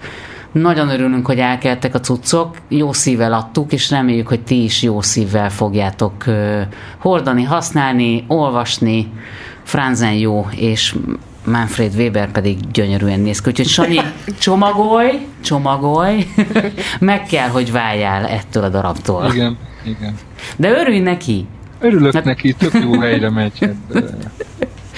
nagyon 0.53 0.89
örülünk, 0.89 1.27
hogy 1.27 1.39
elkeltek 1.39 1.95
a 1.95 2.01
cuccok, 2.01 2.57
jó 2.69 2.93
szívvel 2.93 3.33
adtuk, 3.33 3.73
és 3.73 3.91
reméljük, 3.91 4.29
hogy 4.29 4.41
ti 4.41 4.63
is 4.63 4.83
jó 4.83 5.01
szívvel 5.01 5.51
fogjátok 5.51 6.25
hordani, 6.99 7.43
használni, 7.43 8.25
olvasni. 8.27 9.13
Franzen 9.63 10.13
jó, 10.13 10.47
és 10.57 10.95
Manfred 11.45 11.95
Weber 11.95 12.31
pedig 12.31 12.71
gyönyörűen 12.73 13.21
néz 13.21 13.41
ki. 13.41 13.49
Úgyhogy 13.49 13.67
Sanyi, 13.67 14.01
csomagolj, 14.39 15.27
csomagolj, 15.41 16.27
meg 17.01 17.23
kell, 17.23 17.49
hogy 17.49 17.73
váljál 17.73 18.27
ettől 18.27 18.65
a 18.65 18.69
darabtól. 18.69 19.31
Igen, 19.35 19.57
igen. 19.85 20.15
De 20.57 20.71
örülj 20.71 20.99
neki. 20.99 21.47
Örülök 21.81 22.15
hát... 22.15 22.25
neki, 22.25 22.53
tök 22.53 22.73
jó 22.83 22.99
helyre 23.01 23.31
megy. 23.31 23.59
Hát, 23.61 23.75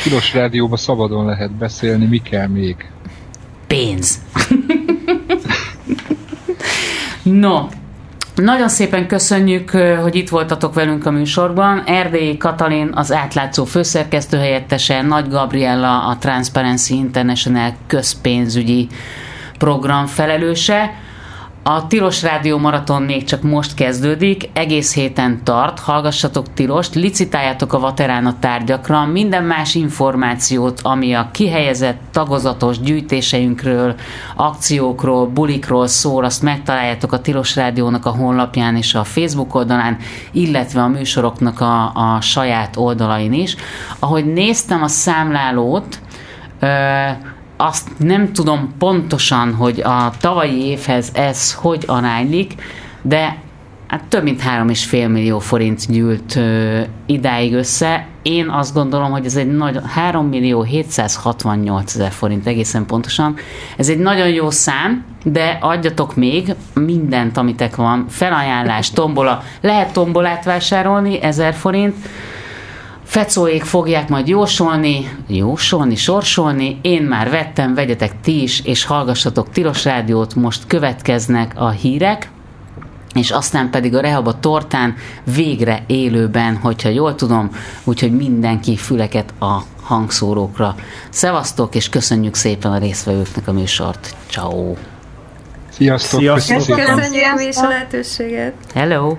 Tilos 0.03 0.35
rádióban 0.35 0.79
szabadon 0.79 1.27
lehet 1.27 1.53
beszélni, 1.53 2.07
mi 2.07 2.19
kell 2.19 2.47
még? 2.47 2.77
Pénz. 3.67 4.21
No, 7.23 7.69
nagyon 8.35 8.69
szépen 8.69 9.07
köszönjük, 9.07 9.71
hogy 10.03 10.15
itt 10.15 10.29
voltatok 10.29 10.75
velünk 10.75 11.07
a 11.07 11.11
műsorban. 11.11 11.83
Erdélyi 11.87 12.37
Katalin 12.37 12.91
az 12.95 13.13
átlátszó 13.13 13.65
főszerkesztő 13.65 14.37
helyettese, 14.37 15.03
Nagy 15.03 15.29
Gabriella 15.29 16.07
a 16.07 16.17
Transparency 16.19 16.95
International 16.95 17.75
közpénzügyi 17.87 18.89
program 19.59 20.07
felelőse. 20.07 20.95
A 21.65 21.87
Tilos 21.87 22.23
Rádió 22.23 22.59
Maraton 22.59 23.03
még 23.03 23.25
csak 23.25 23.43
most 23.43 23.75
kezdődik, 23.75 24.51
egész 24.53 24.95
héten 24.95 25.45
tart, 25.45 25.81
hallgassatok 25.81 26.53
Tilost, 26.55 26.95
licitáljátok 26.95 27.73
a 27.73 27.79
Vaterán 27.79 28.27
a 28.27 28.39
tárgyakra, 28.39 29.07
minden 29.07 29.45
más 29.45 29.75
információt, 29.75 30.81
ami 30.83 31.15
a 31.15 31.29
kihelyezett 31.33 32.01
tagozatos 32.11 32.81
gyűjtéseinkről, 32.81 33.95
akciókról, 34.37 35.27
bulikról 35.27 35.87
szól, 35.87 36.25
azt 36.25 36.43
megtaláljátok 36.43 37.13
a 37.13 37.21
Tilos 37.21 37.57
Rádiónak 37.57 38.07
a 38.07 38.11
honlapján 38.11 38.77
és 38.77 38.95
a 38.95 39.05
Facebook 39.05 39.55
oldalán, 39.55 39.97
illetve 40.33 40.81
a 40.81 40.89
műsoroknak 40.89 41.61
a, 41.61 41.93
a 41.95 42.21
saját 42.21 42.77
oldalain 42.77 43.33
is. 43.33 43.57
Ahogy 43.99 44.33
néztem 44.33 44.83
a 44.83 44.89
számlálót, 44.89 45.99
azt 47.63 47.89
nem 47.97 48.33
tudom 48.33 48.75
pontosan, 48.79 49.55
hogy 49.55 49.81
a 49.81 50.13
tavalyi 50.21 50.67
évhez 50.67 51.11
ez 51.15 51.55
hogy 51.55 51.85
aránylik, 51.87 52.55
de 53.03 53.37
hát 53.87 54.05
több 54.05 54.23
mint 54.23 54.43
3,5 54.43 55.09
millió 55.09 55.39
forint 55.39 55.87
gyűlt 55.91 56.37
ö, 56.37 56.81
idáig 57.07 57.55
össze. 57.55 58.07
Én 58.23 58.49
azt 58.49 58.75
gondolom, 58.75 59.11
hogy 59.11 59.25
ez 59.25 59.37
egy 59.37 59.57
nagy, 59.57 59.79
3 59.87 60.27
millió 60.27 60.63
768 60.63 61.95
ezer 61.95 62.11
forint 62.11 62.47
egészen 62.47 62.87
pontosan. 62.87 63.37
Ez 63.77 63.89
egy 63.89 63.99
nagyon 63.99 64.29
jó 64.29 64.51
szám, 64.51 65.05
de 65.25 65.59
adjatok 65.61 66.17
még 66.17 66.55
mindent, 66.75 67.37
amitek 67.37 67.77
van. 67.77 68.07
Felajánlás, 68.09 68.91
tombola. 68.91 69.43
Lehet 69.61 69.93
tombolát 69.93 70.45
vásárolni, 70.45 71.23
1000 71.23 71.55
forint 71.55 71.95
Fecóék 73.05 73.63
fogják 73.63 74.09
majd 74.09 74.29
jósolni, 74.29 75.17
jósolni, 75.27 75.97
sorsolni, 75.97 76.79
én 76.83 77.03
már 77.03 77.31
vettem, 77.31 77.75
vegyetek 77.75 78.21
ti 78.21 78.43
is, 78.43 78.61
és 78.61 78.85
hallgassatok 78.85 79.51
Tilos 79.51 79.85
Rádiót, 79.85 80.35
most 80.35 80.67
következnek 80.67 81.53
a 81.57 81.71
hírek, 81.71 82.31
és 83.15 83.31
aztán 83.31 83.71
pedig 83.71 83.95
a 83.95 84.01
Rehab 84.01 84.41
tortán 84.41 84.95
végre 85.35 85.85
élőben, 85.87 86.57
hogyha 86.57 86.89
jól 86.89 87.15
tudom, 87.15 87.51
úgyhogy 87.85 88.17
mindenki 88.17 88.77
füleket 88.77 89.35
a 89.39 89.59
hangszórókra. 89.83 90.75
Szevasztok, 91.11 91.75
és 91.75 91.89
köszönjük 91.89 92.35
szépen 92.35 92.73
a 92.73 92.79
résztvevőknek 92.79 93.49
a 93.49 93.53
műsort. 93.53 94.15
Ciao. 94.31 94.75
Sziasztok! 95.71 96.21
Sziasztok. 96.21 96.77
Köszönjük 96.77 97.57
a 97.57 97.69
lehetőséget! 97.69 98.55
Hello! 98.75 99.17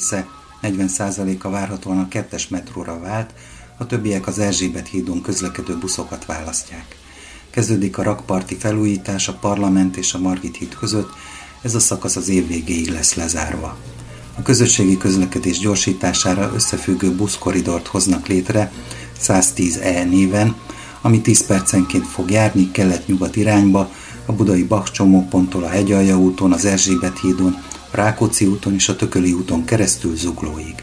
Része 0.00 0.28
40%-a 0.62 1.48
várhatóan 1.48 1.98
a 1.98 2.08
kettes 2.08 2.48
metróra 2.48 3.00
vált, 3.00 3.30
a 3.78 3.86
többiek 3.86 4.26
az 4.26 4.38
Erzsébet 4.38 4.88
hídon 4.88 5.22
közlekedő 5.22 5.78
buszokat 5.78 6.24
választják. 6.24 6.96
Kezdődik 7.50 7.98
a 7.98 8.02
rakparti 8.02 8.54
felújítás 8.54 9.28
a 9.28 9.32
parlament 9.32 9.96
és 9.96 10.14
a 10.14 10.18
Margit 10.18 10.56
híd 10.56 10.74
között, 10.74 11.10
ez 11.62 11.74
a 11.74 11.80
szakasz 11.80 12.16
az 12.16 12.28
év 12.28 12.46
végéig 12.46 12.88
lesz 12.88 13.14
lezárva. 13.14 13.76
A 14.34 14.42
közösségi 14.42 14.96
közlekedés 14.96 15.58
gyorsítására 15.58 16.52
összefüggő 16.54 17.14
buszkoridort 17.14 17.86
hoznak 17.86 18.26
létre 18.26 18.72
110E 19.22 20.08
néven, 20.08 20.56
ami 21.00 21.20
10 21.20 21.46
percenként 21.46 22.06
fog 22.06 22.30
járni 22.30 22.70
kelet-nyugat 22.70 23.36
irányba, 23.36 23.90
a 24.26 24.32
budai 24.32 24.62
Bach 24.62 24.90
csomóponttól 24.90 25.64
a 25.64 25.68
Hegyalja 25.68 26.18
úton, 26.18 26.52
az 26.52 26.64
Erzsébet 26.64 27.20
hídon, 27.20 27.56
Rákóczi 27.90 28.46
úton 28.46 28.74
és 28.74 28.88
a 28.88 28.96
Tököli 28.96 29.32
úton 29.32 29.64
keresztül 29.64 30.16
Zuglóig. 30.16 30.74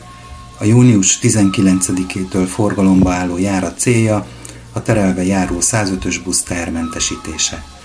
A 0.57 0.63
június 0.63 1.19
19-től 1.21 2.45
forgalomba 2.47 3.11
álló 3.11 3.37
járat 3.37 3.79
célja 3.79 4.27
a 4.73 4.81
terelve 4.81 5.23
járó 5.23 5.57
105-ös 5.59 6.19
busz 6.23 6.41
termentesítése. 6.41 7.75